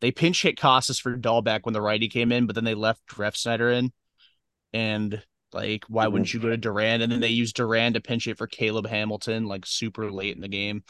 they 0.00 0.10
pinch 0.10 0.42
hit 0.42 0.58
Casas 0.58 0.98
for 0.98 1.16
Dalbec 1.16 1.60
when 1.62 1.72
the 1.72 1.80
righty 1.80 2.08
came 2.08 2.32
in, 2.32 2.46
but 2.46 2.54
then 2.54 2.64
they 2.64 2.74
left 2.74 3.18
Ref 3.18 3.34
Refsnyder 3.34 3.76
in, 3.78 3.92
and 4.72 5.22
like, 5.52 5.84
why 5.88 6.04
mm-hmm. 6.04 6.12
wouldn't 6.12 6.34
you 6.34 6.40
go 6.40 6.48
to 6.48 6.56
Duran? 6.56 7.00
And 7.00 7.10
then 7.10 7.20
they 7.20 7.28
used 7.28 7.56
Duran 7.56 7.94
to 7.94 8.00
pinch 8.00 8.26
it 8.26 8.38
for 8.38 8.46
Caleb 8.46 8.86
Hamilton, 8.86 9.46
like 9.46 9.64
super 9.66 10.10
late 10.10 10.36
in 10.36 10.42
the 10.42 10.48
game. 10.48 10.84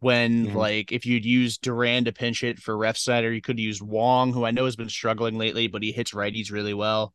When 0.00 0.46
mm-hmm. 0.46 0.56
like 0.56 0.92
if 0.92 1.04
you'd 1.04 1.24
use 1.24 1.58
Duran 1.58 2.04
to 2.04 2.12
pinch 2.12 2.44
it 2.44 2.58
for 2.58 2.76
Ref 2.76 2.96
Refsnyder, 2.96 3.34
you 3.34 3.42
could 3.42 3.58
use 3.58 3.82
Wong, 3.82 4.32
who 4.32 4.44
I 4.44 4.50
know 4.50 4.64
has 4.64 4.76
been 4.76 4.88
struggling 4.88 5.38
lately, 5.38 5.66
but 5.66 5.82
he 5.82 5.92
hits 5.92 6.12
righties 6.12 6.52
really 6.52 6.74
well 6.74 7.14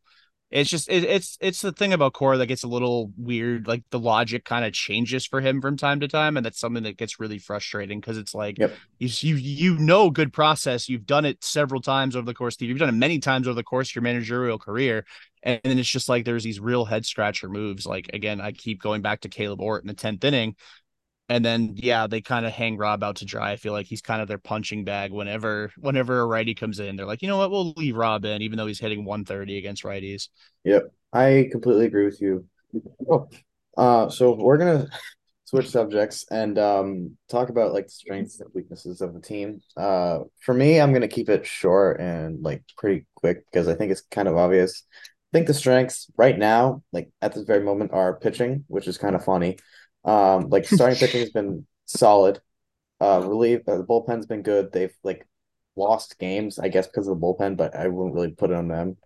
it's 0.51 0.69
just 0.69 0.89
it, 0.89 1.03
it's 1.03 1.37
it's 1.41 1.61
the 1.61 1.71
thing 1.71 1.91
about 1.91 2.13
Cora 2.13 2.37
that 2.37 2.45
gets 2.45 2.63
a 2.63 2.67
little 2.67 3.11
weird. 3.17 3.67
Like 3.67 3.83
the 3.89 3.99
logic 3.99 4.45
kind 4.45 4.63
of 4.63 4.73
changes 4.73 5.25
for 5.25 5.41
him 5.41 5.59
from 5.59 5.75
time 5.75 5.99
to 6.01 6.07
time, 6.07 6.37
and 6.37 6.45
that's 6.45 6.59
something 6.59 6.83
that 6.83 6.97
gets 6.97 7.19
really 7.19 7.39
frustrating 7.39 7.99
because 7.99 8.17
it's 8.17 8.35
like 8.35 8.59
yep. 8.59 8.73
you 8.99 9.07
you 9.07 9.35
you 9.35 9.77
know 9.77 10.11
good 10.11 10.31
process. 10.31 10.87
You've 10.87 11.07
done 11.07 11.25
it 11.25 11.43
several 11.43 11.81
times 11.81 12.15
over 12.15 12.25
the 12.25 12.33
course. 12.33 12.55
Of 12.55 12.59
the, 12.59 12.67
you've 12.67 12.77
done 12.77 12.89
it 12.89 12.93
many 12.93 13.19
times 13.19 13.47
over 13.47 13.55
the 13.55 13.63
course 13.63 13.89
of 13.89 13.95
your 13.95 14.03
managerial 14.03 14.59
career, 14.59 15.05
and 15.41 15.59
then 15.63 15.79
it's 15.79 15.89
just 15.89 16.09
like 16.09 16.25
there's 16.25 16.43
these 16.43 16.59
real 16.59 16.85
head 16.85 17.05
scratcher 17.07 17.49
moves. 17.49 17.87
Like 17.87 18.11
again, 18.13 18.39
I 18.39 18.51
keep 18.51 18.81
going 18.81 19.01
back 19.01 19.21
to 19.21 19.29
Kaleb 19.29 19.61
Ort 19.61 19.83
in 19.83 19.87
the 19.87 19.95
tenth 19.95 20.23
inning 20.23 20.55
and 21.27 21.43
then 21.43 21.73
yeah, 21.75 22.07
they 22.07 22.21
kind 22.21 22.45
of 22.45 22.51
hang 22.53 22.77
Rob 22.77 23.03
out 23.03 23.17
to 23.17 23.25
dry. 23.25 23.51
I 23.51 23.55
feel 23.55 23.73
like 23.73 23.87
he's 23.87 24.01
kind 24.01 24.21
of 24.21 24.27
their 24.27 24.37
punching 24.37 24.83
bag 24.83 25.11
whenever 25.11 25.71
whenever 25.77 26.19
a 26.19 26.25
righty 26.25 26.53
comes 26.53 26.79
in. 26.79 26.95
They're 26.95 27.05
like, 27.05 27.21
you 27.21 27.27
know 27.27 27.37
what, 27.37 27.51
we'll 27.51 27.73
leave 27.77 27.95
Rob 27.95 28.25
in, 28.25 28.41
even 28.41 28.57
though 28.57 28.67
he's 28.67 28.79
hitting 28.79 29.05
130 29.05 29.57
against 29.57 29.83
righties. 29.83 30.29
Yep, 30.63 30.91
I 31.13 31.49
completely 31.51 31.85
agree 31.85 32.05
with 32.05 32.21
you. 32.21 32.45
Oh, 33.09 33.27
uh, 33.77 34.09
so 34.09 34.35
we're 34.35 34.57
gonna 34.57 34.87
switch 35.45 35.69
subjects 35.69 36.25
and 36.31 36.57
um 36.57 37.17
talk 37.29 37.49
about 37.49 37.73
like 37.73 37.85
the 37.85 37.91
strengths 37.91 38.39
and 38.39 38.49
weaknesses 38.53 39.01
of 39.01 39.13
the 39.13 39.21
team. 39.21 39.61
Uh, 39.75 40.19
for 40.41 40.53
me, 40.53 40.79
I'm 40.79 40.93
gonna 40.93 41.07
keep 41.07 41.29
it 41.29 41.45
short 41.45 41.99
and 41.99 42.43
like 42.43 42.63
pretty 42.77 43.07
quick 43.15 43.45
because 43.51 43.67
I 43.67 43.73
think 43.75 43.91
it's 43.91 44.01
kind 44.01 44.27
of 44.27 44.37
obvious. 44.37 44.83
I 45.33 45.39
think 45.39 45.47
the 45.47 45.53
strengths 45.53 46.09
right 46.17 46.37
now, 46.37 46.83
like 46.93 47.09
at 47.21 47.33
this 47.33 47.43
very 47.43 47.63
moment, 47.63 47.91
are 47.93 48.17
pitching, 48.19 48.63
which 48.67 48.87
is 48.87 48.97
kind 48.97 49.15
of 49.15 49.25
funny. 49.25 49.57
Um, 50.05 50.49
like 50.49 50.65
starting 50.67 50.97
pitching 50.97 51.21
has 51.21 51.31
been 51.31 51.65
solid. 51.85 52.39
Uh, 53.01 53.21
relief 53.25 53.61
uh, 53.67 53.77
the 53.77 53.83
bullpen's 53.83 54.25
been 54.25 54.41
good. 54.41 54.71
They've 54.71 54.95
like 55.03 55.27
lost 55.75 56.17
games, 56.19 56.59
I 56.59 56.69
guess, 56.69 56.87
because 56.87 57.07
of 57.07 57.19
the 57.19 57.25
bullpen, 57.25 57.57
but 57.57 57.75
I 57.75 57.87
wouldn't 57.87 58.15
really 58.15 58.31
put 58.31 58.51
it 58.51 58.55
on 58.55 58.67
them. 58.67 58.97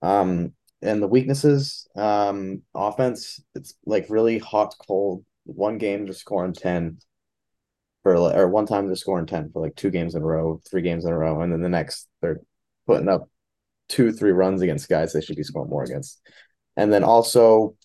Um, 0.00 0.54
and 0.82 1.02
the 1.02 1.08
weaknesses, 1.08 1.88
um, 1.96 2.62
offense, 2.74 3.40
it's 3.54 3.74
like 3.84 4.06
really 4.08 4.38
hot, 4.38 4.74
cold. 4.86 5.24
One 5.44 5.78
game 5.78 6.06
just 6.06 6.20
scoring 6.20 6.54
ten 6.54 6.98
for 8.02 8.18
like, 8.18 8.36
or 8.36 8.48
one 8.48 8.66
time 8.66 8.86
they're 8.86 8.96
scoring 8.96 9.26
ten 9.26 9.50
for 9.50 9.62
like 9.62 9.76
two 9.76 9.90
games 9.90 10.14
in 10.14 10.22
a 10.22 10.26
row, 10.26 10.60
three 10.70 10.82
games 10.82 11.04
in 11.04 11.12
a 11.12 11.18
row, 11.18 11.40
and 11.40 11.52
then 11.52 11.60
the 11.60 11.68
next 11.68 12.08
they're 12.20 12.40
putting 12.86 13.08
up 13.08 13.28
two, 13.88 14.12
three 14.12 14.32
runs 14.32 14.62
against 14.62 14.88
guys 14.88 15.12
they 15.12 15.20
should 15.20 15.36
be 15.36 15.42
scoring 15.42 15.70
more 15.70 15.84
against. 15.84 16.20
And 16.76 16.92
then 16.92 17.04
also 17.04 17.76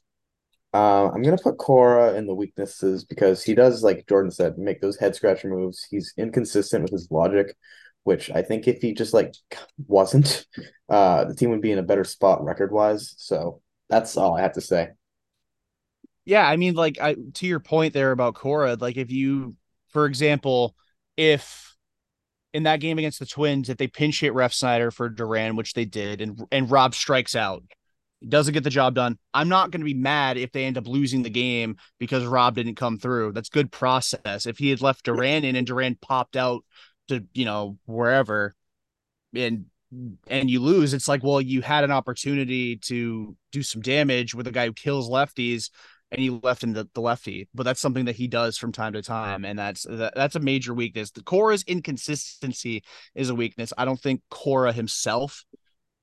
uh, 0.73 1.10
I'm 1.10 1.21
gonna 1.21 1.38
put 1.38 1.58
Cora 1.58 2.13
in 2.13 2.27
the 2.27 2.36
weaknesses 2.36 3.03
because 3.03 3.43
he 3.43 3.55
does, 3.55 3.84
like 3.84 4.08
Jordan 4.08 4.32
said, 4.32 4.58
make 4.58 4.82
those 4.82 4.97
head 4.97 5.15
scratcher 5.15 5.49
moves. 5.49 5.86
He's 5.89 6.13
inconsistent 6.17 6.84
with 6.84 6.91
his 6.91 7.10
logic, 7.10 7.55
which 8.03 8.29
I 8.32 8.43
think 8.43 8.67
if 8.67 8.82
he 8.82 8.93
just 8.93 9.13
like 9.13 9.34
wasn't, 9.88 10.45
uh, 10.89 11.25
the 11.25 11.36
team 11.36 11.49
would 11.49 11.62
be 11.62 11.71
in 11.71 11.79
a 11.79 11.84
better 11.84 12.03
spot 12.03 12.43
record 12.43 12.71
wise. 12.71 13.15
So 13.17 13.62
that's 13.89 14.15
all 14.15 14.38
I 14.38 14.41
have 14.41 14.53
to 14.53 14.62
say. 14.62 14.89
Yeah, 16.25 16.47
I 16.47 16.58
mean, 16.58 16.75
like 16.75 16.99
I 17.01 17.15
to 17.36 17.47
your 17.47 17.60
point 17.60 17.93
there 17.93 18.12
about 18.12 18.36
Cora, 18.36 18.75
like 18.79 18.97
if 18.97 19.10
you, 19.10 19.55
for 19.88 20.05
example, 20.05 20.75
if 21.17 21.75
in 22.53 22.63
that 22.63 22.79
game 22.79 22.99
against 22.99 23.19
the 23.19 23.25
Twins, 23.25 23.69
if 23.69 23.77
they 23.77 23.88
pinch 23.88 24.21
hit 24.21 24.34
Refsnyder 24.34 24.93
for 24.93 25.10
Duran, 25.10 25.55
which 25.55 25.73
they 25.73 25.86
did, 25.86 26.21
and 26.21 26.39
and 26.51 26.69
Rob 26.69 26.93
strikes 26.93 27.36
out, 27.36 27.63
doesn't 28.27 28.53
get 28.53 28.63
the 28.63 28.69
job 28.69 28.95
done. 28.95 29.17
I'm 29.34 29.49
not 29.49 29.71
going 29.71 29.82
to 29.82 29.86
be 29.86 29.93
mad 29.93 30.38
if 30.38 30.51
they 30.51 30.65
end 30.65 30.77
up 30.77 30.88
losing 30.88 31.23
the 31.23 31.29
game 31.29 31.77
because 31.99 32.25
Rob 32.25 32.55
didn't 32.55 32.75
come 32.75 32.97
through. 32.97 33.32
That's 33.32 33.49
good 33.49 33.71
process. 33.71 34.45
If 34.45 34.58
he 34.58 34.69
had 34.69 34.82
left 34.82 35.05
Duran 35.05 35.45
in 35.45 35.55
and 35.55 35.65
Duran 35.65 35.97
popped 36.01 36.36
out 36.36 36.65
to, 37.08 37.23
you 37.34 37.45
know, 37.45 37.77
wherever 37.86 38.55
and 39.34 39.65
and 40.27 40.51
you 40.51 40.60
lose, 40.60 40.93
it's 40.93 41.08
like, 41.08 41.23
well, 41.23 41.41
you 41.41 41.62
had 41.62 41.84
an 41.84 41.91
opportunity 41.91 42.75
to 42.77 43.36
do 43.51 43.63
some 43.63 43.82
damage 43.82 44.36
with 44.36 44.47
a 44.47 44.51
guy 44.51 44.67
who 44.67 44.73
kills 44.73 45.10
lefties 45.10 45.71
and 46.12 46.21
you 46.21 46.39
left 46.43 46.63
in 46.63 46.73
the, 46.73 46.88
the 46.93 47.01
lefty. 47.01 47.47
But 47.53 47.63
that's 47.63 47.79
something 47.79 48.05
that 48.05 48.15
he 48.15 48.27
does 48.27 48.58
from 48.58 48.71
time 48.71 48.93
to 48.93 49.01
time. 49.01 49.45
And 49.45 49.58
that's 49.58 49.84
that, 49.84 50.13
that's 50.15 50.36
a 50.36 50.39
major 50.39 50.73
weakness. 50.73 51.12
The 51.12 51.23
Cora's 51.23 51.63
inconsistency 51.63 52.84
is 53.15 53.29
a 53.29 53.36
weakness. 53.36 53.73
I 53.77 53.86
don't 53.86 53.99
think 53.99 54.21
Cora 54.29 54.73
himself 54.73 55.43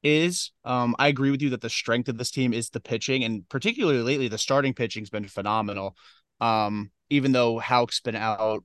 is. 0.06 0.52
Um, 0.64 0.94
I 0.98 1.08
agree 1.08 1.30
with 1.30 1.42
you 1.42 1.50
that 1.50 1.60
the 1.60 1.70
strength 1.70 2.08
of 2.08 2.18
this 2.18 2.30
team 2.30 2.52
is 2.52 2.70
the 2.70 2.80
pitching, 2.80 3.24
and 3.24 3.48
particularly 3.48 4.02
lately, 4.02 4.28
the 4.28 4.38
starting 4.38 4.74
pitching's 4.74 5.10
been 5.10 5.28
phenomenal. 5.28 5.96
Um, 6.40 6.90
even 7.10 7.32
though 7.32 7.58
Houck's 7.58 8.00
been 8.00 8.16
out 8.16 8.64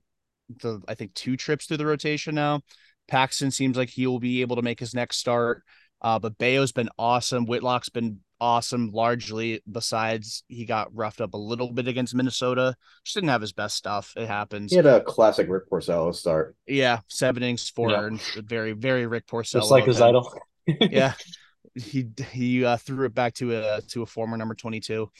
the 0.60 0.80
I 0.88 0.94
think 0.94 1.14
two 1.14 1.36
trips 1.36 1.66
through 1.66 1.78
the 1.78 1.86
rotation 1.86 2.34
now. 2.34 2.60
Paxton 3.08 3.50
seems 3.50 3.76
like 3.76 3.90
he 3.90 4.06
will 4.06 4.20
be 4.20 4.42
able 4.42 4.56
to 4.56 4.62
make 4.62 4.80
his 4.80 4.94
next 4.94 5.18
start. 5.18 5.62
Uh, 6.00 6.18
but 6.18 6.38
Bello's 6.38 6.72
been 6.72 6.88
awesome. 6.98 7.46
Whitlock's 7.46 7.88
been 7.88 8.20
awesome 8.40 8.90
largely. 8.92 9.62
Besides, 9.70 10.42
he 10.48 10.64
got 10.64 10.94
roughed 10.94 11.20
up 11.20 11.34
a 11.34 11.38
little 11.38 11.72
bit 11.72 11.86
against 11.86 12.14
Minnesota. 12.14 12.74
Just 13.04 13.14
didn't 13.14 13.28
have 13.30 13.40
his 13.40 13.52
best 13.52 13.76
stuff. 13.76 14.12
It 14.16 14.26
happens. 14.26 14.72
He 14.72 14.76
had 14.76 14.86
a 14.86 15.02
classic 15.02 15.48
Rick 15.48 15.70
Porcello 15.70 16.14
start. 16.14 16.56
Yeah, 16.66 17.00
seven 17.06 17.42
innings, 17.42 17.68
four 17.68 17.90
yeah. 17.90 18.00
earned. 18.00 18.20
Very, 18.36 18.72
very 18.72 19.06
Rick 19.06 19.26
Porcello. 19.26 19.60
Just 19.60 19.70
like 19.70 19.84
his 19.84 20.00
idol 20.00 20.32
yeah, 20.66 21.14
he 21.74 22.08
he 22.30 22.64
uh, 22.64 22.76
threw 22.76 23.06
it 23.06 23.14
back 23.14 23.34
to 23.34 23.56
a 23.56 23.80
to 23.88 24.02
a 24.02 24.06
former 24.06 24.36
number 24.36 24.54
twenty 24.54 24.80
two. 24.80 25.10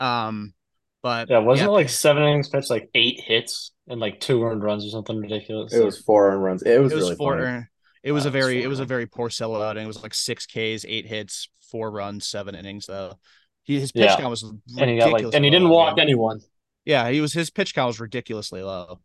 Um, 0.00 0.54
but 1.02 1.28
yeah, 1.30 1.38
wasn't 1.38 1.68
yeah. 1.68 1.72
it 1.72 1.76
like 1.76 1.88
seven 1.88 2.22
innings 2.22 2.48
pitched, 2.48 2.70
like 2.70 2.88
eight 2.94 3.20
hits 3.20 3.72
and 3.88 4.00
like 4.00 4.20
two 4.20 4.42
earned 4.44 4.62
runs 4.62 4.86
or 4.86 4.90
something 4.90 5.16
ridiculous? 5.16 5.72
It 5.72 5.84
was 5.84 5.98
four 5.98 6.30
earned 6.30 6.42
runs. 6.42 6.62
It 6.62 6.80
was, 6.80 6.92
it 6.92 6.96
was 6.96 7.04
really 7.04 7.16
four. 7.16 7.38
Earned, 7.38 7.66
it 8.02 8.12
was 8.12 8.26
a 8.26 8.30
very 8.30 8.62
it 8.62 8.68
was 8.68 8.80
a 8.80 8.84
very 8.84 9.06
poor 9.06 9.28
sellout, 9.28 9.72
and 9.72 9.80
It 9.80 9.86
was 9.86 10.02
like 10.02 10.14
six 10.14 10.46
Ks, 10.46 10.84
eight 10.86 11.06
hits, 11.06 11.48
four 11.70 11.90
runs, 11.90 12.26
seven 12.26 12.54
innings 12.54 12.86
though. 12.86 13.18
He, 13.64 13.78
his 13.78 13.92
pitch 13.92 14.02
yeah. 14.02 14.16
count 14.16 14.30
was 14.30 14.42
and 14.42 14.90
he 14.90 14.98
got 14.98 15.12
like 15.12 15.34
and 15.34 15.44
he 15.44 15.50
didn't 15.50 15.68
walk 15.68 15.98
anyone. 15.98 16.40
Yeah, 16.84 17.10
he 17.10 17.20
was 17.20 17.32
his 17.32 17.50
pitch 17.50 17.74
count 17.74 17.88
was 17.88 18.00
ridiculously 18.00 18.62
low 18.62 19.00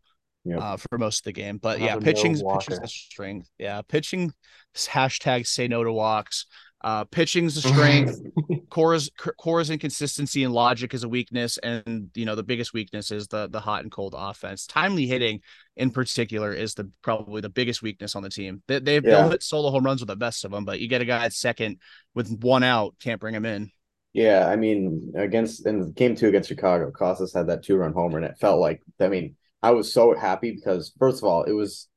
yep. 0.48 0.60
uh, 0.60 0.76
for 0.76 0.98
most 0.98 1.20
of 1.20 1.24
the 1.24 1.32
game. 1.32 1.58
But 1.58 1.80
yeah, 1.80 1.96
pitching's 1.96 2.42
pitching's 2.42 2.80
the 2.80 2.88
strength. 2.88 3.50
Yeah, 3.58 3.82
pitching 3.82 4.32
hashtag 4.76 5.46
say 5.46 5.68
no 5.68 5.84
to 5.84 5.92
walks. 5.92 6.46
Uh, 6.80 7.04
pitching's 7.04 7.56
the 7.56 7.68
strength. 7.68 8.20
core's 8.70 9.10
Cora's 9.36 9.70
inconsistency 9.70 10.44
and 10.44 10.54
logic 10.54 10.94
is 10.94 11.02
a 11.02 11.08
weakness, 11.08 11.58
and 11.58 12.10
you 12.14 12.24
know 12.24 12.36
the 12.36 12.44
biggest 12.44 12.72
weakness 12.72 13.10
is 13.10 13.26
the 13.28 13.48
the 13.48 13.60
hot 13.60 13.82
and 13.82 13.90
cold 13.90 14.14
offense. 14.16 14.66
Timely 14.66 15.06
hitting, 15.06 15.40
in 15.76 15.90
particular, 15.90 16.52
is 16.52 16.74
the 16.74 16.90
probably 17.02 17.40
the 17.40 17.48
biggest 17.48 17.82
weakness 17.82 18.14
on 18.14 18.22
the 18.22 18.30
team. 18.30 18.62
They 18.68 18.78
they 18.78 18.94
yeah. 18.94 19.00
they'll 19.00 19.30
hit 19.30 19.42
solo 19.42 19.70
home 19.70 19.84
runs 19.84 20.00
with 20.00 20.08
the 20.08 20.16
best 20.16 20.44
of 20.44 20.52
them, 20.52 20.64
but 20.64 20.78
you 20.78 20.86
get 20.88 21.02
a 21.02 21.04
guy 21.04 21.24
at 21.24 21.32
second 21.32 21.78
with 22.14 22.30
one 22.42 22.62
out, 22.62 22.94
can't 23.00 23.20
bring 23.20 23.34
him 23.34 23.44
in. 23.44 23.72
Yeah, 24.12 24.48
I 24.48 24.56
mean, 24.56 25.12
against 25.16 25.66
in 25.66 25.92
game 25.92 26.14
two 26.14 26.28
against 26.28 26.48
Chicago, 26.48 26.92
Casas 26.92 27.34
had 27.34 27.48
that 27.48 27.64
two 27.64 27.76
run 27.76 27.92
homer, 27.92 28.18
and 28.18 28.26
it 28.26 28.38
felt 28.38 28.60
like 28.60 28.82
I 29.00 29.08
mean 29.08 29.34
I 29.62 29.72
was 29.72 29.92
so 29.92 30.14
happy 30.14 30.52
because 30.52 30.92
first 30.98 31.18
of 31.18 31.24
all, 31.24 31.44
it 31.44 31.52
was 31.52 31.88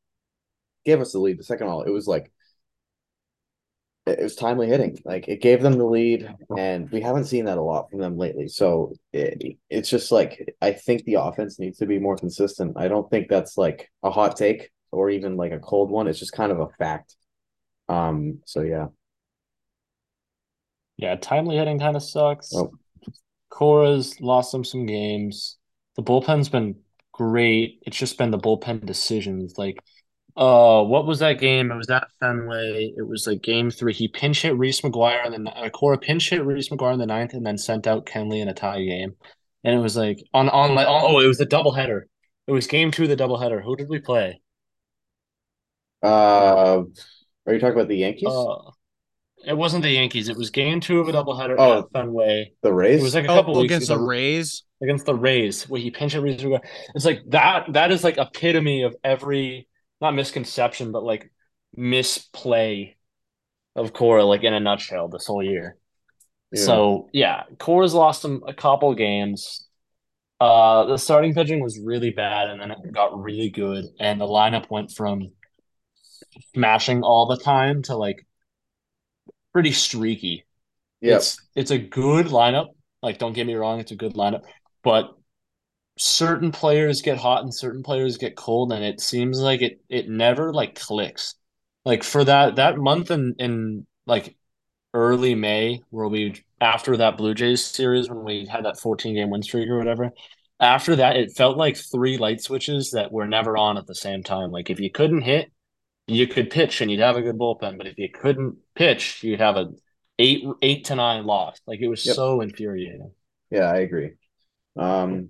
gave 0.85 0.99
us 1.01 1.11
the 1.11 1.19
lead. 1.19 1.39
The 1.39 1.43
second 1.43 1.67
of 1.67 1.73
all, 1.73 1.83
it 1.83 1.91
was 1.91 2.07
like 2.07 2.31
it 4.07 4.21
was 4.21 4.35
timely 4.35 4.67
hitting. 4.67 4.97
Like 5.05 5.27
it 5.27 5.41
gave 5.41 5.61
them 5.61 5.77
the 5.77 5.85
lead, 5.85 6.27
and 6.57 6.89
we 6.89 7.01
haven't 7.01 7.25
seen 7.25 7.45
that 7.45 7.57
a 7.57 7.61
lot 7.61 7.89
from 7.89 7.99
them 7.99 8.17
lately. 8.17 8.47
So 8.47 8.93
it, 9.13 9.57
it's 9.69 9.89
just 9.89 10.11
like 10.11 10.55
I 10.61 10.71
think 10.71 11.03
the 11.03 11.15
offense 11.15 11.59
needs 11.59 11.77
to 11.79 11.85
be 11.85 11.99
more 11.99 12.15
consistent. 12.15 12.77
I 12.77 12.87
don't 12.87 13.09
think 13.09 13.29
that's 13.29 13.57
like 13.57 13.89
a 14.03 14.09
hot 14.09 14.35
take 14.35 14.71
or 14.91 15.09
even 15.09 15.37
like 15.37 15.51
a 15.51 15.59
cold 15.59 15.91
one. 15.91 16.07
It's 16.07 16.19
just 16.19 16.33
kind 16.33 16.51
of 16.51 16.59
a 16.59 16.69
fact. 16.79 17.15
Um. 17.89 18.39
So 18.45 18.61
yeah. 18.61 18.87
Yeah, 20.97 21.15
timely 21.15 21.57
hitting 21.57 21.79
kind 21.79 21.95
of 21.95 22.03
sucks. 22.03 22.53
Oh. 22.55 22.71
Cora's 23.49 24.19
lost 24.21 24.51
them 24.51 24.63
some 24.63 24.85
games. 24.85 25.57
The 25.95 26.03
bullpen's 26.03 26.49
been 26.49 26.75
great. 27.21 27.79
It's 27.83 27.97
just 27.97 28.17
been 28.17 28.31
the 28.31 28.39
bullpen 28.39 28.85
decisions. 28.85 29.57
Like 29.57 29.79
uh, 30.35 30.81
what 30.83 31.05
was 31.05 31.19
that 31.19 31.39
game? 31.39 31.71
It 31.71 31.75
was 31.75 31.89
at 31.89 32.07
Fenway. 32.19 32.93
It 32.97 33.07
was 33.07 33.27
like 33.27 33.41
game 33.41 33.69
three. 33.69 33.93
He 33.93 34.07
pinch 34.07 34.41
hit 34.41 34.57
Reese 34.57 34.81
McGuire 34.81 35.23
and 35.23 35.33
then 35.33 35.47
uh, 35.47 35.69
Cora 35.69 35.99
pinch 35.99 36.29
hit 36.29 36.43
Reese 36.43 36.69
McGuire 36.69 36.93
in 36.93 36.99
the 36.99 37.05
ninth 37.05 37.33
and 37.33 37.45
then 37.45 37.57
sent 37.57 37.85
out 37.85 38.07
Kenley 38.07 38.41
in 38.41 38.47
a 38.47 38.53
tie 38.53 38.83
game. 38.83 39.15
And 39.63 39.75
it 39.75 39.79
was 39.79 39.95
like 39.95 40.17
on 40.33 40.49
on 40.49 40.73
like 40.73 40.87
oh 40.89 41.19
it 41.19 41.27
was 41.27 41.39
a 41.39 41.45
doubleheader. 41.45 42.03
It 42.47 42.51
was 42.51 42.65
game 42.65 42.89
two 42.89 43.03
of 43.03 43.09
the 43.09 43.15
doubleheader. 43.15 43.63
Who 43.63 43.75
did 43.75 43.87
we 43.87 43.99
play? 43.99 44.41
Uh, 46.01 46.83
are 47.45 47.53
you 47.53 47.59
talking 47.59 47.75
about 47.75 47.87
the 47.87 47.97
Yankees? 47.97 48.29
Uh, 48.31 48.71
it 49.45 49.57
wasn't 49.57 49.83
the 49.83 49.89
Yankees. 49.91 50.29
It 50.29 50.37
was 50.37 50.49
game 50.49 50.79
two 50.79 50.99
of 50.99 51.07
a 51.07 51.11
doubleheader 51.11 51.55
Oh. 51.57 51.79
at 51.79 51.91
Fenway. 51.91 52.53
the 52.61 52.73
Rays. 52.73 52.99
It 52.99 53.03
was 53.03 53.15
like 53.15 53.25
a 53.25 53.31
Oh, 53.31 53.35
couple 53.35 53.55
weeks 53.55 53.65
against 53.73 53.87
the. 53.89 53.97
Rays. 53.99 54.63
against 54.83 55.05
the 55.05 55.15
Rays, 55.15 55.69
where 55.69 55.79
he 55.81 55.91
pinch 55.91 56.13
hit 56.13 56.21
Reese 56.21 56.41
McGuire. 56.41 56.61
It's 56.95 57.05
like 57.05 57.21
that. 57.27 57.73
That 57.73 57.91
is 57.91 58.03
like 58.03 58.17
epitome 58.17 58.83
of 58.83 58.95
every 59.03 59.67
not 59.99 60.15
misconception, 60.15 60.91
but 60.91 61.03
like 61.03 61.31
misplay 61.75 62.97
of 63.75 63.93
Cora, 63.93 64.23
like 64.25 64.43
in 64.43 64.53
a 64.53 64.59
nutshell, 64.59 65.07
this 65.07 65.27
whole 65.27 65.43
year. 65.43 65.77
Yeah. 66.51 66.61
So 66.63 67.09
yeah, 67.13 67.43
Cora's 67.59 67.93
lost 67.93 68.25
him 68.25 68.41
a 68.47 68.53
couple 68.53 68.93
games. 68.95 69.67
Uh, 70.39 70.85
the 70.85 70.97
starting 70.97 71.35
pitching 71.35 71.61
was 71.61 71.79
really 71.79 72.09
bad, 72.09 72.49
and 72.49 72.59
then 72.59 72.71
it 72.71 72.91
got 72.91 73.21
really 73.21 73.49
good, 73.51 73.85
and 73.99 74.19
the 74.19 74.25
lineup 74.25 74.69
went 74.71 74.91
from 74.91 75.31
smashing 76.55 77.03
all 77.03 77.27
the 77.27 77.37
time 77.37 77.83
to 77.83 77.95
like 77.95 78.25
pretty 79.53 79.71
streaky. 79.71 80.45
yeah, 81.01 81.15
It's 81.15 81.37
it's 81.55 81.71
a 81.71 81.77
good 81.77 82.27
lineup. 82.27 82.69
Like, 83.01 83.19
don't 83.19 83.33
get 83.33 83.47
me 83.47 83.55
wrong, 83.55 83.79
it's 83.79 83.91
a 83.91 83.95
good 83.95 84.13
lineup, 84.13 84.43
but 84.83 85.15
certain 85.97 86.51
players 86.51 87.01
get 87.01 87.17
hot 87.17 87.43
and 87.43 87.53
certain 87.53 87.83
players 87.83 88.17
get 88.17 88.35
cold, 88.35 88.71
and 88.71 88.83
it 88.83 88.99
seems 89.01 89.39
like 89.39 89.61
it 89.61 89.81
it 89.89 90.09
never 90.09 90.53
like 90.53 90.75
clicks. 90.79 91.35
Like 91.85 92.03
for 92.03 92.23
that 92.23 92.55
that 92.57 92.77
month 92.77 93.11
in 93.11 93.35
in 93.39 93.87
like 94.05 94.35
early 94.93 95.35
May, 95.35 95.81
where 95.89 96.07
we 96.07 96.43
after 96.59 96.97
that 96.97 97.17
Blue 97.17 97.33
Jays 97.33 97.65
series 97.65 98.09
when 98.09 98.23
we 98.23 98.45
had 98.45 98.65
that 98.65 98.79
14 98.79 99.15
game 99.15 99.29
win 99.29 99.43
streak 99.43 99.69
or 99.69 99.77
whatever. 99.77 100.11
After 100.59 100.95
that, 100.97 101.17
it 101.17 101.33
felt 101.35 101.57
like 101.57 101.77
three 101.77 102.17
light 102.17 102.41
switches 102.41 102.91
that 102.91 103.11
were 103.11 103.27
never 103.27 103.57
on 103.57 103.77
at 103.77 103.87
the 103.87 103.95
same 103.95 104.23
time. 104.23 104.51
Like 104.51 104.69
if 104.69 104.79
you 104.79 104.91
couldn't 104.91 105.21
hit, 105.23 105.51
you 106.15 106.27
could 106.27 106.49
pitch 106.49 106.81
and 106.81 106.89
you'd 106.91 106.99
have 106.99 107.15
a 107.15 107.21
good 107.21 107.37
bullpen, 107.37 107.77
but 107.77 107.87
if 107.87 107.97
you 107.97 108.09
couldn't 108.09 108.57
pitch, 108.75 109.23
you'd 109.23 109.39
have 109.39 109.57
a 109.57 109.69
eight 110.19 110.43
eight 110.61 110.85
to 110.85 110.95
nine 110.95 111.25
loss. 111.25 111.59
Like 111.67 111.79
it 111.81 111.87
was 111.87 112.05
Yep. 112.05 112.15
so 112.15 112.41
infuriating. 112.41 113.11
yeah, 113.49 113.65
I 113.71 113.77
agree. 113.77 114.11
Um, 114.77 115.29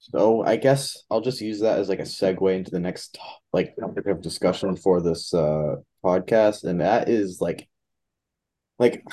so 0.00 0.42
I 0.42 0.56
guess 0.56 1.04
I'll 1.10 1.20
just 1.20 1.40
use 1.40 1.60
that 1.60 1.78
as 1.78 1.88
like 1.88 2.00
a 2.00 2.02
segue 2.02 2.54
into 2.54 2.70
the 2.70 2.80
next 2.80 3.18
like 3.52 3.76
topic 3.76 4.06
of 4.06 4.20
discussion 4.20 4.76
for 4.76 5.00
this 5.00 5.32
uh 5.32 5.76
podcast, 6.04 6.64
and 6.64 6.80
that 6.80 7.08
is 7.08 7.40
like, 7.40 7.68
like, 8.78 9.04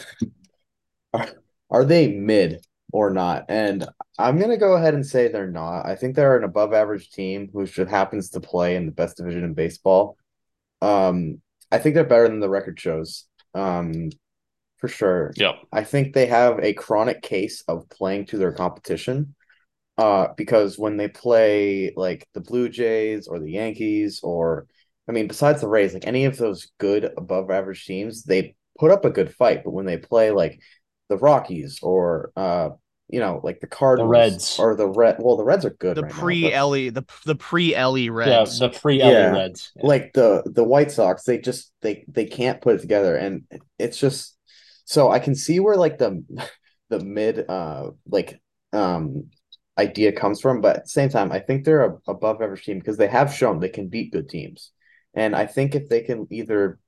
are, 1.14 1.30
are 1.70 1.86
they 1.86 2.08
mid 2.12 2.66
or 2.92 3.12
not? 3.12 3.46
And 3.50 3.86
I'm 4.18 4.40
gonna 4.40 4.58
go 4.58 4.74
ahead 4.74 4.94
and 4.96 5.06
say 5.06 5.28
they're 5.28 5.52
not. 5.52 5.86
I 5.86 5.96
think 5.96 6.16
they're 6.16 6.38
an 6.38 6.44
above 6.44 6.74
average 6.74 7.12
team 7.12 7.50
who 7.54 7.66
just 7.66 7.90
happens 7.90 8.32
to 8.32 8.40
play 8.42 8.76
in 8.76 8.86
the 8.86 8.92
best 8.92 9.18
division 9.18 9.44
in 9.44 9.54
baseball. 9.54 10.18
Um, 10.82 11.42
I 11.72 11.78
think 11.78 11.96
they're 11.96 12.04
better 12.04 12.28
than 12.28 12.40
the 12.40 12.50
record 12.50 12.80
shows. 12.80 13.26
Um, 13.54 14.10
for 14.78 14.88
sure. 14.88 15.34
Yeah. 15.36 15.54
I 15.72 15.84
think 15.84 16.14
they 16.14 16.28
have 16.28 16.60
a 16.60 16.74
chronic 16.74 17.22
case 17.22 17.64
of 17.68 17.90
playing 17.90 18.28
to 18.28 18.38
their 18.38 18.54
competition. 18.54 19.36
Uh, 19.98 20.30
because 20.38 20.80
when 20.80 20.96
they 20.96 21.10
play 21.10 21.92
like 21.94 22.26
the 22.34 22.40
Blue 22.40 22.70
Jays 22.70 23.28
or 23.28 23.38
the 23.38 23.52
Yankees, 23.52 24.22
or 24.24 24.66
I 25.10 25.12
mean, 25.12 25.28
besides 25.28 25.60
the 25.60 25.68
Rays, 25.68 25.94
like 25.94 26.08
any 26.08 26.24
of 26.24 26.38
those 26.38 26.72
good 26.78 27.12
above 27.18 27.52
average 27.52 27.86
teams, 27.86 28.24
they 28.24 28.56
put 28.80 28.92
up 28.92 29.04
a 29.04 29.10
good 29.10 29.36
fight. 29.36 29.66
But 29.66 29.72
when 29.72 29.86
they 29.86 29.98
play 29.98 30.32
like 30.32 30.62
the 31.10 31.18
Rockies 31.18 31.80
or 31.82 32.32
uh, 32.38 32.70
you 33.10 33.20
know, 33.20 33.42
like 33.44 33.60
the 33.60 33.68
Cardinals 33.68 34.12
Reds. 34.12 34.60
or 34.60 34.76
the 34.76 34.88
Red, 34.88 35.18
well, 35.20 35.36
the 35.36 35.44
Reds 35.44 35.66
are 35.66 35.72
good. 35.72 35.98
The 35.98 36.04
right 36.04 36.12
pre 36.12 36.44
but- 36.44 36.54
Elly, 36.54 36.90
the 36.90 37.04
the 37.26 37.36
pre 37.36 37.74
Elly 37.76 38.10
Reds. 38.10 38.30
Yeah, 38.30 38.38
Reds. 38.40 38.60
the 38.60 38.70
pre 38.70 38.98
Yeah. 39.00 39.06
Elly 39.06 39.40
Reds. 39.40 39.72
like 39.82 40.14
the 40.14 40.44
the 40.46 40.64
White 40.64 40.92
Sox, 40.92 41.24
they 41.24 41.40
just 41.40 41.72
they 41.82 42.06
they 42.08 42.26
can't 42.26 42.62
put 42.62 42.76
it 42.76 42.82
together, 42.82 43.16
and 43.16 43.44
it's 43.78 43.98
just 44.00 44.38
so 44.86 45.10
I 45.10 45.20
can 45.20 45.36
see 45.36 45.60
where 45.60 45.76
like 45.76 45.98
the 45.98 46.24
the 46.90 47.00
mid 47.00 47.50
uh 47.50 47.92
like 48.08 48.40
um 48.74 49.26
idea 49.78 50.12
comes 50.12 50.42
from, 50.42 50.62
but 50.62 50.76
at 50.78 50.84
the 50.84 50.90
same 50.90 51.10
time, 51.10 51.32
I 51.32 51.40
think 51.40 51.64
they're 51.64 51.86
a 51.86 51.98
above 52.08 52.42
average 52.42 52.64
team 52.66 52.80
because 52.80 52.98
they 52.98 53.08
have 53.08 53.34
shown 53.34 53.60
they 53.60 53.70
can 53.70 53.88
beat 53.88 54.12
good 54.12 54.30
teams, 54.30 54.72
and 55.14 55.36
I 55.36 55.46
think 55.46 55.74
if 55.74 55.90
they 55.90 56.02
can 56.02 56.28
either 56.32 56.80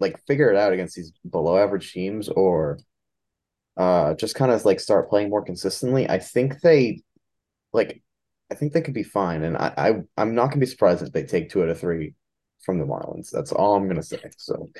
like 0.00 0.18
figure 0.26 0.50
it 0.50 0.56
out 0.56 0.72
against 0.72 0.96
these 0.96 1.12
below 1.28 1.58
average 1.58 1.92
teams 1.92 2.28
or 2.30 2.78
uh 3.80 4.14
just 4.14 4.34
kind 4.36 4.52
of 4.52 4.64
like 4.64 4.80
start 4.80 5.10
playing 5.10 5.30
more 5.30 5.42
consistently, 5.44 6.08
I 6.08 6.18
think 6.18 6.60
they 6.60 7.02
like 7.72 8.02
I 8.50 8.54
think 8.56 8.72
they 8.72 8.82
could 8.82 8.94
be 8.94 9.04
fine, 9.04 9.42
and 9.44 9.56
I, 9.56 9.72
I 9.76 9.94
I'm 10.22 10.34
not 10.34 10.48
gonna 10.48 10.60
be 10.60 10.66
surprised 10.66 11.02
if 11.02 11.12
they 11.12 11.24
take 11.24 11.50
two 11.50 11.62
out 11.62 11.68
of 11.70 11.80
three 11.80 12.14
from 12.64 12.78
the 12.78 12.84
Marlins. 12.86 13.30
That's 13.30 13.52
all 13.52 13.76
I'm 13.76 13.88
gonna 13.88 14.02
say. 14.02 14.20
So 14.36 14.70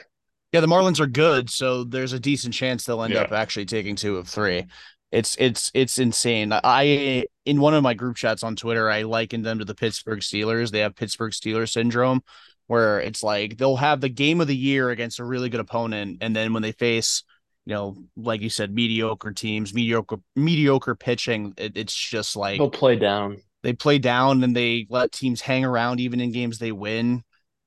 Yeah, 0.52 0.60
the 0.60 0.66
Marlins 0.66 1.00
are 1.00 1.06
good, 1.06 1.48
so 1.50 1.84
there's 1.84 2.12
a 2.12 2.20
decent 2.20 2.54
chance 2.54 2.84
they'll 2.84 3.02
end 3.02 3.14
Yeah. 3.14 3.22
up 3.22 3.32
actually 3.32 3.66
taking 3.66 3.96
two 3.96 4.16
of 4.16 4.28
three. 4.28 4.66
It's 5.12 5.36
it's 5.38 5.70
it's 5.74 5.98
insane. 5.98 6.52
I 6.52 7.24
in 7.44 7.60
one 7.60 7.74
of 7.74 7.82
my 7.82 7.94
group 7.94 8.16
chats 8.16 8.42
on 8.42 8.56
Twitter, 8.56 8.90
I 8.90 9.02
likened 9.02 9.44
them 9.46 9.58
to 9.60 9.64
the 9.64 9.74
Pittsburgh 9.74 10.20
Steelers. 10.20 10.70
They 10.70 10.80
have 10.80 10.94
Pittsburgh 10.96 11.32
Steelers 11.32 11.70
syndrome, 11.72 12.22
where 12.66 13.00
it's 13.00 13.22
like 13.22 13.56
they'll 13.56 13.76
have 13.76 14.00
the 14.00 14.08
game 14.08 14.40
of 14.40 14.46
the 14.46 14.56
year 14.56 14.90
against 14.90 15.18
a 15.20 15.24
really 15.24 15.48
good 15.48 15.60
opponent, 15.60 16.18
and 16.20 16.34
then 16.34 16.52
when 16.52 16.62
they 16.62 16.72
face, 16.72 17.24
you 17.66 17.74
know, 17.74 17.96
like 18.16 18.40
you 18.40 18.50
said, 18.50 18.74
mediocre 18.74 19.32
teams, 19.32 19.74
mediocre 19.74 20.18
mediocre 20.34 20.94
pitching, 20.94 21.54
it, 21.56 21.76
it's 21.76 21.94
just 21.94 22.36
like 22.36 22.58
They'll 22.58 22.70
play 22.70 22.96
down. 22.96 23.38
they 23.62 23.72
play 23.72 23.98
down 23.98 24.42
and 24.42 24.56
they 24.56 24.86
let 24.90 25.12
teams 25.12 25.40
hang 25.40 25.64
around 25.64 26.00
even 26.00 26.20
in 26.20 26.32
games 26.32 26.58
they 26.58 26.72
win. 26.72 27.22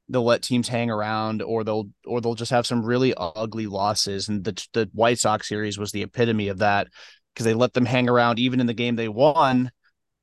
They'll 0.09 0.25
let 0.25 0.41
teams 0.41 0.67
hang 0.67 0.89
around 0.91 1.41
or 1.41 1.63
they'll 1.63 1.89
or 2.05 2.19
they'll 2.21 2.35
just 2.35 2.51
have 2.51 2.67
some 2.67 2.83
really 2.83 3.13
ugly 3.15 3.67
losses. 3.67 4.27
And 4.29 4.43
the 4.43 4.53
the 4.73 4.89
White 4.93 5.19
Sox 5.19 5.47
series 5.47 5.77
was 5.77 5.91
the 5.91 6.03
epitome 6.03 6.49
of 6.49 6.57
that 6.59 6.87
because 7.33 7.45
they 7.45 7.53
let 7.53 7.73
them 7.73 7.85
hang 7.85 8.09
around 8.09 8.39
even 8.39 8.59
in 8.59 8.67
the 8.67 8.73
game 8.73 8.95
they 8.95 9.09
won. 9.09 9.71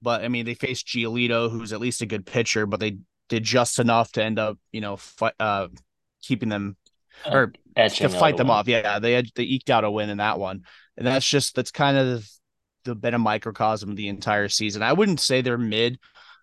But 0.03 0.23
I 0.23 0.29
mean 0.29 0.45
they 0.45 0.55
faced 0.55 0.87
Giolito 0.87 1.51
who's 1.51 1.73
at 1.73 1.81
least 1.81 2.03
a 2.03 2.07
good 2.07 2.27
pitcher 2.27 2.66
but 2.66 2.81
they 2.81 2.99
did 3.29 3.45
just 3.45 3.79
enough 3.79 4.12
to 4.12 4.25
end 4.25 4.39
up 4.39 4.59
you 4.73 4.81
know 4.81 4.97
fi- 4.97 5.33
uh 5.41 5.68
keeping 6.23 6.49
them 6.49 6.77
or 7.27 7.53
Etching 7.77 8.09
to 8.09 8.18
fight 8.18 8.37
them 8.37 8.49
win. 8.49 8.57
off. 8.57 8.68
Yeah, 8.68 8.99
they 8.99 9.12
had 9.12 9.27
they 9.35 9.45
eked 9.45 9.71
out 9.71 9.85
a 9.85 9.91
win 9.91 10.11
in 10.11 10.18
that 10.18 10.39
one, 10.39 10.62
and 10.97 11.07
that's 11.07 11.27
just 11.27 11.55
that's 11.55 11.71
kind 11.71 11.97
of 11.97 12.29
the 12.85 12.95
been 12.95 13.14
a 13.14 13.18
microcosm 13.18 13.91
of 13.91 13.97
the 13.97 14.09
entire 14.09 14.49
season. 14.49 14.83
I 14.83 14.93
wouldn't 14.93 15.21
say 15.21 15.41
they're 15.41 15.59
mid 15.59 15.99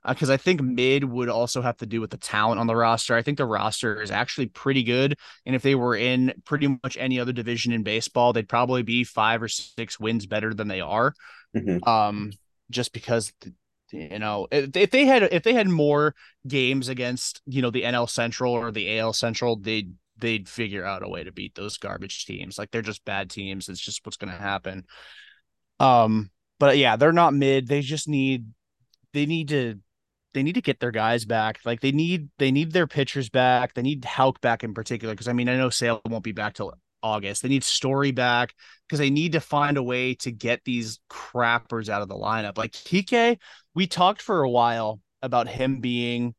because 0.08 0.30
I 0.30 0.38
think 0.38 0.62
mid 0.62 1.04
would 1.04 1.28
also 1.28 1.62
have 1.62 1.76
to 1.78 1.86
do 1.86 2.00
with 2.00 2.12
the 2.12 2.18
talent 2.18 2.60
on 2.60 2.68
the 2.68 2.76
roster. 2.76 3.14
I 3.16 3.22
think 3.24 3.38
the 3.38 3.46
roster 3.46 4.02
is 4.02 4.12
actually 4.12 4.48
pretty 4.48 4.84
good, 4.84 5.18
and 5.46 5.56
if 5.56 5.62
they 5.64 5.76
were 5.76 5.96
in 5.96 6.34
pretty 6.46 6.68
much 6.84 6.96
any 6.98 7.20
other 7.20 7.34
division 7.34 7.74
in 7.74 7.84
baseball, 7.84 8.32
they'd 8.32 8.48
probably 8.48 8.84
be 8.84 9.04
five 9.04 9.42
or 9.44 9.48
six 9.48 10.00
wins 10.00 10.26
better 10.26 10.54
than 10.54 10.68
they 10.70 10.82
are. 10.82 11.14
Mhm. 11.56 11.86
Um, 11.88 12.32
just 12.72 12.94
because. 12.94 13.34
You 13.94 14.20
know, 14.20 14.50
if 14.52 14.76
if 14.76 14.92
they 14.92 15.06
had 15.06 15.24
if 15.32 15.44
they 15.44 15.54
had 15.54 15.70
more 15.70 16.14
games 16.46 16.90
against 16.90 17.42
you 17.46 17.62
know 17.62 17.70
the 17.70 17.84
NL 17.84 18.06
Central 18.06 18.52
or 18.52 18.70
the 18.70 19.00
AL 19.00 19.14
Central, 19.14 19.56
they'd 19.56 19.94
they'd 20.20 20.49
figure 20.49 20.86
out 20.86 21.03
a 21.03 21.09
way 21.09 21.24
to 21.24 21.32
beat 21.32 21.55
those 21.55 21.78
garbage 21.78 22.26
teams. 22.26 22.57
Like 22.57 22.72
they're 22.72 22.82
just 22.82 23.05
bad 23.05 23.30
teams. 23.30 23.70
It's 23.70 23.80
just 23.80 24.05
what's 24.05 24.18
going 24.18 24.34
to 24.34 24.39
happen. 24.39 24.86
Um, 25.80 26.32
but 26.59 26.78
yeah, 26.78 26.95
they're 26.95 27.11
not 27.11 27.34
mid. 27.34 27.68
They 27.68 27.82
just 27.82 28.07
need 28.07 28.47
they 29.13 29.26
need 29.26 29.49
to 29.49 29.80
they 30.34 30.43
need 30.43 30.55
to 30.55 30.61
get 30.61 30.80
their 30.80 30.91
guys 30.91 31.26
back. 31.26 31.59
Like 31.65 31.82
they 31.82 31.91
need 31.91 32.30
they 32.38 32.51
need 32.51 32.72
their 32.72 32.88
pitchers 32.88 33.30
back. 33.30 33.74
They 33.74 33.82
need 33.82 34.05
Houck 34.05 34.41
back 34.41 34.63
in 34.63 34.74
particular 34.74 35.13
because 35.13 35.28
I 35.28 35.34
mean 35.34 35.49
I 35.49 35.57
know 35.57 35.70
Sale 35.70 36.01
won't 36.05 36.24
be 36.24 36.32
back 36.32 36.53
till 36.53 36.74
August. 37.03 37.41
They 37.41 37.49
need 37.49 37.63
Story 37.63 38.11
back 38.11 38.53
because 38.88 38.99
they 38.99 39.09
need 39.09 39.34
to 39.34 39.39
find 39.39 39.78
a 39.78 39.84
way 39.84 40.15
to 40.15 40.32
get 40.32 40.63
these 40.63 40.99
crappers 41.09 41.89
out 41.89 42.01
of 42.01 42.07
the 42.07 42.15
lineup. 42.15 42.57
Like 42.57 42.72
Kike, 42.72 43.38
we 43.76 43.88
talked 43.88 44.22
for 44.22 44.43
a 44.43 44.49
while 44.49 44.99
about 45.22 45.47
him 45.47 45.80
being 45.80 46.36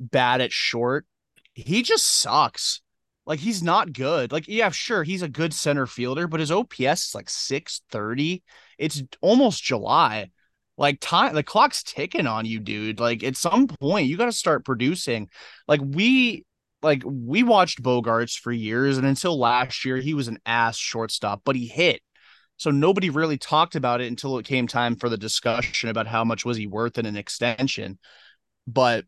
bad 0.00 0.40
at 0.40 0.52
short. 0.52 1.06
He 1.54 1.82
just 1.82 2.06
sucks. 2.06 2.80
Like 3.28 3.40
he's 3.40 3.62
not 3.62 3.92
good. 3.92 4.32
Like 4.32 4.48
yeah, 4.48 4.70
sure, 4.70 5.04
he's 5.04 5.20
a 5.20 5.28
good 5.28 5.52
center 5.52 5.86
fielder, 5.86 6.26
but 6.26 6.40
his 6.40 6.50
OPS 6.50 7.08
is 7.08 7.14
like 7.14 7.28
630. 7.28 8.42
It's 8.78 9.02
almost 9.20 9.62
July. 9.62 10.30
Like 10.78 10.98
time 11.00 11.34
the 11.34 11.42
clock's 11.42 11.82
ticking 11.82 12.26
on 12.26 12.46
you, 12.46 12.58
dude. 12.58 13.00
Like 13.00 13.22
at 13.22 13.36
some 13.36 13.66
point 13.66 14.08
you 14.08 14.16
got 14.16 14.24
to 14.24 14.32
start 14.32 14.64
producing. 14.64 15.28
Like 15.68 15.82
we 15.84 16.46
like 16.80 17.02
we 17.04 17.42
watched 17.42 17.82
Bogaerts 17.82 18.38
for 18.38 18.50
years 18.50 18.96
and 18.96 19.06
until 19.06 19.38
last 19.38 19.84
year 19.84 19.98
he 19.98 20.14
was 20.14 20.28
an 20.28 20.38
ass 20.46 20.78
shortstop, 20.78 21.42
but 21.44 21.54
he 21.54 21.66
hit. 21.66 22.00
So 22.56 22.70
nobody 22.70 23.10
really 23.10 23.36
talked 23.36 23.76
about 23.76 24.00
it 24.00 24.06
until 24.06 24.38
it 24.38 24.46
came 24.46 24.66
time 24.66 24.96
for 24.96 25.10
the 25.10 25.18
discussion 25.18 25.90
about 25.90 26.06
how 26.06 26.24
much 26.24 26.46
was 26.46 26.56
he 26.56 26.66
worth 26.66 26.96
in 26.96 27.04
an 27.04 27.16
extension. 27.16 27.98
But 28.66 29.04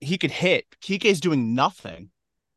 he 0.00 0.18
could 0.18 0.32
hit. 0.32 0.66
Kike's 0.80 1.20
doing 1.20 1.54
nothing. 1.54 2.10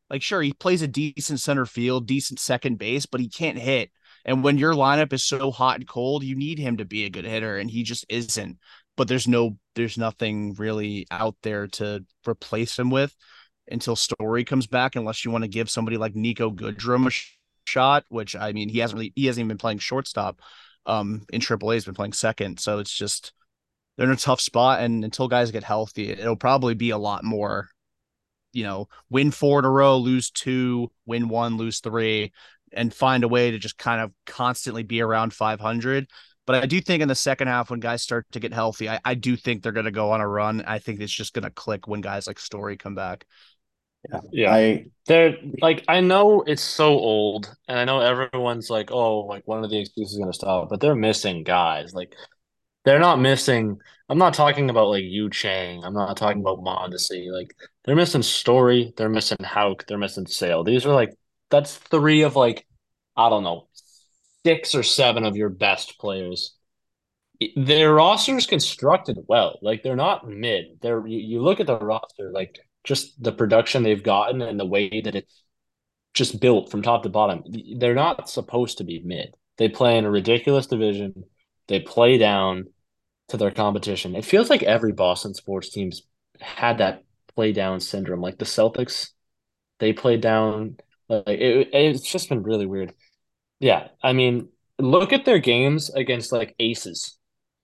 Like, 0.10 0.22
sure, 0.22 0.42
he 0.42 0.54
plays 0.54 0.82
a 0.82 0.88
decent 0.88 1.40
center 1.40 1.66
field, 1.66 2.08
decent 2.08 2.40
second 2.40 2.78
base, 2.78 3.06
but 3.06 3.20
he 3.20 3.28
can't 3.28 3.58
hit. 3.58 3.92
And 4.24 4.44
when 4.44 4.58
your 4.58 4.74
lineup 4.74 5.14
is 5.14 5.24
so 5.24 5.52
hot 5.52 5.78
and 5.78 5.88
cold, 5.88 6.24
you 6.24 6.36
need 6.36 6.60
him 6.60 6.78
to 6.78 6.86
be 6.86 7.06
a 7.06 7.10
good 7.10 7.26
hitter, 7.26 7.58
and 7.58 7.70
he 7.70 7.84
just 7.84 8.06
isn't. 8.10 8.58
But 8.96 9.08
there's 9.08 9.28
no, 9.28 9.58
there's 9.76 9.98
nothing 9.98 10.54
really 10.56 11.08
out 11.12 11.36
there 11.44 11.68
to 11.68 12.04
replace 12.28 12.78
him 12.78 12.90
with 12.90 13.16
until 13.70 13.96
Story 13.96 14.44
comes 14.44 14.68
back, 14.68 14.96
unless 14.96 15.24
you 15.24 15.32
want 15.32 15.44
to 15.44 15.50
give 15.50 15.70
somebody 15.70 15.98
like 15.98 16.14
Niko 16.14 16.54
Goodrum 16.54 17.08
a 17.08 17.10
sh- 17.10 17.38
shot, 17.66 18.06
which 18.10 18.36
I 18.36 18.54
mean, 18.54 18.70
he 18.70 18.80
hasn't 18.80 18.98
really, 18.98 19.14
he 19.16 19.26
hasn't 19.26 19.42
even 19.42 19.50
been 19.50 19.58
playing 19.58 19.80
shortstop. 19.80 20.42
Um, 20.86 21.26
in 21.34 21.42
AAA, 21.42 21.74
he's 21.74 21.86
been 21.86 21.94
playing 21.94 22.14
second, 22.14 22.60
so 22.60 22.80
it's 22.80 22.96
just 22.96 23.34
they're 23.98 24.08
in 24.08 24.14
a 24.14 24.18
tough 24.18 24.40
spot, 24.40 24.82
and 24.82 25.04
until 25.04 25.28
guys 25.28 25.52
get 25.52 25.64
healthy, 25.64 26.10
it'll 26.12 26.38
probably 26.38 26.76
be 26.76 26.92
a 26.92 26.98
lot 26.98 27.24
more 27.24 27.70
you 28.54 28.64
know, 28.64 28.88
win 29.10 29.32
four 29.32 29.60
in 29.60 29.66
a 29.66 29.70
row, 29.70 29.98
lose 29.98 30.32
two, 30.32 30.92
win 31.06 31.30
one, 31.30 31.58
lose 31.58 31.80
three, 31.80 32.32
and 32.72 32.94
find 32.94 33.24
a 33.24 33.28
way 33.28 33.52
to 33.52 33.60
just 33.60 33.78
kind 33.78 34.02
of 34.02 34.12
constantly 34.26 34.84
be 34.84 35.02
around 35.02 35.34
500. 35.34 36.08
But 36.46 36.64
I 36.64 36.66
do 36.66 36.80
think 36.80 37.02
in 37.02 37.10
the 37.10 37.16
second 37.16 37.50
half, 37.50 37.70
when 37.70 37.82
guys 37.82 38.02
start 38.02 38.26
to 38.32 38.40
get 38.40 38.54
healthy, 38.54 38.90
I, 38.90 39.00
I 39.04 39.16
do 39.16 39.36
think 39.36 39.62
they're 39.62 39.74
going 39.74 39.86
to 39.86 39.92
go 39.92 40.12
on 40.12 40.22
a 40.22 40.28
run. 40.28 40.64
I 40.66 40.80
think 40.80 41.02
it's 41.02 41.12
just 41.12 41.34
going 41.34 41.44
to 41.44 41.50
click 41.50 41.88
when 41.88 42.00
guys 42.00 42.26
like 42.26 42.40
Story 42.40 42.78
come 42.78 42.96
back. 42.96 43.26
Yeah. 44.10 44.20
Yeah. 44.32 44.54
I 44.54 44.86
They're 45.08 45.38
like, 45.62 45.84
I 45.90 46.00
know 46.00 46.44
it's 46.44 46.62
so 46.62 46.92
old, 46.92 47.54
and 47.68 47.78
I 47.78 47.84
know 47.84 48.00
everyone's 48.00 48.70
like, 48.70 48.92
oh, 48.92 49.26
like 49.26 49.46
one 49.46 49.64
of 49.64 49.70
the 49.70 49.80
excuses 49.80 50.14
is 50.14 50.18
going 50.20 50.32
to 50.32 50.38
stop, 50.38 50.70
but 50.70 50.80
they're 50.80 50.96
missing 50.96 51.44
guys. 51.44 51.94
Like, 51.94 52.14
they're 52.88 53.00
not 53.00 53.20
missing. 53.20 53.82
I'm 54.08 54.18
not 54.18 54.34
talking 54.34 54.70
about 54.70 54.88
like 54.88 55.04
Yu 55.04 55.30
Chang. 55.30 55.84
I'm 55.84 55.94
not 55.94 56.16
talking 56.16 56.40
about 56.40 56.60
Mondesi. 56.60 57.30
Like, 57.30 57.54
they're 57.84 57.98
missing 57.98 58.24
Story. 58.24 58.94
They're 58.96 59.10
missing 59.10 59.44
Houck. 59.44 59.86
They're 59.86 59.98
missing 59.98 60.26
Sale. 60.26 60.64
These 60.64 60.86
are 60.86 60.94
like, 60.94 61.14
that's 61.50 61.76
three 61.76 62.22
of 62.22 62.38
like, 62.38 62.66
I 63.18 63.30
don't 63.30 63.44
know, 63.44 63.68
six 64.46 64.74
or 64.74 64.84
seven 64.84 65.26
of 65.26 65.36
your 65.36 65.50
best 65.50 66.00
players. 66.00 66.56
Their 67.58 67.94
roster 67.94 68.38
is 68.38 68.48
constructed 68.48 69.18
well. 69.28 69.60
Like, 69.62 69.84
they're 69.84 69.98
not 69.98 70.26
mid. 70.26 70.80
They're, 70.82 71.06
you, 71.06 71.20
you 71.20 71.42
look 71.42 71.60
at 71.60 71.68
the 71.68 71.78
roster, 71.78 72.32
like, 72.32 72.58
just 72.86 73.22
the 73.22 73.34
production 73.34 73.84
they've 73.84 74.02
gotten 74.02 74.42
and 74.42 74.58
the 74.58 74.66
way 74.66 75.02
that 75.02 75.14
it's 75.14 75.44
just 76.14 76.40
built 76.40 76.72
from 76.72 76.84
top 76.84 77.04
to 77.04 77.10
bottom. 77.10 77.44
They're 77.78 77.94
not 77.94 78.30
supposed 78.30 78.78
to 78.78 78.86
be 78.86 79.02
mid. 79.04 79.36
They 79.58 79.68
play 79.68 79.98
in 79.98 80.06
a 80.06 80.10
ridiculous 80.10 80.68
division. 80.68 81.26
They 81.68 81.82
play 81.82 82.18
down 82.18 82.68
to 83.30 83.38
their 83.38 83.52
competition. 83.52 84.16
It 84.16 84.26
feels 84.26 84.50
like 84.50 84.64
every 84.64 84.92
Boston 84.94 85.34
sports 85.34 85.70
team's 85.70 86.04
had 86.40 86.80
that 86.80 87.04
play 87.36 87.52
down 87.52 87.80
syndrome. 87.80 88.22
Like 88.22 88.38
the 88.38 88.46
Celtics, 88.46 89.10
they 89.80 89.94
played 89.94 90.22
down. 90.22 90.78
Like 91.10 91.28
it, 91.28 91.70
it's 91.74 92.12
just 92.12 92.30
been 92.30 92.44
really 92.44 92.66
weird. 92.66 92.94
Yeah, 93.60 93.90
I 94.04 94.14
mean, 94.14 94.50
look 94.80 95.14
at 95.14 95.26
their 95.26 95.40
games 95.40 95.90
against 95.90 96.32
like 96.32 96.56
aces, 96.60 97.18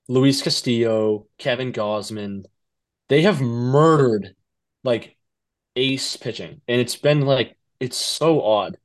Luis 0.07 0.41
Castillo, 0.41 1.27
Kevin 1.37 1.71
Gausman. 1.71 2.43
They 3.09 3.21
have 3.23 3.41
murdered 3.41 4.35
like 4.83 5.17
ace 5.75 6.17
pitching, 6.17 6.61
and 6.67 6.81
it's 6.81 6.95
been 6.95 7.21
like 7.21 7.57
it's 7.79 7.97
so 7.97 8.41
odd. 8.41 8.77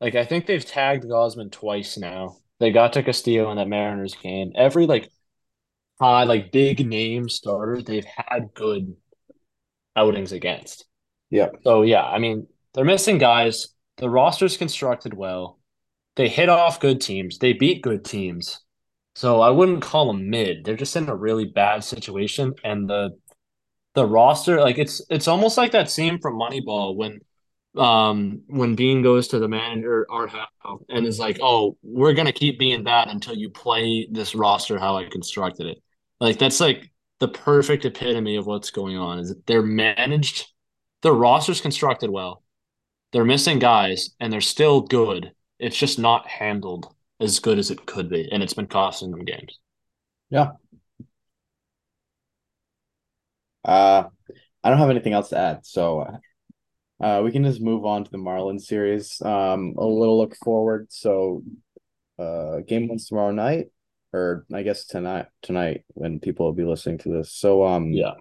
Like 0.00 0.14
I 0.14 0.24
think 0.24 0.46
they've 0.46 0.64
tagged 0.64 1.04
Gosman 1.04 1.50
twice 1.52 1.98
now. 1.98 2.38
They 2.58 2.72
got 2.72 2.92
to 2.94 3.02
Castillo 3.02 3.50
in 3.50 3.56
that 3.56 3.68
Mariners 3.68 4.14
game. 4.14 4.52
Every 4.54 4.86
like 4.86 5.10
high, 6.00 6.24
like 6.24 6.52
big 6.52 6.86
name 6.86 7.28
starter 7.28 7.82
they've 7.82 8.06
had 8.06 8.54
good 8.54 8.96
outings 9.96 10.32
against. 10.32 10.86
Yeah. 11.30 11.48
So 11.62 11.82
yeah, 11.82 12.04
I 12.04 12.18
mean 12.18 12.46
they're 12.74 12.84
missing 12.84 13.18
guys. 13.18 13.68
The 13.98 14.10
roster's 14.10 14.56
constructed 14.56 15.14
well. 15.14 15.58
They 16.16 16.28
hit 16.28 16.48
off 16.48 16.80
good 16.80 17.00
teams. 17.00 17.38
They 17.38 17.52
beat 17.52 17.82
good 17.82 18.04
teams. 18.04 18.60
So 19.14 19.40
I 19.40 19.50
wouldn't 19.50 19.82
call 19.82 20.06
them 20.06 20.30
mid. 20.30 20.64
They're 20.64 20.76
just 20.76 20.96
in 20.96 21.08
a 21.08 21.14
really 21.16 21.44
bad 21.44 21.84
situation, 21.84 22.54
and 22.64 22.88
the 22.88 23.10
the 23.94 24.06
roster, 24.06 24.60
like 24.60 24.78
it's 24.78 25.02
it's 25.10 25.28
almost 25.28 25.58
like 25.58 25.72
that 25.72 25.90
scene 25.90 26.18
from 26.20 26.38
Moneyball 26.38 26.96
when 26.96 27.20
um 27.76 28.42
when 28.48 28.74
Beane 28.74 29.02
goes 29.02 29.28
to 29.28 29.38
the 29.38 29.48
manager 29.48 30.06
Art 30.10 30.30
Howe 30.30 30.80
and 30.88 31.06
is 31.06 31.18
like, 31.18 31.38
"Oh, 31.42 31.76
we're 31.82 32.14
gonna 32.14 32.32
keep 32.32 32.58
being 32.58 32.84
bad 32.84 33.08
until 33.08 33.34
you 33.36 33.50
play 33.50 34.08
this 34.10 34.34
roster 34.34 34.78
how 34.78 34.96
I 34.96 35.06
constructed 35.08 35.66
it." 35.66 35.78
Like 36.20 36.38
that's 36.38 36.60
like 36.60 36.90
the 37.18 37.28
perfect 37.28 37.84
epitome 37.84 38.36
of 38.36 38.46
what's 38.46 38.70
going 38.70 38.96
on. 38.96 39.18
Is 39.18 39.34
they're 39.46 39.62
managed, 39.62 40.46
the 41.02 41.12
roster's 41.12 41.60
constructed 41.60 42.10
well, 42.10 42.42
they're 43.12 43.24
missing 43.24 43.58
guys, 43.58 44.10
and 44.20 44.32
they're 44.32 44.40
still 44.40 44.82
good. 44.82 45.32
It's 45.58 45.76
just 45.76 45.98
not 45.98 46.26
handled 46.28 46.94
as 47.18 47.40
good 47.40 47.58
as 47.58 47.70
it 47.70 47.86
could 47.86 48.08
be, 48.08 48.28
and 48.30 48.42
it's 48.42 48.54
been 48.54 48.66
costing 48.66 49.10
them 49.10 49.24
games. 49.24 49.58
Yeah. 50.30 50.52
Uh, 53.64 54.04
I 54.62 54.70
don't 54.70 54.78
have 54.78 54.90
anything 54.90 55.12
else 55.12 55.30
to 55.30 55.38
add, 55.38 55.66
so 55.66 56.18
uh, 57.00 57.20
we 57.24 57.32
can 57.32 57.44
just 57.44 57.60
move 57.60 57.84
on 57.84 58.04
to 58.04 58.10
the 58.10 58.18
Marlins 58.18 58.62
series. 58.62 59.20
Um, 59.22 59.74
a 59.76 59.84
little 59.84 60.18
look 60.18 60.36
forward. 60.36 60.86
So, 60.90 61.42
uh, 62.18 62.60
game 62.60 62.88
one's 62.88 63.06
tomorrow 63.08 63.32
night, 63.32 63.68
or 64.12 64.44
I 64.52 64.62
guess 64.62 64.86
tonight. 64.86 65.26
Tonight, 65.42 65.84
when 65.88 66.20
people 66.20 66.46
will 66.46 66.52
be 66.52 66.64
listening 66.64 66.98
to 66.98 67.08
this. 67.10 67.32
So, 67.32 67.64
um, 67.64 67.92
Yeah. 67.92 68.14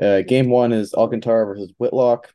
uh, 0.00 0.22
game 0.22 0.48
one 0.50 0.72
is 0.72 0.94
Alcantara 0.94 1.44
versus 1.46 1.72
Whitlock. 1.78 2.32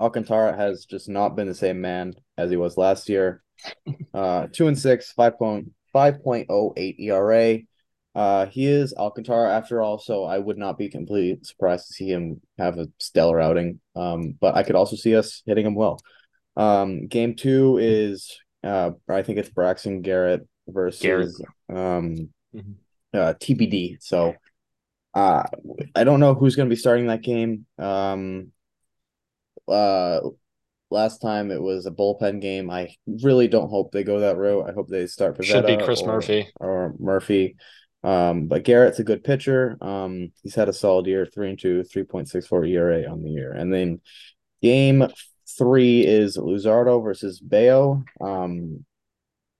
Alcantara 0.00 0.56
has 0.56 0.84
just 0.84 1.08
not 1.08 1.36
been 1.36 1.46
the 1.48 1.54
same 1.54 1.80
man 1.80 2.14
as 2.36 2.50
he 2.50 2.56
was 2.56 2.76
last 2.76 3.08
year. 3.08 3.42
Uh, 4.14 4.46
two 4.52 4.66
and 4.66 4.78
six, 4.78 5.12
five 5.12 5.38
point 5.38 5.70
five 5.92 6.22
point 6.22 6.46
oh 6.50 6.74
eight 6.76 6.96
ERA. 7.00 7.58
Uh, 8.14 8.44
he 8.46 8.66
is 8.66 8.92
Alcantara 8.92 9.50
after 9.50 9.80
all, 9.80 9.98
so 9.98 10.24
I 10.24 10.38
would 10.38 10.58
not 10.58 10.76
be 10.76 10.90
completely 10.90 11.38
surprised 11.42 11.86
to 11.86 11.94
see 11.94 12.08
him 12.08 12.42
have 12.58 12.76
a 12.78 12.88
stellar 12.98 13.40
outing. 13.40 13.80
Um, 13.96 14.34
but 14.38 14.54
I 14.54 14.64
could 14.64 14.74
also 14.74 14.96
see 14.96 15.16
us 15.16 15.42
hitting 15.46 15.64
him 15.64 15.74
well. 15.74 15.98
Um, 16.56 17.06
game 17.06 17.34
two 17.36 17.78
is 17.80 18.38
uh, 18.62 18.90
I 19.08 19.22
think 19.22 19.38
it's 19.38 19.48
Braxton 19.48 20.02
Garrett 20.02 20.46
versus 20.68 21.40
um 21.68 22.30
Mhm. 22.54 22.74
uh 23.14 23.34
TBD. 23.40 23.96
So 24.00 24.34
uh 25.14 25.44
I 25.94 26.04
don't 26.04 26.20
know 26.20 26.34
who's 26.34 26.56
gonna 26.56 26.70
be 26.70 26.76
starting 26.76 27.06
that 27.08 27.22
game. 27.22 27.66
Um 27.78 28.52
uh 29.68 30.20
last 30.90 31.22
time 31.22 31.50
it 31.50 31.60
was 31.62 31.86
a 31.86 31.90
bullpen 31.90 32.40
game. 32.40 32.70
I 32.70 32.94
really 33.06 33.48
don't 33.48 33.70
hope 33.70 33.92
they 33.92 34.04
go 34.04 34.20
that 34.20 34.36
route. 34.36 34.68
I 34.68 34.72
hope 34.72 34.88
they 34.88 35.06
start 35.06 35.38
Pivetta 35.38 35.44
Should 35.44 35.66
be 35.66 35.76
Chris 35.78 36.02
or, 36.02 36.06
Murphy. 36.08 36.48
or 36.60 36.94
Murphy. 36.98 37.56
Um, 38.04 38.46
but 38.48 38.64
Garrett's 38.64 38.98
a 38.98 39.04
good 39.04 39.22
pitcher. 39.24 39.78
Um, 39.80 40.32
he's 40.42 40.54
had 40.56 40.68
a 40.68 40.72
solid 40.72 41.06
year, 41.06 41.24
three 41.24 41.48
and 41.50 41.58
two, 41.58 41.82
3.64 41.84 42.68
ERA 42.68 43.10
on 43.10 43.22
the 43.22 43.30
year. 43.30 43.52
And 43.52 43.72
then 43.72 44.00
game 44.60 45.06
three 45.56 46.04
is 46.04 46.36
Luzardo 46.36 47.02
versus 47.02 47.38
Bello. 47.40 48.02
Um, 48.20 48.84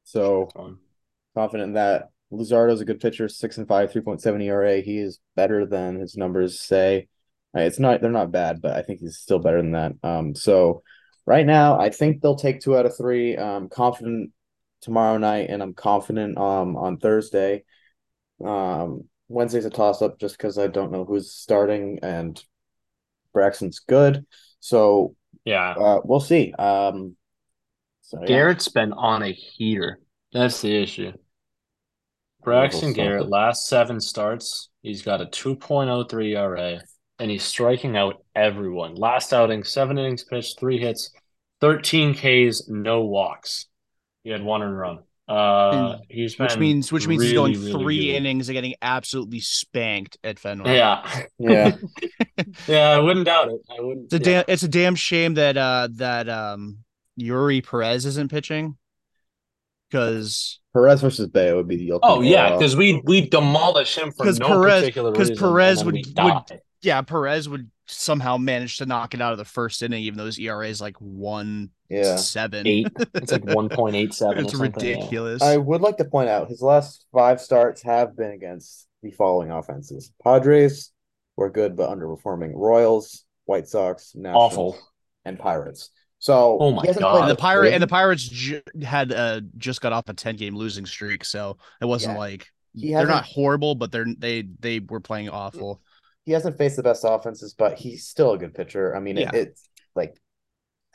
so 0.04 0.48
confident 1.34 1.74
that 1.74 2.10
Luzardo's 2.32 2.80
a 2.80 2.84
good 2.84 3.00
pitcher, 3.00 3.28
six 3.28 3.58
and 3.58 3.68
five, 3.68 3.92
3.7 3.92 4.40
ERA. 4.42 4.80
He 4.80 4.98
is 4.98 5.20
better 5.36 5.66
than 5.66 5.98
his 6.00 6.16
numbers 6.16 6.60
say. 6.60 7.08
Uh, 7.56 7.60
It's 7.60 7.78
not 7.78 8.00
they're 8.00 8.10
not 8.10 8.32
bad, 8.32 8.62
but 8.62 8.76
I 8.76 8.82
think 8.82 9.00
he's 9.00 9.18
still 9.18 9.38
better 9.38 9.60
than 9.60 9.72
that. 9.72 9.92
Um, 10.02 10.34
so 10.34 10.82
right 11.26 11.44
now 11.46 11.78
I 11.78 11.90
think 11.90 12.20
they'll 12.20 12.36
take 12.36 12.60
two 12.60 12.76
out 12.76 12.86
of 12.86 12.96
three. 12.96 13.36
Um, 13.36 13.68
confident 13.68 14.30
tomorrow 14.80 15.18
night, 15.18 15.50
and 15.50 15.62
I'm 15.62 15.74
confident 15.74 16.38
um 16.38 16.76
on 16.76 16.98
Thursday. 16.98 17.64
Um, 18.44 19.04
Wednesday's 19.28 19.64
a 19.64 19.70
toss 19.70 20.02
up 20.02 20.18
just 20.18 20.36
because 20.36 20.58
I 20.58 20.66
don't 20.66 20.92
know 20.92 21.04
who's 21.04 21.30
starting, 21.30 22.00
and 22.02 22.42
Braxton's 23.32 23.80
good. 23.80 24.26
So 24.60 25.16
Yeah. 25.44 25.70
uh, 25.72 26.00
we'll 26.04 26.20
see. 26.20 26.52
Um, 26.52 27.16
so 28.02 28.20
yeah. 28.20 28.26
Garrett's 28.26 28.68
been 28.68 28.92
on 28.92 29.22
a 29.22 29.32
heater. 29.32 30.00
That's 30.32 30.60
the 30.60 30.74
issue. 30.74 31.12
Braxton 32.44 32.88
Little 32.88 33.04
Garrett, 33.04 33.28
last 33.28 33.68
seven 33.68 34.00
starts, 34.00 34.70
he's 34.82 35.02
got 35.02 35.20
a 35.20 35.26
2.03 35.26 36.36
ERA, 36.36 36.80
and 37.18 37.30
he's 37.30 37.44
striking 37.44 37.96
out 37.96 38.24
everyone. 38.34 38.94
Last 38.94 39.32
outing, 39.32 39.64
seven 39.64 39.98
innings 39.98 40.24
pitched, 40.24 40.58
three 40.58 40.78
hits, 40.78 41.10
13 41.60 42.14
Ks, 42.14 42.68
no 42.68 43.02
walks. 43.02 43.66
He 44.24 44.30
had 44.30 44.42
one 44.42 44.62
in 44.62 44.70
run. 44.70 44.98
Uh, 45.28 45.98
he's 46.08 46.38
which 46.38 46.58
means 46.58 46.90
which 46.92 47.06
means 47.06 47.22
he's 47.22 47.32
going 47.32 47.52
really 47.52 47.72
three 47.72 48.06
good. 48.08 48.16
innings 48.16 48.48
and 48.48 48.54
getting 48.54 48.74
absolutely 48.82 49.40
spanked 49.40 50.18
at 50.24 50.38
Fenway. 50.38 50.74
Yeah, 50.76 51.24
Yeah. 51.38 51.76
yeah, 52.66 52.90
I 52.90 52.98
wouldn't 52.98 53.26
doubt 53.26 53.48
it. 53.48 53.60
I 53.70 53.80
wouldn't. 53.80 54.12
It's 54.12 54.14
a 54.14 54.18
yeah. 54.30 54.42
damn 54.42 54.44
it's 54.48 54.62
a 54.64 54.68
damn 54.68 54.94
shame 54.96 55.34
that 55.34 55.56
uh 55.56 55.88
that 55.92 56.28
um 56.28 56.78
Eury 57.18 57.64
Perez 57.66 58.04
isn't 58.04 58.30
pitching. 58.30 58.76
Cause 59.92 60.58
Perez 60.74 61.00
versus 61.02 61.28
Bello 61.28 61.56
would 61.56 61.68
be 61.68 61.76
the 61.76 61.92
ultimate. 61.92 62.12
Oh 62.12 62.20
yeah, 62.22 62.52
because 62.56 62.76
we 62.76 63.02
we 63.04 63.28
demolish 63.28 63.96
him 63.98 64.10
for 64.12 64.24
'Cause 64.24 64.38
no 64.38 64.48
Perez- 64.48 64.80
particular 64.82 65.10
'cause 65.12 65.30
reason. 65.30 65.34
Because 65.34 65.50
Perez 65.50 65.84
would- 65.84 65.94
would- 66.16 66.60
yeah, 66.80 67.02
Perez 67.02 67.48
would 67.48 67.70
somehow 67.86 68.36
manage 68.38 68.78
to 68.78 68.86
knock 68.86 69.12
it 69.12 69.20
out 69.20 69.32
of 69.32 69.38
the 69.38 69.44
first 69.44 69.82
inning, 69.82 70.02
even 70.04 70.16
though 70.18 70.24
his 70.26 70.38
ERA 70.38 70.66
is 70.68 70.80
like 70.80 70.96
one 70.98 71.70
yeah. 71.90 72.16
seven. 72.16 72.66
eight. 72.66 72.88
It's 73.14 73.30
like 73.32 73.44
one 73.54 73.68
point 73.68 73.94
eight 73.96 74.14
seven. 74.14 74.44
It's 74.44 74.54
ridiculous. 74.54 75.42
I 75.42 75.58
would 75.58 75.80
like 75.82 75.98
to 75.98 76.04
point 76.06 76.28
out 76.30 76.48
his 76.48 76.62
last 76.62 77.04
five 77.12 77.40
starts 77.40 77.82
have 77.82 78.16
been 78.16 78.30
against 78.30 78.86
the 79.02 79.10
following 79.10 79.50
offenses: 79.50 80.10
Padres 80.24 80.90
were 81.36 81.50
good 81.50 81.76
but 81.76 81.90
underperforming, 81.90 82.52
Royals, 82.54 83.24
White 83.44 83.68
Sox, 83.68 84.12
Nationals, 84.14 84.52
Awful. 84.52 84.78
and 85.24 85.38
Pirates. 85.38 85.90
So 86.22 86.56
Oh 86.60 86.70
my 86.70 86.84
God. 86.86 87.22
and 87.22 87.30
the 87.32 87.34
pirate 87.34 87.62
great. 87.62 87.74
and 87.74 87.82
the 87.82 87.88
Pirates 87.88 88.22
ju- 88.22 88.62
had 88.80 89.10
uh 89.10 89.40
just 89.58 89.80
got 89.80 89.92
off 89.92 90.08
a 90.08 90.14
ten 90.14 90.36
game 90.36 90.54
losing 90.54 90.86
streak, 90.86 91.24
so 91.24 91.56
it 91.80 91.84
wasn't 91.84 92.14
Yeah. 92.14 92.18
like 92.20 92.46
He 92.76 92.92
they're 92.92 93.08
not 93.08 93.24
horrible, 93.24 93.74
but 93.74 93.90
they're 93.90 94.06
they 94.16 94.42
they 94.60 94.78
were 94.78 95.00
playing 95.00 95.30
awful. 95.30 95.80
he 96.24 96.30
hasn't 96.30 96.58
faced 96.58 96.76
the 96.76 96.84
best 96.84 97.04
offenses, 97.04 97.54
but 97.58 97.76
he's 97.76 98.06
still 98.06 98.34
a 98.34 98.38
good 98.38 98.54
pitcher. 98.54 98.94
I 98.94 99.00
mean, 99.00 99.16
Yeah. 99.16 99.30
it, 99.34 99.48
it's 99.48 99.68
like 99.96 100.14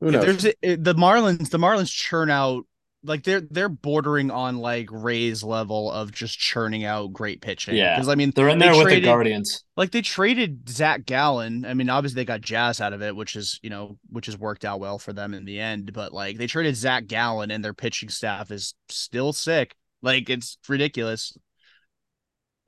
who 0.00 0.10
knows? 0.10 0.24
There's 0.24 0.44
it, 0.60 0.82
the 0.82 0.94
Marlins. 0.96 1.50
The 1.50 1.58
Marlins 1.58 1.92
churn 1.92 2.28
out 2.28 2.64
like 3.04 3.22
they're 3.22 3.40
they're 3.40 3.68
bordering 3.68 4.30
on 4.30 4.58
like 4.58 4.88
Ray's 4.90 5.44
level 5.44 5.90
of 5.90 6.10
just 6.12 6.38
churning 6.38 6.84
out 6.84 7.12
great 7.12 7.40
pitching. 7.40 7.76
Yeah. 7.76 7.94
because 7.96 8.08
I 8.08 8.14
mean 8.16 8.32
They're 8.34 8.48
in 8.48 8.58
They 8.58 8.66
there 8.66 8.74
with 8.76 8.82
traded- 8.84 9.04
the 9.04 9.08
Guardians. 9.08 9.64
like 9.76 9.92
they 9.92 10.02
traded 10.02 10.68
Zach 10.68 11.06
Gallen. 11.06 11.64
I 11.64 11.74
mean, 11.74 11.90
obviously 11.90 12.16
they 12.16 12.24
got 12.24 12.40
Jazz 12.40 12.80
out 12.80 12.92
of 12.92 13.00
it, 13.02 13.14
which 13.14 13.36
is 13.36 13.60
you 13.62 13.70
know 13.70 13.98
which 14.10 14.26
has 14.26 14.36
worked 14.36 14.64
out 14.64 14.80
well 14.80 14.98
for 14.98 15.12
them 15.12 15.32
in 15.34 15.44
the 15.44 15.60
end. 15.60 15.92
But 15.92 16.12
like 16.12 16.38
they 16.38 16.46
traded 16.48 16.74
Zach 16.76 17.06
Gallen, 17.06 17.50
and 17.50 17.64
their 17.64 17.74
pitching 17.74 18.08
staff 18.08 18.50
is 18.50 18.74
still 18.88 19.32
sick. 19.32 19.74
Like 20.02 20.28
it's 20.28 20.58
ridiculous. 20.68 21.36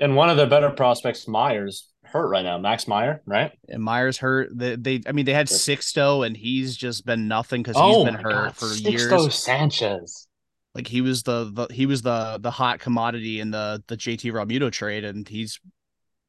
And 0.01 0.17
one 0.17 0.31
of 0.31 0.37
their 0.37 0.47
better 0.47 0.71
prospects, 0.71 1.29
Myers, 1.29 1.89
hurt 2.05 2.29
right 2.29 2.43
now. 2.43 2.57
Max 2.59 2.89
Meyer, 2.89 3.23
right? 3.27 3.53
And 3.69 3.83
Myers 3.83 4.17
hurt. 4.19 4.49
They, 4.57 4.77
they 4.77 5.01
I 5.07 5.13
mean, 5.13 5.27
they 5.27 5.35
had 5.35 5.51
Yep. 5.51 5.59
Sixto, 5.59 6.27
and 6.27 6.37
he's 6.37 6.77
just 6.77 7.05
been 7.05 7.29
nothing 7.29 7.63
because 7.63 7.77
oh 7.79 7.97
he's 7.97 8.05
been 8.07 8.15
hurt 8.23 8.33
God, 8.33 8.57
for 8.57 8.67
Sixto 8.67 8.91
years. 9.25 9.35
Sanchez. 9.35 10.27
Like 10.75 10.87
he 10.87 11.01
was 11.01 11.25
the, 11.25 11.51
the 11.53 11.67
he 11.75 11.85
was 11.87 12.03
the 12.03 12.39
the 12.41 12.51
hot 12.51 12.79
commodity 12.81 13.41
in 13.41 13.51
the 13.51 13.83
the 13.89 13.97
JT 13.97 14.33
Realmuto 14.33 14.71
trade, 14.73 15.05
and 15.05 15.29
he's 15.29 15.61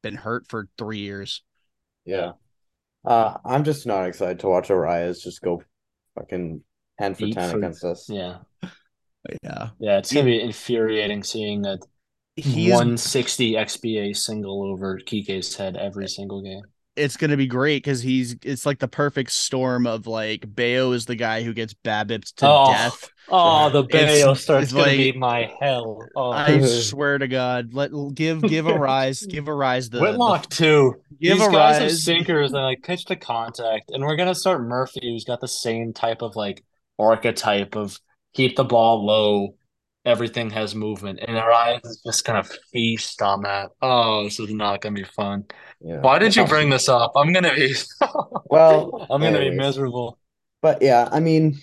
been 0.04 0.16
hurt 0.16 0.48
for 0.50 0.68
three 0.78 1.00
years. 1.00 1.42
yeah. 2.06 2.32
Uh, 3.04 3.36
I'm 3.44 3.64
just 3.64 3.88
not 3.88 4.06
excited 4.06 4.40
to 4.42 4.48
watch 4.48 4.68
Arraez 4.68 5.24
just 5.24 5.42
go 5.42 5.64
fucking 6.16 6.62
ten 7.00 7.16
for 7.16 7.26
Eat 7.26 7.34
ten 7.34 7.50
for- 7.52 7.58
against 7.58 7.84
us. 7.84 8.08
Yeah, 8.10 8.38
Yeah, 9.44 9.70
yeah. 9.80 9.98
It's 9.98 10.12
gonna 10.14 10.26
be 10.26 10.40
infuriating 10.42 11.24
seeing 11.24 11.62
that 11.64 11.80
he 12.36 12.68
is 12.68 12.72
160 12.74 13.54
XBA 13.54 14.16
single 14.16 14.64
over 14.64 14.98
Kike's 15.00 15.56
head 15.56 15.76
every 15.78 16.08
single 16.08 16.42
game. 16.42 16.62
it's 16.98 17.16
gonna 17.18 17.38
be 17.38 17.48
great 17.48 17.78
because 17.84 18.02
he's 18.02 18.36
it's 18.44 18.66
like 18.66 18.80
the 18.80 18.88
perfect 18.88 19.32
storm 19.32 19.88
of 19.88 20.08
like 20.08 20.44
Bello 20.48 20.92
is 20.92 21.06
the 21.06 21.16
guy 21.16 21.42
who 21.42 21.54
gets 21.54 21.74
Babbitt 21.74 22.26
to 22.38 22.48
Oh, 22.50 22.72
death. 22.72 23.10
Oh, 23.30 23.70
the 23.70 23.84
It's- 23.86 24.20
Bello 24.22 24.34
starts 24.34 24.64
it's 24.66 24.74
gonna 24.74 24.88
like- 24.88 24.98
be 24.98 25.12
my 25.14 25.50
hell. 25.62 26.06
Oh, 26.16 26.32
I 26.32 26.60
swear 26.62 27.18
to 27.18 27.28
God, 27.30 27.74
let 27.74 27.92
give 28.14 28.42
give 28.42 28.68
a 28.68 28.78
rise, 28.78 29.22
give 29.30 29.48
a 29.48 29.54
rise 29.54 29.90
the, 29.90 30.02
Whitlock 30.02 30.50
too. 30.50 30.96
give 31.22 31.38
These 31.38 31.48
a 31.48 31.52
guys 31.52 31.78
have 31.82 31.92
sinkers 31.92 32.52
and 32.52 32.62
like 32.64 32.84
pitch 32.84 33.06
to 33.06 33.16
contact, 33.16 33.92
and 33.92 34.04
we're 34.04 34.18
gonna 34.18 34.36
start 34.36 34.62
Murphy, 34.62 35.00
who's 35.04 35.24
got 35.24 35.40
the 35.40 35.48
same 35.48 35.94
type 35.94 36.22
of 36.22 36.36
like 36.36 36.64
archetype 37.00 37.76
of 37.76 37.98
keep 38.34 38.56
the 38.58 38.64
ball 38.66 39.06
low, 39.06 39.56
everything 40.06 40.50
has 40.52 40.76
movement, 40.76 41.20
and 41.20 41.38
Arraez 41.38 41.82
is 41.86 42.02
just 42.06 42.26
kind 42.26 42.40
of 42.40 42.52
feast 42.72 43.22
on 43.22 43.44
that. 43.44 43.72
Oh, 43.82 44.24
this 44.24 44.40
is 44.40 44.52
not 44.54 44.82
gonna 44.82 44.96
be 44.96 45.04
fun. 45.04 45.46
Yeah. 45.80 46.02
Why 46.02 46.20
did 46.20 46.36
you 46.36 46.46
bring 46.46 46.70
this 46.72 46.90
up? 46.90 47.14
I'm 47.16 47.34
gonna 47.34 47.54
be 47.56 47.74
Well, 48.50 49.08
I'm 49.10 49.22
gonna 49.22 49.40
be 49.40 49.52
miserable. 49.52 50.18
But 50.62 50.82
yeah, 50.82 51.08
I 51.12 51.20
mean, 51.20 51.60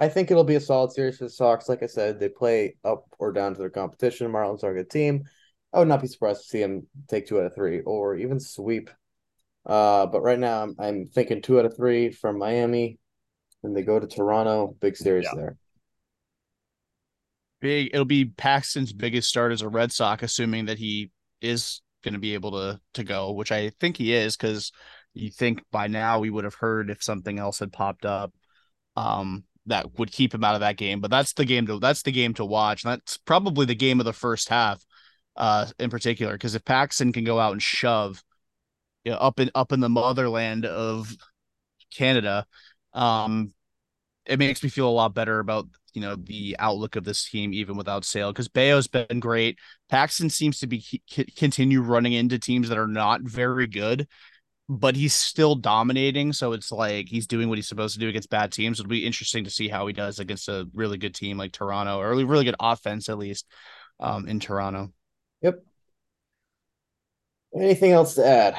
I 0.00 0.08
think 0.08 0.30
it'll 0.30 0.44
be 0.44 0.56
a 0.56 0.60
solid 0.60 0.92
series 0.92 1.18
for 1.18 1.24
the 1.24 1.30
Sox. 1.30 1.68
Like 1.68 1.82
I 1.82 1.86
said, 1.86 2.18
they 2.18 2.28
play 2.28 2.76
up 2.84 3.06
or 3.18 3.32
down 3.32 3.54
to 3.54 3.58
their 3.58 3.70
competition. 3.70 4.30
Marlins 4.30 4.64
are 4.64 4.72
a 4.72 4.74
good 4.74 4.90
team. 4.90 5.24
I 5.72 5.78
would 5.80 5.88
not 5.88 6.02
be 6.02 6.08
surprised 6.08 6.42
to 6.42 6.48
see 6.48 6.60
them 6.60 6.86
take 7.08 7.26
two 7.26 7.38
out 7.40 7.46
of 7.46 7.54
three 7.54 7.80
or 7.80 8.16
even 8.16 8.40
sweep. 8.40 8.90
Uh, 9.66 10.06
but 10.06 10.22
right 10.22 10.38
now 10.38 10.62
I'm, 10.62 10.76
I'm 10.78 11.06
thinking 11.06 11.42
two 11.42 11.58
out 11.58 11.64
of 11.64 11.76
three 11.76 12.10
from 12.10 12.38
Miami, 12.38 12.98
and 13.62 13.76
they 13.76 13.82
go 13.82 13.98
to 13.98 14.06
Toronto. 14.06 14.76
Big 14.80 14.96
series 14.96 15.24
Yeah. 15.26 15.34
there. 15.36 15.56
Big. 17.64 17.88
It'll 17.94 18.04
be 18.04 18.26
Paxton's 18.26 18.92
biggest 18.92 19.26
start 19.26 19.50
as 19.50 19.62
a 19.62 19.68
Red 19.68 19.90
Sox, 19.90 20.22
assuming 20.22 20.66
that 20.66 20.76
he 20.76 21.10
is 21.40 21.80
going 22.02 22.12
to 22.12 22.20
be 22.20 22.34
able 22.34 22.50
to 22.50 22.78
to 22.92 23.04
go, 23.04 23.32
which 23.32 23.50
I 23.50 23.70
think 23.80 23.96
he 23.96 24.12
is, 24.12 24.36
because 24.36 24.70
you 25.14 25.30
think 25.30 25.62
by 25.72 25.86
now 25.86 26.18
we 26.18 26.28
would 26.28 26.44
have 26.44 26.56
heard 26.56 26.90
if 26.90 27.02
something 27.02 27.38
else 27.38 27.60
had 27.60 27.72
popped 27.72 28.04
up. 28.04 28.34
Um, 28.96 29.44
that 29.64 29.98
would 29.98 30.12
keep 30.12 30.34
him 30.34 30.44
out 30.44 30.56
of 30.56 30.60
that 30.60 30.76
game. 30.76 31.00
But 31.00 31.10
that's 31.10 31.32
the 31.32 31.46
game 31.46 31.66
to 31.68 31.78
that's 31.78 32.02
the 32.02 32.12
game 32.12 32.34
to 32.34 32.44
watch. 32.44 32.84
And 32.84 32.92
that's 32.92 33.16
probably 33.16 33.64
the 33.64 33.74
game 33.74 33.98
of 33.98 34.04
the 34.04 34.12
first 34.12 34.50
half, 34.50 34.84
uh, 35.34 35.66
in 35.78 35.88
particular. 35.88 36.34
Because 36.34 36.54
if 36.54 36.66
Paxton 36.66 37.14
can 37.14 37.24
go 37.24 37.40
out 37.40 37.52
and 37.52 37.62
shove, 37.62 38.22
you 39.04 39.12
know, 39.12 39.18
up 39.18 39.40
in 39.40 39.50
up 39.54 39.72
in 39.72 39.80
the 39.80 39.88
motherland 39.88 40.66
of 40.66 41.10
Canada, 41.90 42.44
um, 42.92 43.54
it 44.26 44.38
makes 44.38 44.62
me 44.62 44.68
feel 44.68 44.88
a 44.88 44.90
lot 44.90 45.14
better 45.14 45.38
about 45.38 45.66
you 45.94 46.00
know 46.00 46.16
the 46.16 46.56
outlook 46.58 46.96
of 46.96 47.04
this 47.04 47.28
team 47.28 47.54
even 47.54 47.76
without 47.76 48.04
Sale 48.04 48.32
because 48.32 48.48
Bello's 48.48 48.86
been 48.86 49.20
great. 49.20 49.58
Paxton 49.88 50.30
seems 50.30 50.58
to 50.60 50.66
be 50.66 50.80
c- 50.80 51.02
continue 51.36 51.80
running 51.80 52.12
into 52.12 52.38
teams 52.38 52.68
that 52.68 52.78
are 52.78 52.86
not 52.86 53.22
very 53.22 53.66
good 53.66 54.06
but 54.68 54.96
he's 54.96 55.14
still 55.14 55.54
dominating. 55.54 56.32
So 56.32 56.52
it's 56.52 56.72
like 56.72 57.08
he's 57.08 57.26
doing 57.26 57.48
what 57.48 57.58
he's 57.58 57.68
supposed 57.68 57.94
to 57.94 58.00
do 58.00 58.08
against 58.08 58.30
bad 58.30 58.52
teams. 58.52 58.80
It'll 58.80 58.88
be 58.88 59.06
interesting 59.06 59.44
to 59.44 59.50
see 59.50 59.68
how 59.68 59.86
he 59.86 59.92
does 59.92 60.18
against 60.18 60.48
a 60.48 60.66
really 60.74 60.96
good 60.96 61.14
team 61.14 61.36
like 61.36 61.52
Toronto, 61.52 61.98
or 61.98 62.12
a 62.12 62.24
really 62.24 62.44
good 62.44 62.56
offense 62.58 63.08
at 63.08 63.18
least 63.18 63.46
um, 64.00 64.26
in 64.26 64.40
Toronto. 64.40 64.92
Yep. 65.42 65.62
Anything 67.54 67.92
else 67.92 68.14
to 68.14 68.26
add? 68.26 68.56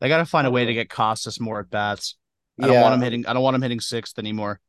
They 0.00 0.08
got 0.08 0.18
to 0.18 0.24
find 0.24 0.46
a 0.46 0.50
way 0.50 0.66
to 0.66 0.74
get 0.74 0.88
Casas 0.88 1.40
more 1.40 1.60
at 1.60 1.70
bats. 1.70 2.16
I 2.60 2.68
don't 2.68 2.80
want 2.80 2.94
him 2.94 3.00
hitting. 3.00 3.26
I 3.26 3.32
don't 3.32 3.42
want 3.42 3.56
him 3.56 3.62
hitting 3.62 3.80
sixth 3.80 4.18
anymore. 4.18 4.60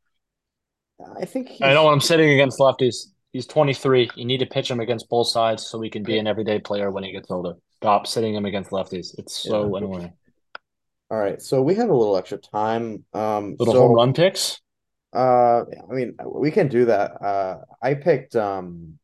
I 1.17 1.25
think 1.25 1.49
he's, 1.49 1.61
I 1.61 1.73
don't 1.73 1.85
want 1.85 1.95
him 1.95 2.01
sitting 2.01 2.29
against 2.31 2.59
lefties. 2.59 3.07
He's 3.33 3.45
23. 3.45 4.11
You 4.15 4.25
need 4.25 4.37
to 4.37 4.45
pitch 4.45 4.71
him 4.71 4.79
against 4.79 5.09
both 5.09 5.27
sides 5.27 5.65
so 5.65 5.81
he 5.81 5.89
can 5.89 6.03
be 6.03 6.17
an 6.17 6.27
everyday 6.27 6.59
player 6.59 6.89
when 6.89 7.03
he 7.03 7.11
gets 7.11 7.29
older. 7.29 7.53
Stop 7.77 8.07
sitting 8.07 8.33
him 8.33 8.45
against 8.45 8.71
lefties. 8.71 9.17
It's 9.17 9.35
so 9.37 9.71
Yeah. 9.71 9.77
annoying. 9.77 10.13
All 11.11 11.19
right, 11.19 11.39
so 11.41 11.61
we 11.61 11.75
have 11.75 11.89
a 11.89 11.95
little 11.95 12.17
extra 12.17 12.37
time. 12.37 13.03
Um, 13.13 13.55
Little 13.59 13.73
so, 13.73 13.81
home 13.81 13.95
run 13.95 14.13
picks. 14.13 14.61
Uh, 15.13 15.63
I 15.89 15.93
mean, 15.93 16.15
we 16.25 16.49
can 16.49 16.67
do 16.67 16.85
that. 16.85 17.21
Uh, 17.21 17.61
I 17.81 17.93
picked 17.93 18.35
um, 18.35 18.97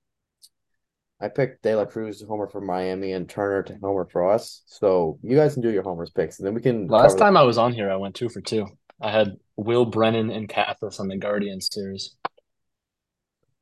I 1.21 1.27
picked 1.27 1.61
De 1.61 1.75
La 1.75 1.85
Cruz 1.85 2.19
to 2.19 2.25
homer 2.25 2.47
for 2.47 2.59
Miami 2.59 3.11
and 3.11 3.29
Turner 3.29 3.61
to 3.63 3.77
homer 3.81 4.05
for 4.11 4.31
us. 4.31 4.63
So 4.65 5.19
you 5.21 5.37
guys 5.37 5.53
can 5.53 5.61
do 5.61 5.71
your 5.71 5.83
homers 5.83 6.09
picks, 6.09 6.39
and 6.39 6.47
then 6.47 6.55
we 6.55 6.61
can 6.61 6.87
Last 6.87 7.19
time 7.19 7.37
I 7.37 7.43
was 7.43 7.59
on 7.59 7.73
here, 7.73 7.91
I 7.91 7.95
went 7.97 8.15
two 8.15 8.29
for 8.29 8.41
two. 8.41 8.65
I 9.02 9.12
had 9.12 9.38
Will 9.58 9.86
Brennan 9.86 10.30
and 10.32 10.47
Casas 10.47 10.99
on 10.99 11.08
the 11.08 11.18
Guardians 11.18 11.70
series. 11.72 12.16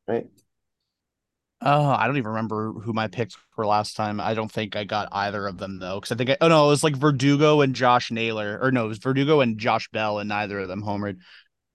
right. 0.08 0.28
Oh, 1.62 1.90
I 1.90 2.08
don't 2.08 2.16
even 2.18 2.30
remember 2.30 2.72
who 2.72 2.94
my 2.94 3.08
picks 3.08 3.36
were 3.58 3.66
last 3.66 3.98
time. 3.98 4.22
I 4.22 4.34
don't 4.34 4.52
think 4.52 4.78
I 4.78 4.86
got 4.86 5.10
either 5.12 5.46
of 5.46 5.58
them 5.58 5.78
though, 5.80 6.00
because 6.00 6.12
I 6.14 6.16
think 6.16 6.30
I, 6.30 6.38
oh 6.40 6.48
no, 6.48 6.66
it 6.68 6.70
was 6.70 6.86
like 6.86 6.96
Verdugo 6.96 7.60
and 7.62 7.76
Josh 7.76 8.12
Naylor, 8.12 8.58
or 8.62 8.72
no, 8.72 8.86
it 8.86 8.88
was 8.88 8.98
Verdugo 9.00 9.42
and 9.42 9.58
Josh 9.58 9.90
Bell, 9.92 10.20
and 10.20 10.30
neither 10.30 10.60
of 10.60 10.70
them 10.70 10.82
homered. 10.82 11.18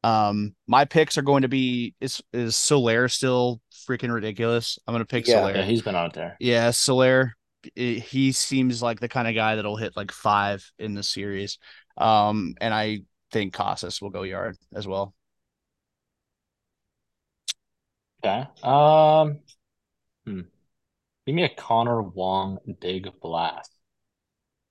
Um, 0.03 0.55
my 0.67 0.87
picks 0.87 1.19
are 1.19 1.23
going 1.23 1.43
to 1.43 1.49
be 1.49 1.95
is 2.01 2.23
is 2.33 2.57
Soler 2.57 3.09
still 3.09 3.61
freaking 3.87 4.13
ridiculous? 4.13 4.79
I'm 4.87 4.95
gonna 4.95 5.05
pick 5.05 5.27
Yeah. 5.27 5.35
Soler. 5.43 5.57
Yeah, 5.57 5.63
he's 5.65 5.83
been 5.83 5.97
out 5.97 6.15
there. 6.15 6.37
Yeah, 6.41 6.71
Soler. 6.71 7.35
i- 7.77 7.81
He 7.81 8.33
seems 8.33 8.83
like 8.83 9.01
the 9.01 9.09
kind 9.09 9.29
of 9.29 9.35
guy 9.35 9.57
that'll 9.57 9.77
hit 9.77 9.97
like 9.97 10.13
five 10.13 10.65
in 10.79 10.95
the 10.95 11.03
series. 11.03 11.59
Um, 11.99 12.55
and 12.61 12.73
I 12.73 13.01
think 13.35 13.53
Casas 13.53 14.01
will 14.01 14.11
go 14.11 14.23
yard 14.23 14.57
as 14.75 14.87
well. 14.87 15.15
Okay. 18.25 18.47
Um, 18.63 19.41
hmm. 20.27 20.41
Give 21.27 21.35
me 21.35 21.45
a 21.45 21.49
Connor 21.51 22.03
Wong 22.03 22.59
big 22.81 23.09
blast. 23.21 23.71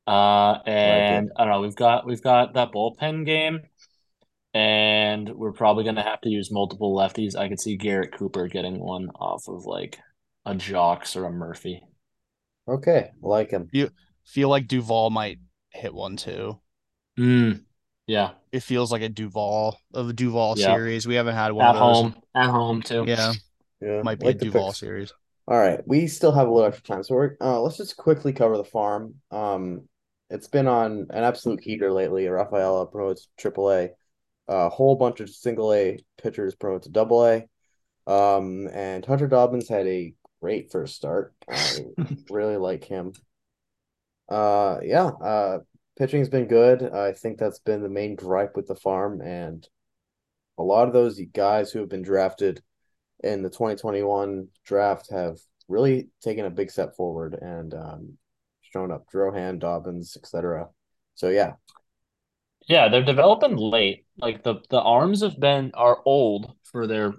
Uh, 0.08 0.60
and 0.66 1.32
I 1.38 1.44
don't 1.46 1.54
know. 1.54 1.62
We've 1.62 1.76
got 1.76 2.06
we've 2.06 2.22
got 2.24 2.54
that 2.56 2.72
bullpen 2.72 3.26
game. 3.26 3.62
and 4.54 5.30
we're 5.30 5.52
probably 5.54 5.84
gonna 5.84 6.04
have 6.04 6.22
to 6.22 6.30
use 6.30 6.52
multiple 6.52 6.96
lefties. 6.96 7.36
I 7.36 7.50
could 7.50 7.60
see 7.60 7.78
Garrett 7.78 8.14
Cooper 8.14 8.48
getting 8.48 8.80
one 8.80 9.10
off 9.16 9.48
of 9.48 9.66
like 9.66 10.00
a 10.46 10.56
Jocks 10.56 11.16
or 11.16 11.26
a 11.26 11.32
Murphy. 11.32 11.82
Okay, 12.68 13.12
like 13.22 13.52
him. 13.52 13.70
You 13.72 13.90
Feel 14.26 14.50
like 14.50 14.68
Duvall 14.68 15.10
might 15.10 15.40
hit 15.72 15.94
one 15.94 16.16
too. 16.18 16.60
Mm, 17.20 17.64
yeah, 18.08 18.32
It 18.52 18.62
feels 18.62 18.92
like 18.92 19.02
a 19.02 19.10
Duvall 19.10 19.78
of 19.94 20.10
a 20.10 20.14
Duvall 20.14 20.56
Yeah. 20.56 20.80
series. 20.80 21.08
We 21.08 21.16
haven't 21.16 21.36
had 21.36 21.52
one 21.52 21.68
at 21.68 21.76
of 21.76 21.76
those. 21.76 22.04
home, 22.04 22.16
at 22.36 22.50
home 22.50 22.82
too. 22.82 23.08
Yeah, 23.08 23.34
Yeah, 23.82 24.04
might 24.04 24.20
be 24.20 24.34
like 24.34 24.40
a 24.42 24.46
Duvall 24.46 24.74
picks. 24.74 24.74
series. 24.74 25.14
All 25.48 25.58
right, 25.60 25.82
we 25.88 26.08
still 26.08 26.32
have 26.34 26.48
a 26.48 26.52
little 26.52 26.68
extra 26.68 26.86
time, 26.96 27.04
so 27.04 27.16
we're 27.16 27.38
uh, 27.42 27.62
let's 27.62 27.78
just 27.78 27.98
quickly 27.98 28.34
cover 28.34 28.58
the 28.58 28.66
farm. 28.66 29.16
Um, 29.32 29.90
it's 30.30 30.48
been 30.48 30.68
on 30.68 31.08
an 31.12 31.24
absolute 31.24 31.62
heater 31.64 31.92
lately. 31.92 32.28
Rafaela 32.28 32.88
promotes 32.88 33.30
triple 33.38 33.72
A, 33.72 33.92
a 34.48 34.70
whole 34.70 34.96
bunch 34.98 35.22
of 35.22 35.30
single 35.30 35.74
A 35.74 36.00
pitchers 36.22 36.56
promote 36.56 36.84
to 36.84 36.90
double 36.92 37.26
A. 37.28 37.48
Um, 38.08 38.70
and 38.74 39.06
Hunter 39.06 39.28
Dobbins 39.28 39.70
had 39.70 39.88
a 39.88 40.16
great 40.42 40.72
first 40.72 40.96
start. 40.96 41.36
I 41.50 41.80
really 42.30 42.58
like 42.58 42.86
him. 42.86 43.14
Uh, 44.30 44.80
yeah, 44.84 45.08
uh, 45.08 45.60
pitching's 45.98 46.30
been 46.30 46.48
good. 46.48 46.84
I 46.84 47.14
think 47.14 47.38
that's 47.38 47.60
been 47.60 47.84
the 47.84 47.90
main 47.90 48.16
gripe 48.16 48.56
with 48.56 48.68
the 48.68 48.76
farm, 48.76 49.22
and 49.22 49.68
a 50.58 50.64
lot 50.64 50.88
of 50.88 50.94
those 50.94 51.20
guys 51.34 51.72
who 51.72 51.80
have 51.80 51.90
been 51.90 52.04
drafted 52.04 52.62
in 53.24 53.42
the 53.42 53.50
2021 53.50 54.48
draft 54.66 55.10
have 55.12 55.38
really 55.68 56.10
taken 56.22 56.46
a 56.46 56.50
big 56.50 56.70
step 56.70 56.96
forward 56.96 57.36
and 57.40 57.74
um, 57.74 58.18
shown 58.62 58.92
up. 58.92 59.06
Drohan, 59.12 59.60
Dobbins, 59.60 60.18
etc. 60.18 60.68
So 61.16 61.30
yeah, 61.30 61.54
Yeah, 62.68 62.90
they're 62.90 63.04
developing 63.04 63.56
late. 63.56 64.06
Like 64.18 64.44
the 64.44 64.56
the 64.70 64.82
arms 64.82 65.22
have 65.22 65.40
been 65.40 65.72
are 65.74 66.02
old 66.06 66.54
for 66.64 66.88
their 66.88 67.14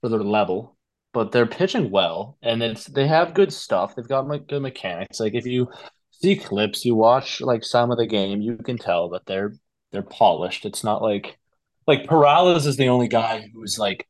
for 0.00 0.08
their 0.08 0.22
level, 0.22 0.76
but 1.12 1.32
they're 1.32 1.46
pitching 1.46 1.90
well, 1.90 2.38
and 2.42 2.62
it's 2.62 2.86
they 2.86 3.06
have 3.06 3.34
good 3.34 3.52
stuff. 3.52 3.94
They've 3.94 4.08
got 4.08 4.24
good 4.46 4.62
mechanics. 4.62 5.20
Like 5.20 5.34
if 5.34 5.46
you 5.46 5.68
see 6.20 6.36
clips, 6.36 6.84
you 6.84 6.94
watch 6.94 7.40
like 7.40 7.64
some 7.64 7.90
of 7.90 7.98
the 7.98 8.06
game, 8.06 8.40
you 8.40 8.56
can 8.56 8.78
tell 8.78 9.10
that 9.10 9.26
they're 9.26 9.54
they're 9.92 10.02
polished. 10.02 10.64
It's 10.66 10.84
not 10.84 11.02
like 11.02 11.38
like 11.86 12.06
Perales 12.06 12.66
is 12.66 12.76
the 12.76 12.88
only 12.88 13.08
guy 13.08 13.50
who's 13.54 13.78
like 13.78 14.06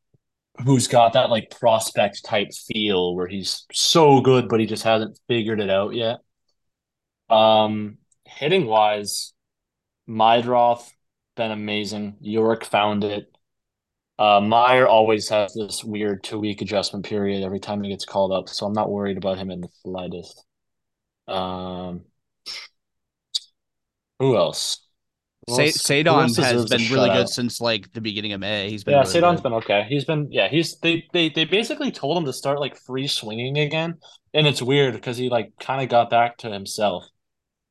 who's 0.65 0.89
got 0.89 1.13
that 1.15 1.31
like 1.31 1.51
prospect 1.59 2.25
type 2.25 2.49
feel 2.53 3.15
where 3.15 3.29
he's 3.29 3.67
so 3.73 4.21
good, 4.21 4.49
but 4.49 4.61
he 4.61 4.67
just 4.67 4.83
hasn't 4.83 5.19
figured 5.29 5.61
it 5.61 5.71
out 5.71 5.95
yet. 5.95 6.19
Um, 7.31 7.99
hitting 8.25 8.67
wise. 8.67 9.33
Meidroth 10.09 10.91
been 11.37 11.51
amazing. 11.51 12.17
Yorke 12.21 12.65
found 12.65 13.05
it. 13.05 13.31
Uh, 14.19 14.41
Mayer 14.41 14.89
always 14.89 15.29
has 15.29 15.55
this 15.55 15.85
weird 15.85 16.25
two 16.25 16.39
week 16.39 16.61
adjustment 16.61 17.05
period 17.05 17.45
every 17.45 17.61
time 17.61 17.83
he 17.83 17.91
gets 17.91 18.05
called 18.05 18.33
up, 18.33 18.49
so 18.49 18.67
I'm 18.67 18.73
not 18.73 18.91
worried 18.91 19.17
about 19.17 19.39
him 19.39 19.51
in 19.51 19.61
the 19.61 19.69
slightest. 19.83 20.45
Um, 21.29 22.05
who 24.19 24.37
else? 24.37 24.87
Who 25.47 25.55
Sa- 25.55 25.63
else- 25.63 25.93
who 26.07 26.21
Ceddanne 26.21 26.37
else 26.37 26.37
has 26.37 26.67
been 26.67 26.87
really 26.89 27.11
shutout? 27.11 27.11
good 27.11 27.29
since 27.29 27.61
like 27.61 27.93
the 27.93 28.01
beginning 28.01 28.33
of 28.33 28.41
May. 28.41 28.71
He's 28.71 28.85
been 28.85 28.97
Yeah, 28.97 29.03
really 29.03 29.21
Ceddanne's 29.21 29.41
good. 29.41 29.43
been 29.43 29.53
okay. 29.55 29.85
He's 29.89 30.05
been 30.07 30.29
yeah, 30.33 30.49
he's 30.49 30.79
they 30.81 31.05
they 31.13 31.29
they 31.29 31.45
basically 31.45 31.91
told 31.93 32.17
him 32.17 32.25
to 32.25 32.33
start 32.33 32.59
like 32.61 32.77
free 32.77 33.07
swinging 33.07 33.59
again, 33.59 33.99
and 34.33 34.47
it's 34.47 34.63
weird 34.63 34.95
because 34.95 35.19
he 35.19 35.29
like 35.29 35.53
kind 35.61 35.83
of 35.83 35.89
got 35.91 36.09
back 36.11 36.39
to 36.39 36.51
himself. 36.51 37.05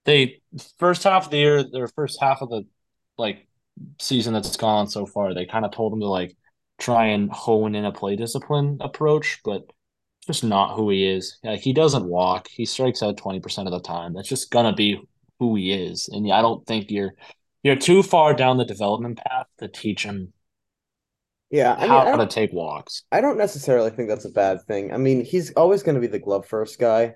They 0.06 0.42
first 0.80 1.04
half 1.04 1.26
of 1.26 1.32
the 1.32 1.38
year, 1.38 1.64
their 1.64 1.88
first 1.90 2.20
half 2.22 2.42
of 2.42 2.50
the 2.50 2.66
like 3.18 3.48
season 4.00 4.34
that's 4.34 4.58
gone 4.58 4.88
so 4.90 5.06
far, 5.08 5.34
they 5.34 5.46
kind 5.48 5.66
of 5.66 5.72
told 5.72 5.94
him 5.94 6.02
to 6.02 6.08
like 6.08 6.38
try 6.80 7.08
and 7.08 7.32
hone 7.32 7.76
in 7.76 7.86
a 7.86 7.92
play 7.94 8.16
discipline 8.18 8.78
approach, 8.82 9.40
but 9.46 9.62
it's 9.64 9.74
just 10.28 10.44
not 10.44 10.76
who 10.76 10.90
he 10.90 11.08
is. 11.08 11.38
Like 11.44 11.62
he 11.62 11.74
doesn't 11.74 12.06
walk. 12.06 12.48
He 12.50 12.66
strikes 12.66 13.02
out 13.02 13.18
20% 13.18 13.66
of 13.66 13.72
the 13.72 13.80
time. 13.82 14.14
That's 14.14 14.30
just 14.30 14.52
gonna 14.52 14.74
be 14.76 15.00
who 15.40 15.56
he 15.56 15.72
is. 15.74 16.08
And 16.10 16.32
I 16.32 16.42
don't 16.42 16.66
think 16.68 16.92
you're 16.92 17.14
you're 17.64 17.76
too 17.76 18.04
far 18.04 18.34
down 18.34 18.58
the 18.58 18.66
development 18.66 19.18
path 19.18 19.48
to 19.60 19.68
teach 19.68 20.04
him 20.04 20.34
yeah. 21.50 21.74
I 21.76 21.80
mean, 21.82 21.90
how 21.90 22.14
I 22.14 22.18
to 22.18 22.28
take 22.28 22.52
walks. 22.52 23.04
I 23.12 23.22
don't 23.22 23.38
necessarily 23.38 23.90
think 23.90 24.10
that's 24.10 24.26
a 24.26 24.30
bad 24.30 24.62
thing. 24.68 24.94
I 24.94 24.98
mean, 24.98 25.24
he's 25.24 25.54
always 25.54 25.82
going 25.82 25.96
to 25.96 26.02
be 26.02 26.08
the 26.08 26.20
glove 26.20 26.46
first 26.46 26.78
guy 26.80 27.16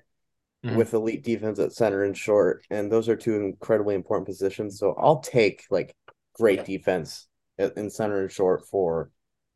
Mhm. 0.64 0.76
with 0.76 0.94
elite 0.94 1.22
defense 1.24 1.58
at 1.58 1.72
center 1.72 2.04
and 2.04 2.16
short, 2.16 2.64
and 2.70 2.90
those 2.90 3.08
are 3.08 3.16
two 3.16 3.34
incredibly 3.34 3.94
important 3.94 4.26
positions. 4.26 4.78
So 4.78 4.94
I'll 4.96 5.18
take 5.20 5.64
like 5.70 5.94
great 6.34 6.64
defense 6.64 7.26
in 7.58 7.90
center 7.90 8.22
and 8.22 8.30
short 8.30 8.66
for 8.68 9.10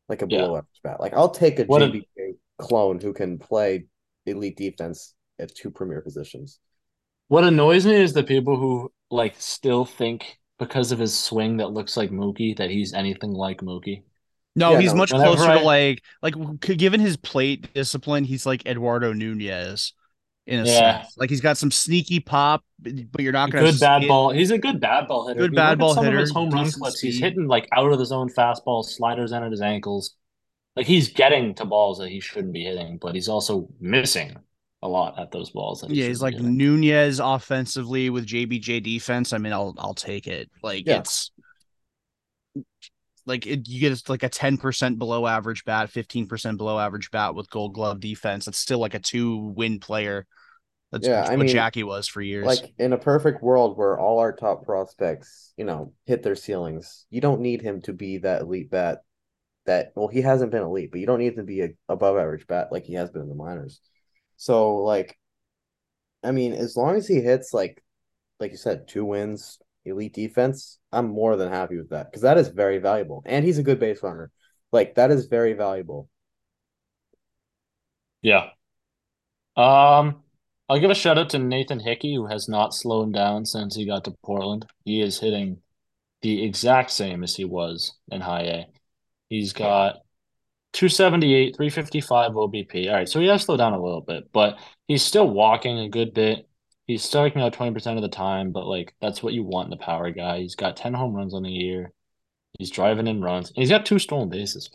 like 0.09 0.21
a 0.21 0.27
below 0.27 0.57
average 0.57 0.81
bat. 0.83 0.99
Like 0.99 1.13
I'll 1.13 1.29
take 1.31 1.59
a 1.59 1.63
What 1.63 1.81
a- 1.81 1.87
JBJ 1.87 2.26
clone 2.57 2.99
who 2.99 3.13
can 3.13 3.37
play 3.37 3.85
elite 4.25 4.57
defense 4.57 5.13
at 5.39 5.53
two 5.55 5.71
premier 5.71 6.01
positions. 6.01 6.59
What 7.27 7.43
annoys 7.43 7.85
me 7.85 7.93
is 7.95 8.13
the 8.13 8.23
people 8.23 8.57
who 8.57 8.91
like 9.11 9.35
still 9.37 9.85
think 9.85 10.37
because 10.59 10.91
of 10.91 10.99
his 10.99 11.17
swing 11.17 11.57
that 11.57 11.71
looks 11.71 11.95
like 11.97 12.09
Mookie 12.09 12.57
that 12.57 12.69
he's 12.69 12.93
anything 12.93 13.31
like 13.31 13.61
Mookie. 13.61 14.03
No, 14.55 14.71
Yeah, 14.71 14.79
he's 14.81 14.93
no, 14.93 14.97
much 14.97 15.11
whenever 15.13 15.35
closer 15.35 15.51
I- 15.51 15.59
to 15.59 15.63
like 15.65 16.03
like 16.21 16.33
given 16.59 16.99
his 16.99 17.15
plate 17.17 17.73
discipline, 17.73 18.23
he's 18.23 18.45
like 18.45 18.65
Eduardo 18.65 19.13
Nunez 19.13 19.93
in 20.47 20.61
a 20.61 20.65
Yeah. 20.65 21.01
sense. 21.03 21.17
Like 21.17 21.29
he's 21.29 21.41
got 21.41 21.57
some 21.57 21.69
sneaky 21.69 22.19
pop, 22.21 22.63
but 22.79 23.21
you're 23.21 23.33
not 23.33 23.51
going 23.51 23.65
to 23.65 23.71
Good 23.71 23.79
bad 23.79 24.07
ball. 24.07 24.31
He's 24.31 24.49
a 24.49 24.57
good 24.57 24.79
bad 24.79 25.07
ball 25.07 25.27
hitter. 25.27 25.41
Good 25.41 25.45
If 25.47 25.51
you 25.51 25.55
bad 25.57 25.77
ball 25.77 25.93
some 25.93 26.05
hitter, 26.05 26.17
Of 26.17 26.21
his 26.21 26.31
home 26.31 26.49
run 26.49 26.63
decent 26.63 26.81
clips. 26.81 26.99
He's 27.01 27.19
hitting 27.19 27.47
like 27.47 27.67
out 27.73 27.91
of 27.91 27.99
the 27.99 28.05
zone 28.05 28.29
fastballs, 28.29 28.85
sliders 28.85 29.31
in 29.31 29.43
at 29.43 29.51
his 29.51 29.61
ankles. 29.61 30.15
Like 30.77 30.85
he's 30.85 31.09
getting 31.09 31.55
to 31.55 31.65
balls 31.65 31.97
that 31.97 32.09
he 32.09 32.19
shouldn't 32.19 32.53
be 32.53 32.63
hitting, 32.63 32.97
but 32.99 33.15
he's 33.15 33.27
also 33.29 33.67
missing 33.79 34.37
a 34.83 34.87
lot 34.87 35.19
at 35.19 35.31
those 35.31 35.49
balls. 35.49 35.81
That 35.81 35.89
he 35.89 36.01
Yeah, 36.01 36.07
he's 36.07 36.21
like 36.21 36.35
hitting. 36.35 36.57
Nunez 36.57 37.19
offensively 37.19 38.09
with 38.09 38.25
JBJ 38.27 38.79
defense. 38.79 39.33
I 39.33 39.39
mean, 39.39 39.53
I'll 39.53 39.73
I'll 39.77 39.95
take 39.95 40.27
it. 40.27 40.49
Like 40.61 40.85
Yeah. 40.85 40.99
it's 40.99 41.31
like 43.25 43.45
it, 43.45 43.67
you 43.67 43.79
get 43.81 44.09
like 44.09 44.23
a 44.23 44.29
ten 44.29 44.57
percent 44.57 44.99
below 44.99 45.27
average 45.27 45.65
bat, 45.65 45.89
fifteen 45.89 46.27
percent 46.27 46.57
below 46.57 46.79
average 46.79 47.11
bat 47.11 47.35
with 47.35 47.49
Gold 47.49 47.73
Glove 47.73 47.99
defense. 47.99 48.47
It's 48.47 48.59
still 48.59 48.79
like 48.79 48.93
a 48.93 48.99
two 48.99 49.37
win 49.55 49.79
player. 49.79 50.25
That's 50.91 51.07
Yeah, 51.07 51.23
I 51.25 51.35
what 51.35 51.45
mean, 51.45 51.49
Jackie 51.49 51.83
was 51.83 52.07
for 52.07 52.21
years. 52.21 52.45
Like 52.45 52.73
in 52.77 52.93
a 52.93 52.97
perfect 52.97 53.43
world 53.43 53.77
where 53.77 53.99
all 53.99 54.19
our 54.19 54.31
top 54.31 54.63
prospects, 54.65 55.53
you 55.57 55.65
know, 55.65 55.91
hit 56.05 56.23
their 56.23 56.35
ceilings, 56.35 57.05
you 57.09 57.19
don't 57.19 57.41
need 57.41 57.61
him 57.61 57.81
to 57.81 57.93
be 57.93 58.19
that 58.19 58.43
elite 58.43 58.69
bat. 58.69 58.99
That 59.67 59.91
well, 59.95 60.07
he 60.07 60.21
hasn't 60.21 60.51
been 60.51 60.63
elite, 60.63 60.91
but 60.91 60.99
you 60.99 61.05
don't 61.05 61.19
need 61.19 61.35
to 61.35 61.43
be 61.43 61.61
a 61.61 61.69
above 61.89 62.17
average 62.17 62.47
bat 62.47 62.69
like 62.71 62.85
he 62.85 62.93
has 62.95 63.11
been 63.11 63.21
in 63.21 63.29
the 63.29 63.35
minors. 63.35 63.79
So 64.37 64.77
like, 64.77 65.17
I 66.23 66.31
mean, 66.31 66.53
as 66.53 66.75
long 66.75 66.95
as 66.95 67.07
he 67.07 67.21
hits 67.21 67.53
like, 67.53 67.83
like 68.39 68.51
you 68.51 68.57
said, 68.57 68.87
two 68.87 69.05
wins, 69.05 69.59
elite 69.85 70.13
defense, 70.13 70.79
I'm 70.91 71.09
more 71.09 71.35
than 71.35 71.51
happy 71.51 71.77
with 71.77 71.89
that 71.89 72.09
because 72.09 72.23
that 72.23 72.37
is 72.37 72.47
very 72.47 72.79
valuable, 72.79 73.23
and 73.25 73.45
he's 73.45 73.59
a 73.59 73.63
good 73.63 73.79
base 73.79 74.01
runner. 74.01 74.31
Like 74.71 74.95
that 74.95 75.11
is 75.11 75.27
very 75.27 75.53
valuable. 75.53 76.09
Yeah. 78.21 78.49
Um, 79.55 80.23
I'll 80.69 80.79
give 80.79 80.91
a 80.91 80.95
shout 80.95 81.17
out 81.17 81.29
to 81.31 81.39
Nathan 81.39 81.79
Hickey, 81.79 82.15
who 82.15 82.27
has 82.27 82.47
not 82.49 82.73
slowed 82.73 83.13
down 83.13 83.45
since 83.45 83.75
he 83.75 83.85
got 83.85 84.03
to 84.05 84.15
Portland. 84.23 84.65
He 84.85 85.01
is 85.01 85.19
hitting 85.19 85.61
the 86.21 86.43
exact 86.43 86.91
same 86.91 87.23
as 87.23 87.35
he 87.35 87.45
was 87.45 87.93
in 88.11 88.21
high 88.21 88.41
A. 88.43 88.67
He's 89.29 89.53
got 89.53 89.97
278, 90.73 91.55
355 91.55 92.31
OBP. 92.31 92.87
All 92.87 92.93
right, 92.93 93.09
so 93.09 93.19
he 93.19 93.27
has 93.27 93.43
slowed 93.43 93.59
down 93.59 93.73
a 93.73 93.81
little 93.81 94.01
bit, 94.01 94.31
but 94.31 94.59
he's 94.87 95.03
still 95.03 95.29
walking 95.29 95.79
a 95.79 95.89
good 95.89 96.13
bit. 96.13 96.47
He's 96.85 97.03
striking 97.03 97.41
out 97.41 97.53
20% 97.53 97.97
of 97.97 98.01
the 98.01 98.07
time, 98.07 98.51
but 98.51 98.65
like 98.65 98.95
that's 99.01 99.21
what 99.21 99.33
you 99.33 99.43
want 99.43 99.67
in 99.67 99.73
a 99.73 99.77
power 99.77 100.11
guy. 100.11 100.39
He's 100.39 100.55
got 100.55 100.77
10 100.77 100.93
home 100.93 101.13
runs 101.13 101.33
on 101.33 101.43
the 101.43 101.51
year. 101.51 101.91
He's 102.57 102.71
driving 102.71 103.07
in 103.07 103.21
runs. 103.21 103.49
And 103.49 103.57
he's 103.57 103.69
got 103.69 103.85
two 103.85 103.99
stolen 103.99 104.29
bases. 104.29 104.69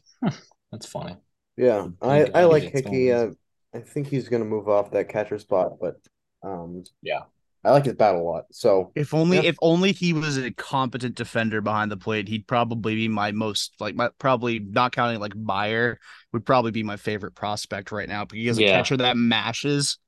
That's 0.71 0.87
funny. 0.87 1.17
Yeah, 1.57 1.89
I 2.01 2.25
I 2.35 2.45
like 2.45 2.65
Hickey. 2.65 3.13
Uh, 3.13 3.31
I 3.75 3.81
think 3.81 4.09
he's 4.09 4.29
gonna 4.29 4.45
move 4.45 4.69
off 4.69 4.91
that 4.93 5.09
catcher 5.09 5.39
spot, 5.39 5.79
but 5.81 6.01
um, 6.43 6.85
Yeah. 7.03 7.23
I 7.65 7.71
like 7.71 7.85
his 7.85 7.95
bat 7.95 8.15
a 8.17 8.19
lot. 8.19 8.47
So 8.51 8.91
If 8.97 9.15
only 9.15 9.39
Yeah. 9.39 9.45
if 9.45 9.57
only 9.63 9.93
he 9.93 10.13
was 10.13 10.37
a 10.37 10.51
competent 10.51 11.15
defender 11.15 11.61
behind 11.61 11.91
the 11.93 11.97
plate, 11.97 12.29
he'd 12.29 12.47
probably 12.49 12.95
be 12.97 13.09
my 13.09 13.31
most 13.33 13.75
like 13.81 13.95
my 13.95 14.11
probably 14.19 14.59
not 14.59 14.93
counting 14.93 15.21
like 15.21 15.37
Mayer 15.37 15.99
would 16.33 16.45
probably 16.45 16.73
be 16.73 16.83
my 16.83 16.97
favorite 16.97 17.35
prospect 17.35 17.93
right 17.93 18.09
now 18.09 18.25
because 18.25 18.59
a 18.59 18.65
catcher 18.65 18.97
that 18.97 19.17
mashes. 19.17 19.99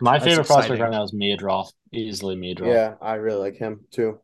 My 0.00 0.12
That's 0.18 0.24
favorite 0.24 0.46
prospect 0.46 0.80
right 0.80 0.90
now 0.90 1.04
is 1.04 1.12
Meidroth. 1.12 1.72
Easily 1.92 2.36
Meidroth. 2.36 2.72
yeah, 2.72 2.94
I 3.00 3.14
really 3.14 3.40
like 3.40 3.56
him 3.56 3.84
too. 3.90 4.20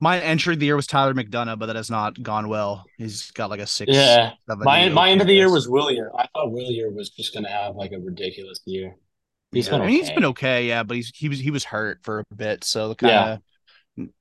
My 0.00 0.20
entry 0.20 0.54
of 0.54 0.60
the 0.60 0.66
year 0.66 0.76
was 0.76 0.86
Tyler 0.86 1.12
McDonough, 1.12 1.58
but 1.58 1.66
that 1.66 1.76
has 1.76 1.90
not 1.90 2.22
gone 2.22 2.48
well. 2.48 2.84
He's 2.98 3.30
got 3.32 3.50
like 3.50 3.60
a 3.60 3.66
six. 3.66 3.92
Yeah. 3.92 4.32
My 4.46 4.88
my 4.90 5.10
end 5.10 5.20
of 5.20 5.26
the 5.26 5.34
year 5.34 5.46
OPS. 5.46 5.52
was 5.52 5.68
Wilyer. 5.68 6.10
I 6.16 6.26
thought 6.34 6.52
Wilyer 6.52 6.94
was 6.94 7.10
just 7.10 7.34
gonna 7.34 7.50
have 7.50 7.74
like 7.74 7.92
a 7.92 7.98
ridiculous 7.98 8.60
year. 8.64 8.96
He's 9.52 9.68
Yeah. 9.68 9.70
been 9.70 9.82
I 9.82 9.86
mean, 9.86 9.96
he's 9.96 10.10
been 10.10 10.24
okay, 10.26 10.68
yeah, 10.68 10.82
but 10.82 10.96
he's 10.96 11.10
he 11.14 11.28
was 11.28 11.38
he 11.40 11.50
was 11.50 11.64
hurt 11.64 12.00
for 12.02 12.20
a 12.20 12.34
bit, 12.34 12.64
so 12.64 12.94
kind 12.94 13.18
of 13.18 13.40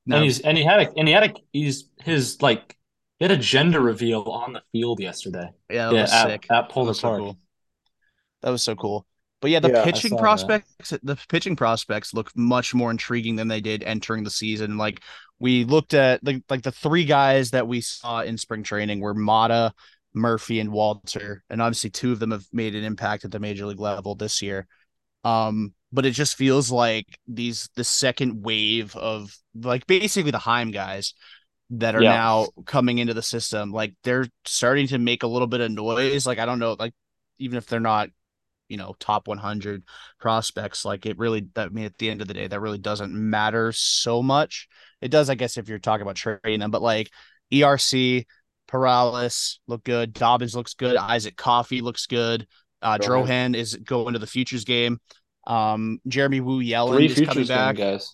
No, 0.06 0.18
And 0.18 0.24
he's 0.24 0.40
and 0.42 0.58
he 0.58 0.64
had 0.64 0.82
a 0.82 0.92
and 0.98 1.08
he 1.08 1.14
had 1.14 1.24
a 1.24 1.34
he's 1.54 1.90
his 2.00 2.42
like 2.42 2.78
he 3.20 3.26
had 3.26 3.32
a 3.32 3.38
gender 3.38 3.82
reveal 3.82 4.24
on 4.24 4.54
the 4.54 4.62
field 4.72 5.00
yesterday. 5.00 5.50
yeah, 5.70 5.88
that 5.88 5.96
yeah, 5.96 6.00
was 6.00 6.12
at, 6.12 6.40
sick. 6.40 6.52
at 6.52 6.70
That 6.80 6.86
Polar 6.86 6.90
was 6.90 7.00
so 7.00 7.12
cool. 7.12 7.38
That 8.42 8.50
was 8.52 8.64
so 8.64 8.76
cool. 8.76 9.06
But 9.42 9.52
yeah, 9.52 9.60
the 9.60 9.70
Yeah, 9.70 9.70
pitching 9.70 10.18
saw 10.18 10.34
that. 10.34 10.56
prospects, 10.56 10.94
the 11.04 11.16
pitching 11.30 11.56
prospects 11.56 12.14
look 12.14 12.32
much 12.36 12.74
more 12.74 12.90
intriguing 12.90 13.36
than 13.36 13.48
they 13.48 13.62
did 13.62 13.84
entering 13.84 14.24
the 14.24 14.32
season. 14.32 14.78
Like 14.78 15.02
we 15.40 15.64
looked 15.64 15.94
at 15.94 16.24
like 16.24 16.44
like 16.50 16.64
the 16.64 16.72
three 16.72 17.06
guys 17.06 17.52
that 17.52 17.68
we 17.68 17.82
saw 17.82 18.22
in 18.22 18.38
spring 18.38 18.64
training 18.64 19.00
were 19.00 19.14
Mata, 19.14 19.74
Murphy, 20.14 20.60
and 20.60 20.72
Walter, 20.72 21.44
and 21.50 21.62
obviously 21.62 21.92
two 21.92 22.12
of 22.12 22.20
them 22.20 22.32
have 22.32 22.46
made 22.52 22.74
an 22.76 22.84
impact 22.84 23.26
at 23.26 23.32
the 23.32 23.40
major 23.40 23.66
league 23.68 23.80
level 23.80 24.16
this 24.16 24.42
year. 24.42 24.68
Um, 25.28 25.74
but 25.92 26.06
it 26.06 26.12
just 26.12 26.36
feels 26.36 26.72
like 26.72 27.06
these 27.28 27.70
the 27.76 27.84
second 27.84 28.44
wave 28.44 28.96
of 28.96 29.36
like 29.56 29.88
basically 29.88 30.32
the 30.32 30.38
Chaim 30.40 30.72
guys 30.72 31.14
that 31.72 31.96
are 31.96 32.04
Yeah. 32.04 32.14
now 32.16 32.48
coming 32.66 32.98
into 33.00 33.14
the 33.14 33.22
system. 33.22 33.72
Like 33.72 33.94
they're 34.04 34.28
starting 34.46 34.88
to 34.88 34.98
make 35.00 35.24
a 35.24 35.28
little 35.28 35.48
bit 35.48 35.62
of 35.62 35.72
noise. 35.72 36.26
Like 36.26 36.40
I 36.40 36.46
don't 36.46 36.60
know, 36.60 36.76
like 36.80 36.94
even 37.40 37.58
if 37.58 37.68
they're 37.68 37.80
not, 37.80 38.10
you 38.70 38.78
know, 38.78 38.96
top 39.00 39.28
100 39.28 39.84
prospects, 40.20 40.86
like 40.86 41.06
it 41.06 41.18
really, 41.18 41.48
that 41.56 41.68
I 41.68 41.70
mean, 41.70 41.86
at 41.86 41.98
the 41.98 42.10
end 42.10 42.22
of 42.22 42.28
the 42.28 42.34
day, 42.34 42.48
that 42.48 42.60
really 42.60 42.78
doesn't 42.78 43.14
matter 43.14 43.72
so 43.72 44.22
much. 44.22 44.68
It 45.02 45.10
does, 45.10 45.30
I 45.30 45.36
guess, 45.36 45.58
if 45.58 45.70
you're 45.70 45.80
talking 45.80 46.02
about 46.04 46.16
trading 46.16 46.60
them, 46.60 46.72
but 46.72 46.82
like 46.82 47.10
ERC, 47.52 48.26
Perales 48.68 49.60
look 49.68 49.84
good. 49.84 50.14
Dobbins 50.14 50.56
looks 50.56 50.74
good. 50.74 50.98
Isaac 50.98 51.38
Coffee 51.38 51.82
looks 51.82 52.06
good. 52.08 52.48
Uh, 52.82 52.98
Drohan. 52.98 53.26
Drohan 53.26 53.56
is 53.56 53.76
going 53.76 54.14
to 54.14 54.20
the 54.20 54.28
futures 54.28 54.64
game. 54.64 55.00
Um, 55.46 56.00
Jeremy 56.08 56.42
Wu-Yelland 56.42 56.98
Three 56.98 57.06
is 57.06 57.16
coming 57.16 57.28
futures 57.28 57.48
game 57.48 57.58
back. 57.58 57.76
guys. 57.78 58.14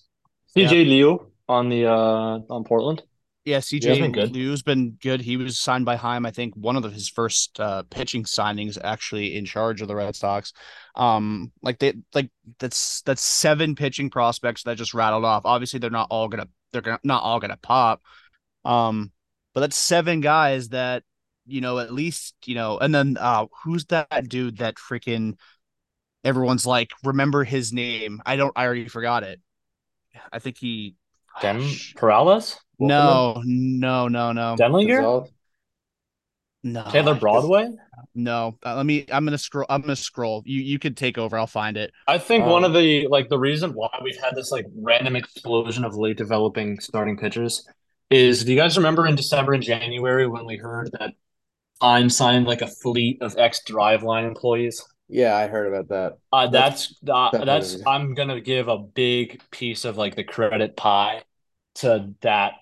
Yeah. 0.55 0.67
CJ 0.67 0.87
Liu 0.87 1.31
on 1.49 1.69
the 1.69 1.87
uh 1.87 2.39
on 2.49 2.63
Portland. 2.63 3.03
Yeah, 3.45 3.57
he's 3.57 3.81
CJ 3.83 3.99
been 3.99 4.11
good. 4.13 4.33
Liu's 4.33 4.61
been 4.61 4.91
good. 5.01 5.19
He 5.19 5.35
was 5.35 5.59
signed 5.59 5.83
by 5.83 5.97
Chaim, 5.97 6.25
I 6.25 6.31
think, 6.31 6.55
one 6.55 6.77
of 6.77 6.83
the, 6.83 6.89
his 6.89 7.09
first 7.09 7.59
uh, 7.59 7.83
pitching 7.89 8.23
signings 8.23 8.77
actually 8.81 9.35
in 9.35 9.43
charge 9.43 9.81
of 9.81 9.89
the 9.89 9.95
Red 9.95 10.15
Sox. 10.15 10.53
Um, 10.95 11.51
like 11.61 11.79
they 11.79 11.93
like 12.13 12.29
that's 12.59 13.01
that's 13.01 13.21
seven 13.21 13.75
pitching 13.75 14.09
prospects 14.09 14.63
that 14.63 14.77
just 14.77 14.93
rattled 14.93 15.25
off. 15.25 15.45
Obviously, 15.45 15.79
they're 15.79 15.89
not 15.89 16.07
all 16.09 16.29
gonna 16.29 16.47
they're 16.71 16.81
gonna, 16.81 16.99
not 17.03 17.23
all 17.23 17.41
gonna 17.41 17.57
pop. 17.61 18.01
Um, 18.63 19.11
but 19.53 19.59
that's 19.59 19.77
seven 19.77 20.21
guys 20.21 20.69
that 20.69 21.03
you 21.45 21.61
know 21.61 21.79
at 21.79 21.93
least 21.93 22.35
you 22.45 22.55
know. 22.55 22.77
And 22.79 22.93
then 22.93 23.17
uh, 23.19 23.47
who's 23.63 23.85
that 23.85 24.29
dude 24.29 24.57
that 24.57 24.75
freaking 24.75 25.35
everyone's 26.23 26.65
like 26.65 26.91
remember 27.03 27.43
his 27.43 27.73
name? 27.73 28.21
I 28.25 28.35
don't. 28.35 28.53
I 28.55 28.65
already 28.65 28.87
forgot 28.87 29.23
it. 29.23 29.39
I 30.31 30.39
think 30.39 30.57
he. 30.57 30.95
Dem 31.41 31.61
Sh- 31.61 31.95
Perales? 31.95 32.59
no, 32.79 33.41
no, 33.45 34.07
no, 34.07 34.31
no. 34.31 34.55
Denlinger? 34.59 35.27
No, 36.63 36.83
Taylor 36.91 37.15
Broadway? 37.15 37.69
No, 38.15 38.57
uh, 38.65 38.75
let 38.75 38.85
me. 38.85 39.05
I'm 39.11 39.25
gonna 39.25 39.37
scroll. 39.37 39.65
I'm 39.69 39.81
gonna 39.81 39.95
scroll. 39.95 40.43
You 40.45 40.61
you 40.61 40.79
could 40.79 40.95
take 40.95 41.17
over. 41.17 41.37
I'll 41.37 41.47
find 41.47 41.75
it. 41.77 41.91
I 42.07 42.17
think 42.17 42.45
one 42.45 42.63
Um, 42.63 42.71
of 42.71 42.73
the 42.73 43.07
like 43.07 43.27
the 43.29 43.39
reason 43.39 43.71
why 43.71 43.89
we've 44.03 44.17
had 44.21 44.35
this 44.35 44.51
like 44.51 44.65
random 44.75 45.15
explosion 45.15 45.83
of 45.83 45.95
late 45.95 46.17
developing 46.17 46.79
starting 46.79 47.17
pitchers 47.17 47.67
is 48.09 48.45
do 48.45 48.51
you 48.53 48.57
guys 48.57 48.77
remember 48.77 49.07
in 49.07 49.15
December 49.15 49.53
and 49.53 49.63
January 49.63 50.27
when 50.27 50.45
we 50.45 50.57
heard 50.57 50.89
that 50.99 51.13
I'm 51.81 52.09
signed 52.09 52.45
like 52.45 52.61
a 52.61 52.67
fleet 52.67 53.21
of 53.21 53.35
ex 53.37 53.61
Driveline 53.67 54.27
employees? 54.27 54.83
Yeah, 55.09 55.35
I 55.35 55.47
heard 55.47 55.71
about 55.71 55.89
that. 55.89 56.17
Uh, 56.31 56.47
That's 56.47 56.95
that's 57.03 57.35
uh, 57.35 57.45
that's 57.45 57.77
I'm 57.85 58.13
gonna 58.13 58.41
give 58.41 58.67
a 58.67 58.77
big 58.77 59.41
piece 59.51 59.85
of 59.85 59.97
like 59.97 60.15
the 60.15 60.23
credit 60.23 60.75
pie 60.75 61.23
to 61.75 62.13
that 62.21 62.53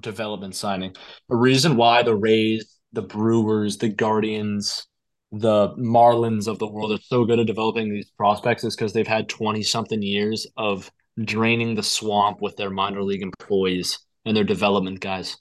development 0.00 0.54
signing. 0.54 0.94
The 1.28 1.36
reason 1.36 1.76
why 1.76 2.02
the 2.02 2.14
Rays, 2.14 2.78
the 2.92 3.02
Brewers, 3.02 3.78
the 3.78 3.88
Guardians, 3.88 4.86
the 5.32 5.70
Marlins 5.76 6.46
of 6.46 6.58
the 6.58 6.68
world 6.68 6.92
are 6.92 7.02
so 7.02 7.24
good 7.24 7.40
at 7.40 7.46
developing 7.46 7.90
these 7.90 8.10
prospects 8.10 8.64
is 8.64 8.76
because 8.76 8.92
they've 8.92 9.06
had 9.06 9.28
20 9.28 9.62
something 9.62 10.02
years 10.02 10.46
of 10.56 10.90
draining 11.24 11.74
the 11.74 11.82
swamp 11.82 12.40
with 12.40 12.56
their 12.56 12.70
minor 12.70 13.02
league 13.02 13.22
employees 13.22 13.98
and 14.24 14.36
their 14.36 14.44
development 14.44 15.00
guys. 15.00 15.36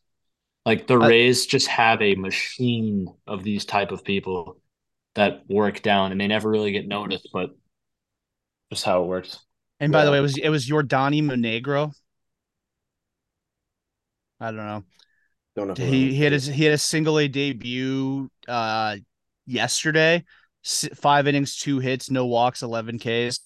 Like 0.65 0.87
the 0.87 0.97
I- 0.99 1.07
Rays 1.07 1.45
just 1.45 1.67
have 1.67 2.01
a 2.01 2.15
machine 2.15 3.07
of 3.27 3.43
these 3.43 3.65
type 3.65 3.91
of 3.91 4.03
people 4.03 4.59
that 5.15 5.43
work 5.49 5.81
down 5.81 6.11
and 6.11 6.19
they 6.19 6.27
never 6.27 6.49
really 6.49 6.71
get 6.71 6.87
noticed, 6.87 7.29
but 7.31 7.51
just 8.71 8.85
how 8.85 9.03
it 9.03 9.07
works. 9.07 9.39
And 9.79 9.91
by 9.91 10.05
the 10.05 10.11
way, 10.11 10.17
it 10.17 10.21
was 10.21 10.37
it 10.37 10.49
was 10.49 10.67
Yordanny 10.67 11.23
Monegro. 11.23 11.91
I 14.39 14.47
don't 14.47 14.57
know. 14.57 14.83
Don't 15.55 15.67
know. 15.69 15.73
He 15.75 16.13
he 16.13 16.23
had 16.23 16.33
his 16.33 16.45
he 16.45 16.63
had 16.65 16.73
a 16.73 16.77
single 16.77 17.19
A 17.19 17.27
debut 17.27 18.29
uh 18.47 18.97
yesterday. 19.45 20.23
S- 20.65 20.89
Five 20.95 21.27
innings, 21.27 21.57
two 21.57 21.79
hits, 21.79 22.09
no 22.09 22.25
walks, 22.25 22.63
eleven 22.63 22.99
Ks. 22.99 23.39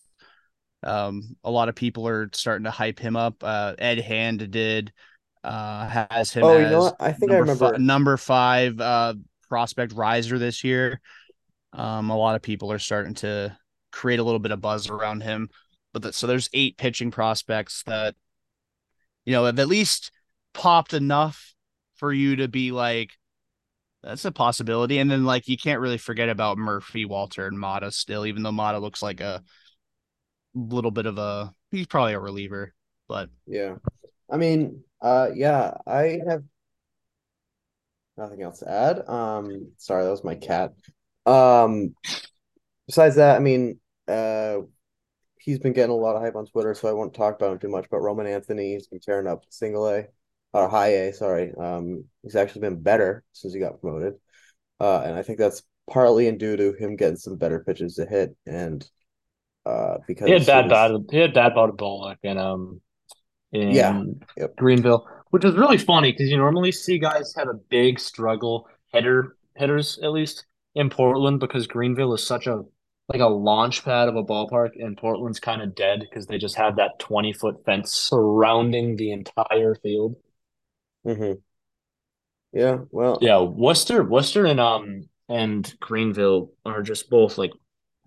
Um, 0.83 1.35
a 1.43 1.51
lot 1.51 1.69
of 1.69 1.75
people 1.75 2.07
are 2.07 2.29
starting 2.33 2.65
to 2.65 2.71
hype 2.71 2.99
him 2.99 3.15
up. 3.15 3.43
Uh, 3.43 3.75
Ed 3.77 3.99
Hand 3.99 4.51
did 4.51 4.93
uh 5.43 6.05
has 6.11 6.31
him 6.31 6.43
Oh, 6.43 6.57
as 6.57 6.63
you 6.63 6.69
know 6.69 6.81
what? 6.83 6.95
I 6.99 7.11
think 7.11 7.31
I 7.31 7.37
remember. 7.37 7.77
number 7.77 8.17
five 8.17 8.79
uh 8.79 9.13
prospect 9.47 9.93
riser 9.93 10.37
this 10.37 10.63
year. 10.63 10.99
Um, 11.73 12.09
a 12.09 12.17
lot 12.17 12.35
of 12.35 12.41
people 12.41 12.71
are 12.71 12.79
starting 12.79 13.13
to 13.15 13.55
create 13.91 14.19
a 14.19 14.23
little 14.23 14.39
bit 14.39 14.51
of 14.51 14.61
buzz 14.61 14.89
around 14.89 15.21
him. 15.21 15.49
But 15.93 16.03
that, 16.03 16.15
so 16.15 16.27
there's 16.27 16.49
eight 16.53 16.77
pitching 16.77 17.11
prospects 17.11 17.83
that 17.83 18.15
you 19.25 19.33
know 19.33 19.45
have 19.45 19.59
at 19.59 19.67
least 19.67 20.11
popped 20.53 20.93
enough 20.93 21.53
for 21.95 22.11
you 22.13 22.37
to 22.37 22.47
be 22.47 22.71
like, 22.71 23.11
that's 24.03 24.25
a 24.25 24.31
possibility. 24.31 24.99
And 24.99 25.09
then 25.09 25.25
like 25.25 25.47
you 25.47 25.57
can't 25.57 25.81
really 25.81 25.97
forget 25.97 26.29
about 26.29 26.57
Murphy, 26.57 27.05
Walter, 27.05 27.47
and 27.47 27.59
Mata 27.59 27.91
still, 27.91 28.25
even 28.25 28.43
though 28.43 28.51
Mata 28.51 28.79
looks 28.79 29.01
like 29.01 29.19
a 29.21 29.43
little 30.53 30.91
bit 30.91 31.05
of 31.05 31.17
a 31.17 31.53
he's 31.71 31.87
probably 31.87 32.13
a 32.13 32.19
reliever, 32.19 32.73
but 33.07 33.29
Yeah. 33.45 33.75
I 34.31 34.37
mean, 34.37 34.83
uh 35.01 35.29
yeah, 35.33 35.77
I 35.87 36.19
have 36.27 36.43
nothing 38.17 38.41
else 38.41 38.59
to 38.59 38.69
add. 38.69 39.07
Um 39.07 39.71
sorry, 39.77 40.03
that 40.03 40.11
was 40.11 40.23
my 40.23 40.35
cat. 40.35 40.73
Um 41.25 41.95
besides 42.87 43.15
that, 43.15 43.35
I 43.37 43.39
mean, 43.39 43.79
uh 44.07 44.59
he's 45.37 45.59
been 45.59 45.73
getting 45.73 45.91
a 45.91 45.95
lot 45.95 46.15
of 46.15 46.21
hype 46.21 46.35
on 46.35 46.45
Twitter, 46.47 46.73
so 46.75 46.89
I 46.89 46.93
won't 46.93 47.13
talk 47.13 47.35
about 47.35 47.53
him 47.53 47.59
too 47.59 47.69
much, 47.69 47.87
but 47.89 47.99
Roman 48.01 48.27
Anthony, 48.27 48.73
he's 48.73 48.87
been 48.87 48.99
tearing 48.99 49.27
up 49.27 49.43
single 49.49 49.87
A 49.89 50.07
or 50.53 50.69
high 50.69 50.89
A, 51.07 51.13
sorry. 51.13 51.53
Um 51.57 52.05
he's 52.23 52.35
actually 52.35 52.61
been 52.61 52.81
better 52.81 53.23
since 53.33 53.53
he 53.53 53.59
got 53.59 53.81
promoted. 53.81 54.15
Uh 54.79 55.01
and 55.05 55.15
I 55.15 55.23
think 55.23 55.39
that's 55.39 55.63
partly 55.89 56.27
in 56.27 56.37
due 56.37 56.55
to 56.55 56.73
him 56.73 56.95
getting 56.95 57.17
some 57.17 57.37
better 57.37 57.61
pitches 57.63 57.95
to 57.95 58.05
hit 58.05 58.35
and 58.45 58.87
uh 59.65 59.97
because 60.07 60.27
He 60.27 60.33
had 60.33 60.45
bad 60.45 60.65
was- 60.65 60.71
bad 60.71 61.05
he 61.11 61.17
had 61.19 61.33
bad 61.33 61.53
ball 61.55 61.67
bad 61.67 61.77
Bullock 61.77 62.19
in 62.23 62.37
um 62.37 62.81
in 63.51 63.71
Yeah. 63.71 64.03
Yep. 64.37 64.55
Greenville, 64.57 65.07
which 65.31 65.45
is 65.45 65.55
really 65.55 65.77
funny 65.77 66.11
because 66.11 66.29
you 66.29 66.37
normally 66.37 66.71
see 66.71 66.99
guys 66.99 67.33
have 67.35 67.47
a 67.47 67.53
big 67.53 67.99
struggle 67.99 68.67
hitter 68.93 69.35
hitters 69.55 69.99
at 69.99 70.11
least 70.11 70.45
in 70.75 70.89
Portland 70.89 71.39
because 71.39 71.67
Greenville 71.67 72.13
is 72.13 72.25
such 72.25 72.47
a 72.47 72.63
like 73.07 73.21
a 73.21 73.27
launch 73.27 73.83
pad 73.83 74.07
of 74.07 74.15
a 74.15 74.23
ballpark 74.23 74.71
and 74.79 74.95
Portland's 74.95 75.39
kind 75.39 75.61
of 75.63 75.73
dead 75.75 76.01
because 76.01 76.27
they 76.27 76.37
just 76.37 76.55
have 76.55 76.75
that 76.75 76.99
20 76.99 77.33
foot 77.33 77.65
fence 77.65 77.93
surrounding 77.93 78.95
the 78.95 79.11
entire 79.11 79.75
field. 79.75 80.15
Mhm. 81.05 81.41
Yeah, 82.51 82.79
well, 82.91 83.17
Yeah, 83.21 83.41
Worcester, 83.41 84.03
Worcester 84.03 84.45
and 84.45 84.59
um 84.59 85.09
and 85.27 85.75
Greenville 85.79 86.51
are 86.65 86.81
just 86.81 87.09
both 87.09 87.37
like 87.37 87.51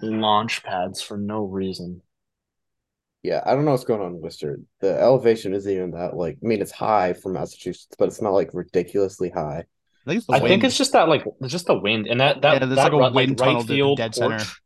launch 0.00 0.62
pads 0.62 1.00
for 1.00 1.16
no 1.16 1.44
reason. 1.44 2.02
Yeah, 3.22 3.40
I 3.46 3.54
don't 3.54 3.64
know 3.64 3.70
what's 3.70 3.84
going 3.84 4.00
on 4.00 4.14
in 4.16 4.20
Worcester. 4.20 4.58
The 4.80 4.98
elevation 5.00 5.54
isn't 5.54 5.70
even 5.72 5.92
that 5.92 6.16
like 6.16 6.38
I 6.42 6.46
mean 6.46 6.60
it's 6.60 6.72
high 6.72 7.12
for 7.12 7.30
Massachusetts, 7.32 7.94
but 7.98 8.08
it's 8.08 8.20
not 8.22 8.30
like 8.32 8.50
ridiculously 8.52 9.30
high. 9.30 9.64
I 10.06 10.10
think 10.10 10.16
it's 10.18 10.26
the 10.26 10.34
I 10.34 10.40
think 10.40 10.64
it's 10.64 10.76
just 10.76 10.92
that 10.92 11.08
like 11.08 11.24
it's 11.40 11.52
just 11.52 11.66
the 11.66 11.78
wind 11.78 12.06
and 12.06 12.20
that 12.20 12.42
that 12.42 12.60
Yeah, 12.60 12.66
that 12.74 12.92
like 12.92 12.92
a 12.92 12.98
right, 12.98 13.12
wind 13.14 13.38
right 13.38 13.38
tunnel 13.38 13.64
to 13.64 13.78
the 13.78 13.78
field 13.78 13.90
dead 13.90 14.14
porch. 14.14 14.42
center. 14.42 14.56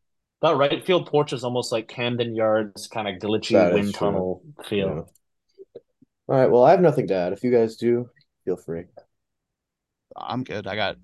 That 0.43 0.57
right 0.57 0.85
field 0.85 1.07
porch 1.09 1.33
is 1.33 1.45
almost 1.45 1.73
like 1.73 1.89
Camden 1.89 2.35
Yards 2.35 2.89
kind 2.89 3.09
of 3.09 3.17
glitchy 3.21 3.69
That 3.69 3.73
is 3.75 3.91
wind 3.91 3.95
true. 3.95 3.99
tunnel 4.01 4.45
feel. 4.69 4.89
Yeah. 4.89 5.03
All 6.29 6.37
right, 6.37 6.51
well, 6.51 6.65
I 6.65 6.71
have 6.71 6.81
nothing 6.81 7.07
to 7.09 7.15
add. 7.15 7.33
If 7.33 7.43
you 7.45 7.51
guys 7.51 7.77
do, 7.77 8.11
feel 8.45 8.57
free. 8.57 8.85
I'm 10.17 10.45
good. 10.45 10.67
I 10.67 10.77
got 10.77 10.97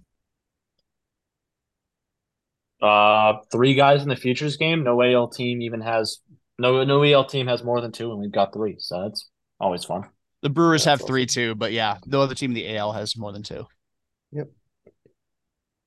Uh, 2.80 3.34
three 3.52 3.74
guys 3.74 4.02
in 4.02 4.08
the 4.08 4.16
futures 4.16 4.56
game. 4.56 4.82
No 4.82 5.00
AL 5.02 5.28
team 5.28 5.62
even 5.62 5.80
has 5.82 6.18
no 6.58 6.84
no 6.84 7.04
AL 7.04 7.24
team 7.26 7.46
has 7.46 7.64
more 7.64 7.80
than 7.80 7.92
two, 7.92 8.10
and 8.10 8.20
we've 8.20 8.32
got 8.32 8.52
three, 8.52 8.76
so 8.78 9.02
that's 9.02 9.28
always 9.60 9.84
fun. 9.84 10.04
the 10.42 10.50
Brewers 10.50 10.84
That's 10.84 11.00
have 11.00 11.06
three 11.06 11.26
too, 11.26 11.54
but 11.54 11.72
yeah, 11.72 11.98
the 12.06 12.18
other 12.18 12.34
team 12.34 12.50
in 12.50 12.54
the 12.54 12.76
AL 12.76 12.92
has 12.92 13.16
more 13.16 13.32
than 13.32 13.42
two. 13.42 13.66
Yep. 14.32 14.50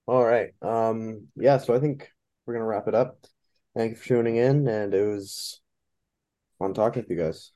All 0.08 0.24
right. 0.24 0.52
Um, 0.62 1.28
yeah, 1.36 1.58
so 1.58 1.74
I 1.76 1.80
think 1.80 2.10
we're 2.46 2.54
gonna 2.54 2.66
wrap 2.66 2.88
it 2.88 2.96
up. 2.96 3.18
Thank 3.76 3.92
you 3.92 3.98
for 3.98 4.08
tuning 4.08 4.38
in, 4.38 4.68
and 4.68 4.94
it 4.94 5.06
was 5.06 5.60
fun 6.60 6.74
talking 6.74 7.04
with 7.04 7.10
you 7.10 7.18
guys. 7.18 7.52